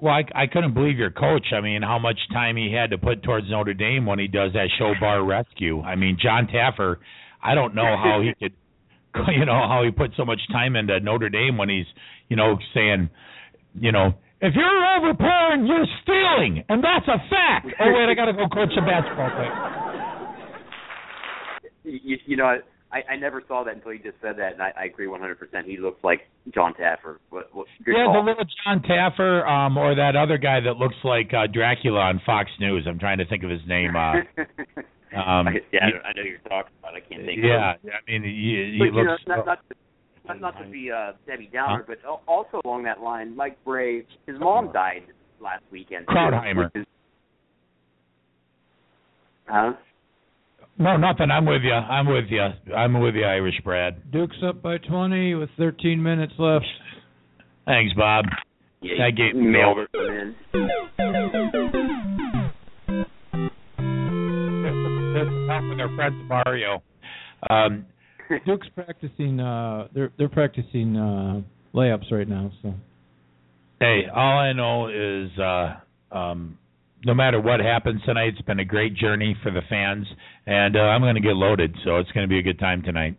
Well, 0.00 0.12
I, 0.12 0.24
I 0.34 0.46
couldn't 0.46 0.74
believe 0.74 0.98
your 0.98 1.10
coach. 1.10 1.46
I 1.56 1.60
mean, 1.60 1.82
how 1.82 1.98
much 1.98 2.18
time 2.32 2.56
he 2.56 2.72
had 2.72 2.90
to 2.90 2.98
put 2.98 3.22
towards 3.22 3.48
Notre 3.48 3.74
Dame 3.74 4.06
when 4.06 4.18
he 4.18 4.26
does 4.26 4.52
that 4.52 4.68
show 4.78 4.92
bar 5.00 5.24
rescue. 5.24 5.80
I 5.80 5.96
mean, 5.96 6.18
Jon 6.20 6.46
Taffer. 6.46 6.96
I 7.42 7.54
don't 7.54 7.74
know 7.74 7.96
how 7.96 8.22
he 8.22 8.32
could, 8.38 8.52
you 9.38 9.44
know, 9.44 9.52
how 9.52 9.82
he 9.84 9.90
put 9.90 10.12
so 10.16 10.24
much 10.24 10.40
time 10.50 10.76
into 10.76 10.98
Notre 11.00 11.28
Dame 11.28 11.58
when 11.58 11.68
he's, 11.68 11.86
you 12.28 12.36
know, 12.36 12.58
saying, 12.74 13.10
you 13.78 13.92
know, 13.92 14.14
if 14.40 14.54
you're 14.54 14.98
overpowering, 14.98 15.66
you're 15.66 15.86
stealing, 16.02 16.64
and 16.68 16.82
that's 16.82 17.06
a 17.08 17.18
fact. 17.30 17.66
Oh 17.80 17.92
wait, 17.92 18.10
I 18.10 18.14
got 18.14 18.26
to 18.26 18.32
go 18.32 18.48
coach 18.48 18.70
some 18.74 18.84
basketball 18.84 19.30
quick. 19.30 19.48
You, 22.02 22.18
you 22.26 22.36
know, 22.36 22.58
I, 22.94 23.14
I 23.14 23.16
never 23.16 23.42
saw 23.48 23.64
that 23.64 23.74
until 23.74 23.92
you 23.92 23.98
just 23.98 24.16
said 24.22 24.36
that, 24.38 24.52
and 24.52 24.62
I, 24.62 24.72
I 24.78 24.84
agree 24.84 25.08
100%. 25.08 25.34
He 25.66 25.78
looks 25.78 25.98
like 26.04 26.20
Jon 26.54 26.74
Taffer. 26.74 27.16
What, 27.30 27.52
what, 27.52 27.66
yeah, 27.84 28.04
call. 28.06 28.22
the 28.22 28.30
little 28.30 28.44
Jon 28.64 28.82
Taffer, 28.82 29.44
um, 29.48 29.76
or 29.76 29.96
that 29.96 30.14
other 30.14 30.38
guy 30.38 30.60
that 30.60 30.76
looks 30.76 30.94
like 31.02 31.32
uh, 31.34 31.48
Dracula 31.52 31.98
on 31.98 32.20
Fox 32.24 32.50
News. 32.60 32.86
I'm 32.88 33.00
trying 33.00 33.18
to 33.18 33.26
think 33.26 33.42
of 33.42 33.50
his 33.50 33.62
name. 33.66 33.96
Uh, 33.96 34.12
um, 35.18 35.48
yeah, 35.72 35.80
I, 35.82 35.90
know- 35.90 36.02
I 36.04 36.12
know 36.14 36.22
you're 36.22 36.38
talking 36.48 36.72
about. 36.78 36.94
I 36.94 37.00
can't 37.00 37.24
think. 37.26 37.40
yeah, 37.42 37.74
of 37.74 37.80
it. 37.82 37.90
I 37.90 38.10
mean, 38.10 38.22
he, 38.22 38.74
he 38.74 38.78
but 38.78 38.84
you 38.84 38.92
looks. 38.92 39.22
know, 39.26 39.36
not, 39.36 39.46
not, 39.46 39.58
to, 39.68 39.74
not, 40.28 40.40
not 40.40 40.62
to 40.62 40.70
be 40.70 40.92
uh, 40.92 41.12
Debbie 41.26 41.50
Downer, 41.52 41.84
but 41.84 41.98
al- 42.06 42.22
also 42.28 42.60
along 42.64 42.84
that 42.84 43.00
line, 43.00 43.34
Mike 43.34 43.58
Brey, 43.64 44.06
his 44.28 44.38
mom 44.38 44.72
died 44.72 45.02
last 45.40 45.64
weekend. 45.72 46.06
Krauthammer. 46.06 46.70
Huh? 49.46 49.72
No, 50.78 50.96
nothing. 50.96 51.30
I'm 51.30 51.46
with 51.46 51.62
you. 51.62 51.72
I'm 51.72 52.06
with 52.06 52.24
you. 52.28 52.74
I'm 52.74 53.00
with 53.00 53.14
you, 53.14 53.24
Irish 53.24 53.60
Brad. 53.62 54.10
Duke's 54.10 54.36
up 54.44 54.60
by 54.60 54.78
20 54.78 55.34
with 55.34 55.50
13 55.56 56.02
minutes 56.02 56.32
left. 56.38 56.64
Thanks, 57.64 57.94
Bob. 57.94 58.24
Yeah, 58.82 58.94
that 58.98 59.16
gave 59.16 59.34
me 59.40 59.48
mailed 59.48 59.78
over. 59.78 59.86
it 59.94 60.34
in. 60.52 60.64
This 65.14 65.28
is 65.28 65.48
helping 65.48 65.76
their 65.76 65.94
friend 65.94 66.28
Mario. 66.28 66.82
Um, 67.48 67.86
Duke's 68.46 68.66
practicing. 68.74 69.38
Uh, 69.40 69.88
they're 69.94 70.10
they're 70.18 70.28
practicing 70.28 70.96
uh, 70.96 71.40
layups 71.74 72.10
right 72.10 72.28
now. 72.28 72.50
So 72.62 72.74
Hey, 73.80 74.02
all 74.14 74.38
I 74.38 74.52
know 74.52 74.88
is 74.88 75.38
uh 75.38 76.16
um 76.16 76.58
no 77.04 77.14
matter 77.14 77.40
what 77.40 77.60
happens 77.60 78.02
tonight, 78.04 78.34
it's 78.36 78.42
been 78.42 78.60
a 78.60 78.64
great 78.64 78.94
journey 78.94 79.36
for 79.42 79.50
the 79.50 79.60
fans 79.68 80.06
and 80.46 80.76
uh, 80.76 80.80
I'm 80.80 81.00
going 81.00 81.14
to 81.14 81.20
get 81.20 81.36
loaded, 81.36 81.74
so 81.84 81.98
it's 81.98 82.10
going 82.12 82.24
to 82.24 82.28
be 82.28 82.38
a 82.38 82.42
good 82.42 82.58
time 82.58 82.82
tonight. 82.82 83.16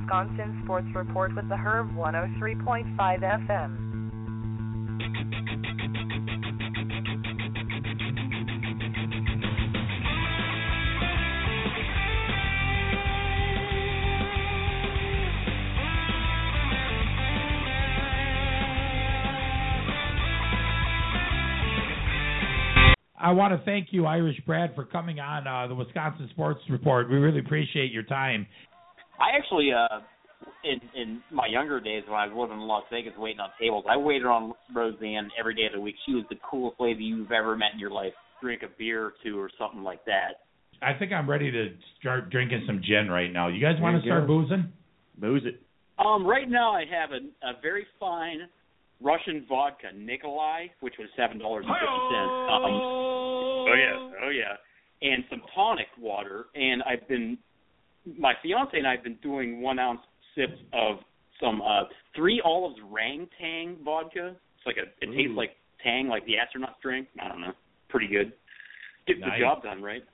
Wisconsin 0.00 0.60
Sports 0.64 0.86
Report 0.94 1.34
with 1.34 1.48
the 1.48 1.56
Herb 1.56 1.94
103.5 1.94 2.96
FM. 2.98 3.90
I 23.22 23.32
want 23.32 23.52
to 23.52 23.62
thank 23.64 23.88
you, 23.90 24.06
Irish 24.06 24.40
Brad, 24.46 24.74
for 24.74 24.84
coming 24.84 25.20
on 25.20 25.46
uh, 25.46 25.68
the 25.68 25.74
Wisconsin 25.74 26.28
Sports 26.32 26.60
Report. 26.70 27.10
We 27.10 27.16
really 27.16 27.40
appreciate 27.40 27.92
your 27.92 28.02
time. 28.02 28.46
I 29.20 29.36
actually, 29.36 29.70
uh, 29.72 30.00
in 30.64 30.80
in 30.94 31.22
my 31.30 31.46
younger 31.46 31.80
days 31.80 32.04
when 32.08 32.18
I 32.18 32.26
was 32.26 32.34
living 32.36 32.60
in 32.60 32.66
Las 32.66 32.84
Vegas, 32.90 33.12
waiting 33.18 33.40
on 33.40 33.50
tables, 33.60 33.84
I 33.88 33.96
waited 33.96 34.26
on 34.26 34.54
Roseanne 34.74 35.30
every 35.38 35.54
day 35.54 35.66
of 35.66 35.72
the 35.72 35.80
week. 35.80 35.96
She 36.06 36.14
was 36.14 36.24
the 36.30 36.36
coolest 36.48 36.80
lady 36.80 37.04
you've 37.04 37.32
ever 37.32 37.56
met 37.56 37.72
in 37.74 37.78
your 37.78 37.90
life. 37.90 38.12
Drink 38.40 38.62
a 38.62 38.68
beer 38.78 39.04
or 39.04 39.12
two 39.22 39.38
or 39.38 39.50
something 39.58 39.82
like 39.82 40.04
that. 40.06 40.40
I 40.82 40.98
think 40.98 41.12
I'm 41.12 41.28
ready 41.28 41.50
to 41.50 41.68
start 41.98 42.30
drinking 42.30 42.64
some 42.66 42.80
gin 42.82 43.10
right 43.10 43.30
now. 43.30 43.48
You 43.48 43.60
guys 43.60 43.74
want 43.80 44.00
to 44.00 44.08
start 44.08 44.26
go. 44.26 44.28
boozing? 44.28 44.72
Booze 45.18 45.42
it. 45.44 45.60
Um, 45.98 46.26
right 46.26 46.48
now 46.48 46.72
I 46.72 46.84
have 46.90 47.10
a, 47.10 47.20
a 47.46 47.60
very 47.60 47.86
fine 47.98 48.48
Russian 49.02 49.44
vodka, 49.48 49.88
Nikolai, 49.94 50.68
which 50.80 50.94
was 50.98 51.08
seven 51.16 51.38
dollars 51.38 51.64
and 51.66 51.74
fifty 51.74 52.00
cents. 52.08 52.32
Um, 52.48 52.64
oh 52.64 53.74
yeah, 53.76 54.24
oh 54.24 54.30
yeah, 54.30 54.56
and 55.02 55.24
some 55.28 55.42
tonic 55.54 55.88
water. 55.98 56.46
And 56.54 56.82
I've 56.82 57.06
been, 57.08 57.36
my 58.18 58.34
fiance 58.42 58.76
and 58.76 58.86
I've 58.86 59.02
been 59.02 59.16
doing 59.22 59.60
one 59.62 59.78
ounce 59.78 60.00
sips 60.34 60.58
of 60.72 60.98
some 61.40 61.60
uh 61.62 61.84
three 62.14 62.40
olives 62.44 62.76
Rang 62.90 63.28
Tang 63.40 63.76
vodka. 63.84 64.36
It's 64.56 64.66
like 64.66 64.76
a, 64.76 64.82
it 65.04 65.14
tastes 65.16 65.32
like 65.36 65.56
Tang, 65.82 66.08
like 66.08 66.24
the 66.26 66.34
astronauts 66.34 66.80
drink. 66.82 67.08
I 67.22 67.28
don't 67.28 67.40
know, 67.40 67.52
pretty 67.88 68.08
good. 68.08 68.32
Gets 69.06 69.20
Nice. 69.20 69.30
the 69.38 69.44
job 69.44 69.62
done, 69.62 69.82
right? 69.82 70.04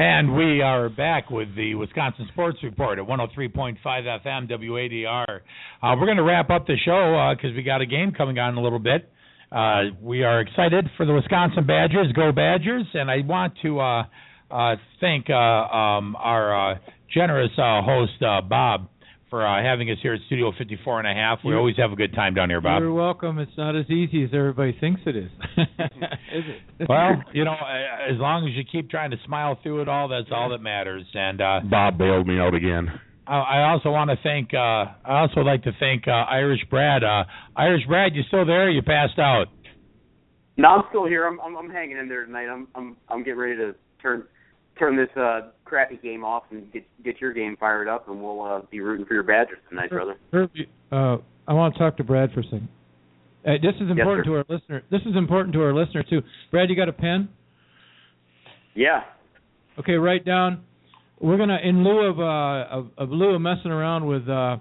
And 0.00 0.34
we 0.34 0.62
are 0.62 0.88
back 0.88 1.28
with 1.28 1.54
the 1.54 1.74
Wisconsin 1.74 2.26
Sports 2.32 2.56
Report 2.62 2.98
at 2.98 3.04
103.5 3.04 3.76
FM 3.84 4.48
WADR. 4.50 5.40
Uh, 5.82 5.94
we're 6.00 6.06
going 6.06 6.16
to 6.16 6.22
wrap 6.22 6.48
up 6.48 6.66
the 6.66 6.76
show 6.82 7.34
because 7.36 7.54
we 7.54 7.62
got 7.62 7.82
a 7.82 7.86
game 7.86 8.10
coming 8.10 8.38
on 8.38 8.54
in 8.54 8.56
a 8.56 8.62
little 8.62 8.78
bit. 8.78 9.12
Uh, 9.52 9.92
we 10.00 10.24
are 10.24 10.40
excited 10.40 10.86
for 10.96 11.04
the 11.04 11.12
Wisconsin 11.12 11.66
Badgers. 11.66 12.10
Go 12.14 12.32
Badgers! 12.32 12.86
And 12.94 13.10
I 13.10 13.18
want 13.26 13.52
to 13.60 13.78
uh, 13.78 14.04
uh, 14.50 14.76
thank 15.02 15.28
uh, 15.28 15.34
um, 15.34 16.16
our 16.16 16.72
uh, 16.72 16.78
generous 17.12 17.52
uh, 17.58 17.82
host, 17.82 18.22
uh, 18.22 18.40
Bob, 18.40 18.88
for 19.30 19.46
uh, 19.46 19.62
having 19.62 19.88
us 19.90 19.98
here 20.02 20.12
at 20.14 20.20
Studio 20.26 20.52
54 20.58 20.98
and 20.98 21.08
a 21.08 21.14
half. 21.14 21.38
We 21.44 21.52
You- 21.52 21.58
always 21.58 21.76
have 21.76 21.92
a 21.92 21.96
good 21.96 22.12
time 22.12 22.34
down 22.34 22.50
here, 22.50 22.60
Bob. 22.60 22.82
You're 22.82 22.92
welcome. 22.92 23.38
It's 23.38 23.56
not 23.56 23.76
as 23.76 23.88
easy 23.88 24.24
as 24.24 24.30
everybody 24.34 24.72
thinks 24.78 25.00
it 25.06 25.16
is. 25.16 25.30
is 25.56 26.44
it? 26.80 26.88
Well, 26.88 27.22
you 27.32 27.44
know, 27.44 27.52
uh, 27.52 28.12
as 28.12 28.18
long 28.18 28.46
as 28.48 28.54
you 28.54 28.64
keep 28.70 28.90
trying 28.90 29.12
to 29.12 29.16
smile 29.24 29.58
through 29.62 29.82
it 29.82 29.88
all, 29.88 30.08
that's 30.08 30.28
all 30.32 30.50
that 30.50 30.60
matters. 30.60 31.04
And 31.14 31.40
uh, 31.40 31.60
Bob 31.64 31.96
bailed 31.96 32.26
me 32.26 32.38
out 32.40 32.54
again. 32.54 32.90
I 33.26 33.38
I 33.38 33.70
also 33.70 33.90
want 33.90 34.10
to 34.10 34.16
thank. 34.22 34.52
Uh, 34.52 34.58
I 35.04 35.20
also 35.20 35.40
like 35.40 35.62
to 35.62 35.72
thank 35.78 36.08
uh, 36.08 36.10
Irish 36.10 36.60
Brad. 36.68 37.04
Uh, 37.04 37.24
Irish 37.56 37.86
Brad, 37.86 38.14
you 38.16 38.22
still 38.26 38.44
there? 38.44 38.66
Or 38.66 38.70
you 38.70 38.82
passed 38.82 39.18
out? 39.18 39.46
No, 40.56 40.68
I'm 40.68 40.82
still 40.88 41.06
here. 41.06 41.26
I'm, 41.26 41.38
I'm 41.40 41.56
I'm 41.56 41.70
hanging 41.70 41.96
in 41.96 42.08
there 42.08 42.26
tonight. 42.26 42.48
I'm 42.48 42.66
I'm 42.74 42.96
I'm 43.08 43.20
getting 43.22 43.38
ready 43.38 43.56
to 43.56 43.74
turn 44.02 44.24
turn 44.78 44.96
this 44.96 45.08
uh 45.16 45.50
crappy 45.70 45.96
game 46.02 46.24
off 46.24 46.42
and 46.50 46.70
get 46.72 46.84
get 47.04 47.20
your 47.20 47.32
game 47.32 47.56
fired 47.58 47.88
up, 47.88 48.08
and 48.08 48.20
we'll 48.22 48.42
uh, 48.42 48.60
be 48.70 48.80
rooting 48.80 49.06
for 49.06 49.14
your 49.14 49.22
Badgers 49.22 49.58
tonight, 49.68 49.90
brother. 49.90 50.16
Uh, 50.92 51.18
I 51.46 51.52
want 51.54 51.74
to 51.74 51.78
talk 51.78 51.96
to 51.98 52.04
Brad 52.04 52.32
for 52.32 52.40
a 52.40 52.44
second. 52.44 52.68
Uh, 53.46 53.52
this 53.62 53.74
is 53.80 53.88
important 53.90 54.26
sir. 54.26 54.32
to 54.32 54.36
our 54.38 54.44
listener. 54.48 54.82
This 54.90 55.00
is 55.06 55.14
important 55.16 55.54
to 55.54 55.62
our 55.62 55.72
listener 55.72 56.02
too. 56.02 56.20
Brad, 56.50 56.68
you 56.68 56.74
got 56.76 56.88
a 56.88 56.92
pen? 56.92 57.28
Yeah. 58.74 59.02
Okay, 59.78 59.92
write 59.94 60.24
down. 60.26 60.64
We're 61.20 61.38
gonna, 61.38 61.58
in 61.62 61.84
lieu 61.84 62.00
of 62.00 62.18
uh, 62.18 62.64
of, 62.70 62.90
of 62.98 63.10
lieu 63.10 63.30
of 63.34 63.40
messing 63.40 63.70
around 63.70 64.06
with 64.06 64.28
uh, 64.28 64.56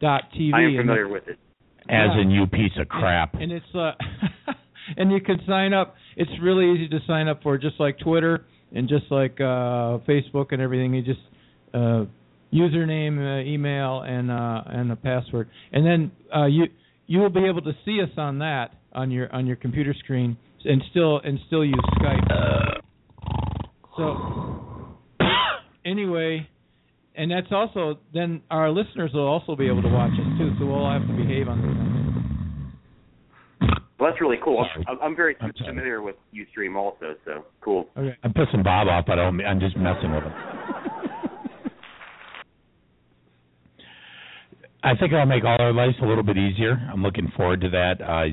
Dot 0.00 0.30
TV. 0.32 0.54
I 0.54 0.62
am 0.62 0.76
familiar 0.76 1.08
with 1.08 1.26
it. 1.28 1.38
As 1.88 2.10
Yeah. 2.14 2.20
in 2.20 2.30
you 2.30 2.46
piece 2.46 2.76
of 2.76 2.88
crap. 2.88 3.34
And 3.34 3.50
it's 3.50 3.74
uh, 3.74 3.92
and 4.96 5.10
you 5.10 5.20
can 5.20 5.40
sign 5.46 5.72
up. 5.72 5.96
It's 6.16 6.30
really 6.40 6.70
easy 6.72 6.88
to 6.88 7.00
sign 7.06 7.26
up 7.28 7.42
for, 7.42 7.58
just 7.58 7.80
like 7.80 7.98
Twitter 7.98 8.44
and 8.72 8.88
just 8.88 9.10
like 9.10 9.40
uh, 9.40 9.98
Facebook 10.06 10.52
and 10.52 10.60
everything. 10.62 10.94
You 10.94 11.02
just 11.02 11.20
uh, 11.74 12.04
username, 12.52 13.18
uh, 13.18 13.42
email, 13.48 14.02
and 14.02 14.30
uh, 14.30 14.62
and 14.66 14.92
a 14.92 14.96
password, 14.96 15.48
and 15.72 15.84
then 15.86 16.10
uh, 16.34 16.44
you 16.46 16.66
you 17.06 17.20
will 17.20 17.30
be 17.30 17.44
able 17.46 17.62
to 17.62 17.72
see 17.84 18.00
us 18.02 18.10
on 18.18 18.38
that 18.40 18.74
on 18.92 19.10
your 19.10 19.32
on 19.34 19.46
your 19.46 19.56
computer 19.56 19.94
screen, 19.94 20.36
and 20.64 20.82
still 20.90 21.18
and 21.18 21.38
still 21.46 21.64
use 21.64 21.74
Skype. 22.00 22.80
So 23.96 24.96
anyway, 25.84 26.48
and 27.14 27.30
that's 27.30 27.48
also 27.50 27.98
then 28.14 28.42
our 28.50 28.70
listeners 28.70 29.10
will 29.12 29.26
also 29.26 29.56
be 29.56 29.66
able 29.66 29.82
to 29.82 29.88
watch 29.88 30.12
us 30.12 30.38
too. 30.38 30.52
So 30.58 30.66
we'll 30.66 30.76
all 30.76 30.92
have 30.92 31.06
to 31.08 31.14
behave 31.14 31.48
on 31.48 31.58
this 31.58 31.66
one. 31.66 31.88
Well, 33.98 34.10
that's 34.10 34.20
really 34.20 34.38
cool. 34.42 34.64
I'm, 34.86 34.98
I'm 35.02 35.16
very 35.16 35.36
familiar 35.66 36.02
with 36.02 36.14
UStream 36.32 36.76
also, 36.76 37.16
so 37.24 37.44
cool. 37.60 37.88
Okay. 37.96 38.16
I'm 38.22 38.32
pissing 38.32 38.62
Bob 38.62 38.86
off, 38.86 39.06
but 39.06 39.18
I 39.18 39.24
don't, 39.24 39.40
I'm 39.44 39.58
just 39.58 39.76
messing 39.76 40.12
with 40.12 40.22
him. 40.22 40.32
I 44.84 44.94
think 44.94 45.12
it'll 45.12 45.26
make 45.26 45.44
all 45.44 45.56
our 45.58 45.72
lives 45.72 45.96
a 46.00 46.06
little 46.06 46.22
bit 46.22 46.36
easier. 46.36 46.78
I'm 46.92 47.02
looking 47.02 47.32
forward 47.36 47.60
to 47.62 47.70
that. 47.70 47.94
Uh, 48.00 48.26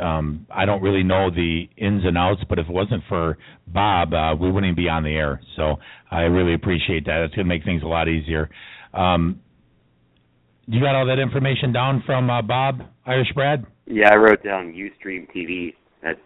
um, 0.00 0.46
I 0.50 0.64
don't 0.64 0.82
really 0.82 1.02
know 1.02 1.30
the 1.30 1.68
ins 1.76 2.04
and 2.04 2.16
outs, 2.16 2.42
but 2.48 2.58
if 2.58 2.66
it 2.68 2.72
wasn't 2.72 3.02
for 3.08 3.38
Bob, 3.66 4.12
uh, 4.12 4.34
we 4.38 4.50
wouldn't 4.50 4.72
even 4.72 4.76
be 4.76 4.88
on 4.88 5.02
the 5.02 5.10
air. 5.10 5.40
So 5.56 5.76
I 6.10 6.22
really 6.22 6.54
appreciate 6.54 7.06
that. 7.06 7.22
It's 7.24 7.34
going 7.34 7.46
to 7.46 7.48
make 7.48 7.64
things 7.64 7.82
a 7.82 7.86
lot 7.86 8.08
easier. 8.08 8.50
Um, 8.94 9.40
you 10.66 10.80
got 10.80 10.94
all 10.94 11.06
that 11.06 11.18
information 11.18 11.72
down 11.72 12.02
from 12.06 12.30
uh, 12.30 12.42
Bob, 12.42 12.82
Irish 13.04 13.32
Brad? 13.34 13.66
Yeah, 13.86 14.10
I 14.12 14.16
wrote 14.16 14.42
down 14.44 14.72
UStream 14.72 15.26
TV. 15.34 15.74
That, 16.02 16.18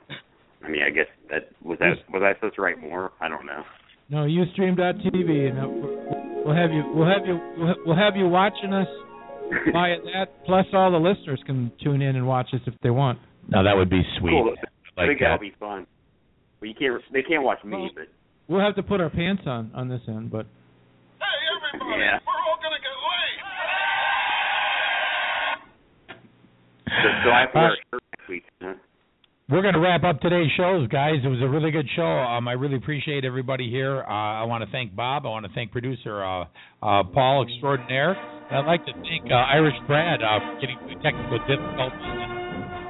I 0.64 0.68
mean, 0.68 0.82
I 0.86 0.90
guess 0.90 1.06
that 1.30 1.50
was 1.62 1.78
that 1.78 1.96
was 2.12 2.22
I 2.22 2.34
supposed 2.34 2.56
to 2.56 2.62
write 2.62 2.80
more? 2.80 3.12
I 3.20 3.28
don't 3.28 3.46
know. 3.46 3.62
No, 4.08 4.18
UStream.tv, 4.18 5.50
and 5.50 6.44
we'll 6.44 6.54
have 6.54 6.70
you 6.70 6.84
we'll 6.94 7.08
have 7.08 7.26
you 7.26 7.40
we'll 7.58 7.74
we'll 7.86 7.96
have 7.96 8.14
you 8.14 8.28
watching 8.28 8.72
us 8.72 8.86
via 9.72 9.96
that. 10.12 10.44
Plus, 10.44 10.66
all 10.72 10.90
the 10.90 10.98
listeners 10.98 11.42
can 11.46 11.72
tune 11.82 12.02
in 12.02 12.16
and 12.16 12.26
watch 12.26 12.48
us 12.52 12.60
if 12.66 12.74
they 12.82 12.90
want. 12.90 13.18
No, 13.48 13.62
that 13.64 13.76
would 13.76 13.90
be 13.90 14.02
sweet. 14.18 14.30
Cool. 14.30 14.54
I 14.58 15.00
Like 15.00 15.08
think 15.10 15.20
that. 15.20 15.24
that'll 15.26 15.38
be 15.38 15.54
fun. 15.60 15.86
Well, 16.60 16.68
you 16.68 16.74
can't. 16.74 17.00
They 17.12 17.22
can't 17.22 17.42
watch 17.42 17.62
me, 17.64 17.90
but 17.94 18.08
We'll 18.48 18.60
have 18.60 18.76
to 18.76 18.82
put 18.82 19.00
our 19.00 19.10
pants 19.10 19.42
on 19.46 19.70
on 19.74 19.88
this 19.88 20.00
end, 20.08 20.30
but 20.30 20.46
hey, 21.18 21.74
everybody, 21.74 22.00
yeah. 22.00 22.18
So, 26.86 27.08
so 27.24 27.30
I 27.30 27.40
have 27.40 27.52
to 27.52 27.58
wear 27.58 27.72
a 27.72 27.76
shirt 27.90 28.02
next 28.18 28.28
week. 28.28 28.44
Huh? 28.62 28.74
We're 29.48 29.62
going 29.62 29.74
to 29.74 29.80
wrap 29.80 30.02
up 30.02 30.20
today's 30.20 30.50
shows, 30.56 30.88
guys. 30.88 31.16
It 31.24 31.28
was 31.28 31.40
a 31.42 31.48
really 31.48 31.70
good 31.70 31.86
show. 31.94 32.02
Um, 32.06 32.48
I 32.48 32.52
really 32.52 32.76
appreciate 32.76 33.24
everybody 33.24 33.70
here. 33.70 34.02
Uh, 34.02 34.42
I 34.42 34.44
want 34.44 34.64
to 34.64 34.70
thank 34.70 34.94
Bob. 34.96 35.24
I 35.26 35.28
want 35.28 35.46
to 35.46 35.52
thank 35.54 35.70
producer 35.70 36.24
uh, 36.24 36.44
uh, 36.82 37.04
Paul 37.14 37.46
Extraordinaire. 37.46 38.12
And 38.50 38.58
I'd 38.58 38.66
like 38.66 38.84
to 38.86 38.92
thank 38.92 39.30
uh, 39.30 39.34
Irish 39.34 39.74
Brad 39.86 40.20
uh, 40.22 40.38
for 40.40 40.60
getting 40.60 40.78
through 40.78 41.02
technical 41.02 41.38
difficulties 41.46 42.45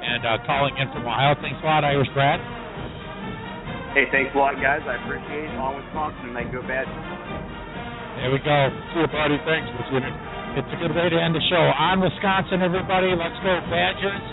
and, 0.07 0.23
uh, 0.25 0.39
calling 0.47 0.77
in 0.79 0.87
from 0.95 1.03
Ohio. 1.03 1.35
Thanks 1.43 1.59
a 1.63 1.67
lot, 1.67 1.85
Irish 1.85 2.09
Brad. 2.15 2.39
Hey, 3.97 4.07
thanks 4.13 4.31
a 4.35 4.39
lot, 4.39 4.55
guys. 4.61 4.85
I 4.85 5.01
appreciate 5.01 5.49
it. 5.49 5.57
On 5.57 5.73
Wisconsin, 5.73 6.31
and 6.31 6.37
they 6.37 6.45
go 6.53 6.61
bad. 6.63 6.85
There 8.21 8.29
we 8.33 8.41
go. 8.41 8.73
See 8.93 9.01
you, 9.01 9.09
buddy. 9.09 9.37
Thanks 9.45 9.69
in. 9.73 10.05
It's 10.57 10.73
a 10.73 10.79
good 10.81 10.97
way 10.97 11.13
to 11.13 11.19
end 11.21 11.37
the 11.37 11.45
show. 11.53 11.61
On 11.61 12.01
Wisconsin, 12.01 12.65
everybody. 12.65 13.13
Let's 13.13 13.37
go, 13.45 13.61
Badgers. 13.69 14.25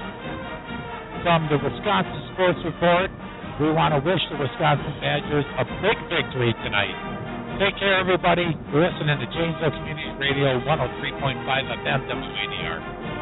From 1.23 1.47
the 1.51 1.59
Wisconsin 1.59 2.19
Sports 2.35 2.59
Report, 2.63 3.11
we 3.59 3.71
want 3.71 3.95
to 3.95 3.99
wish 4.03 4.19
the 4.31 4.39
Wisconsin 4.39 4.91
Badgers 5.03 5.47
a 5.59 5.63
big 5.83 5.99
victory 6.11 6.51
tonight. 6.63 6.95
Take 7.59 7.79
care, 7.79 7.99
everybody. 7.99 8.55
You're 8.71 8.87
listening 8.87 9.19
to 9.19 9.27
Janesville 9.31 9.75
Community 9.79 10.11
Radio 10.19 10.59
103.5 10.63 11.43
FM 11.43 12.01
WADR. 12.07 13.12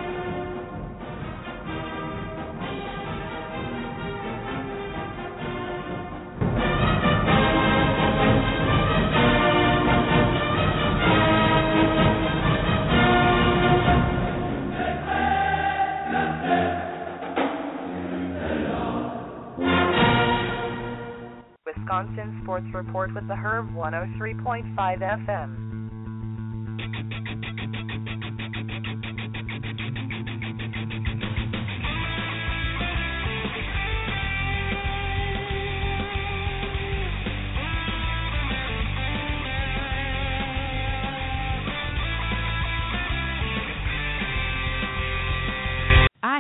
Wisconsin 22.02 22.36
Sports 22.42 22.66
Report 22.74 23.14
with 23.14 23.28
the 23.28 23.36
Herb 23.36 23.76
103.5 23.76 24.66
FM. 24.76 25.71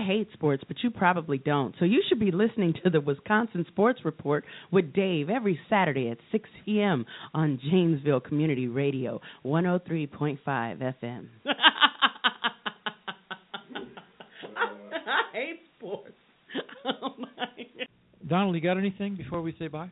I 0.01 0.03
hate 0.03 0.29
sports, 0.33 0.63
but 0.67 0.77
you 0.83 0.89
probably 0.89 1.37
don't. 1.37 1.75
So 1.77 1.85
you 1.85 2.01
should 2.09 2.19
be 2.19 2.31
listening 2.31 2.73
to 2.83 2.89
the 2.89 2.99
Wisconsin 2.99 3.65
Sports 3.67 3.99
Report 4.03 4.43
with 4.71 4.93
Dave 4.93 5.29
every 5.29 5.59
Saturday 5.69 6.09
at 6.09 6.17
6 6.31 6.49
p.m. 6.65 7.05
on 7.35 7.59
Janesville 7.69 8.19
Community 8.21 8.67
Radio, 8.67 9.21
103.5 9.45 10.39
FM. 10.47 11.27
I 15.05 15.33
hate 15.33 15.59
sports. 15.77 16.13
Oh 16.83 17.13
my 17.19 17.27
Donald, 18.27 18.55
you 18.55 18.61
got 18.61 18.77
anything 18.77 19.15
before 19.15 19.43
we 19.43 19.55
say 19.59 19.67
bye? 19.67 19.91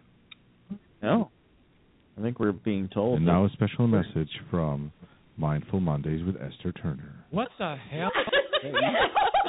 No. 1.04 1.30
I 2.18 2.22
think 2.22 2.40
we're 2.40 2.52
being 2.52 2.90
told. 2.92 3.18
And 3.18 3.26
now 3.28 3.46
a 3.46 3.50
special 3.52 3.88
message 3.88 4.30
from 4.50 4.92
Mindful 5.38 5.80
Mondays 5.80 6.26
with 6.26 6.36
Esther 6.36 6.72
Turner. 6.72 7.26
What 7.30 7.50
the 7.60 7.76
hell? 7.92 8.10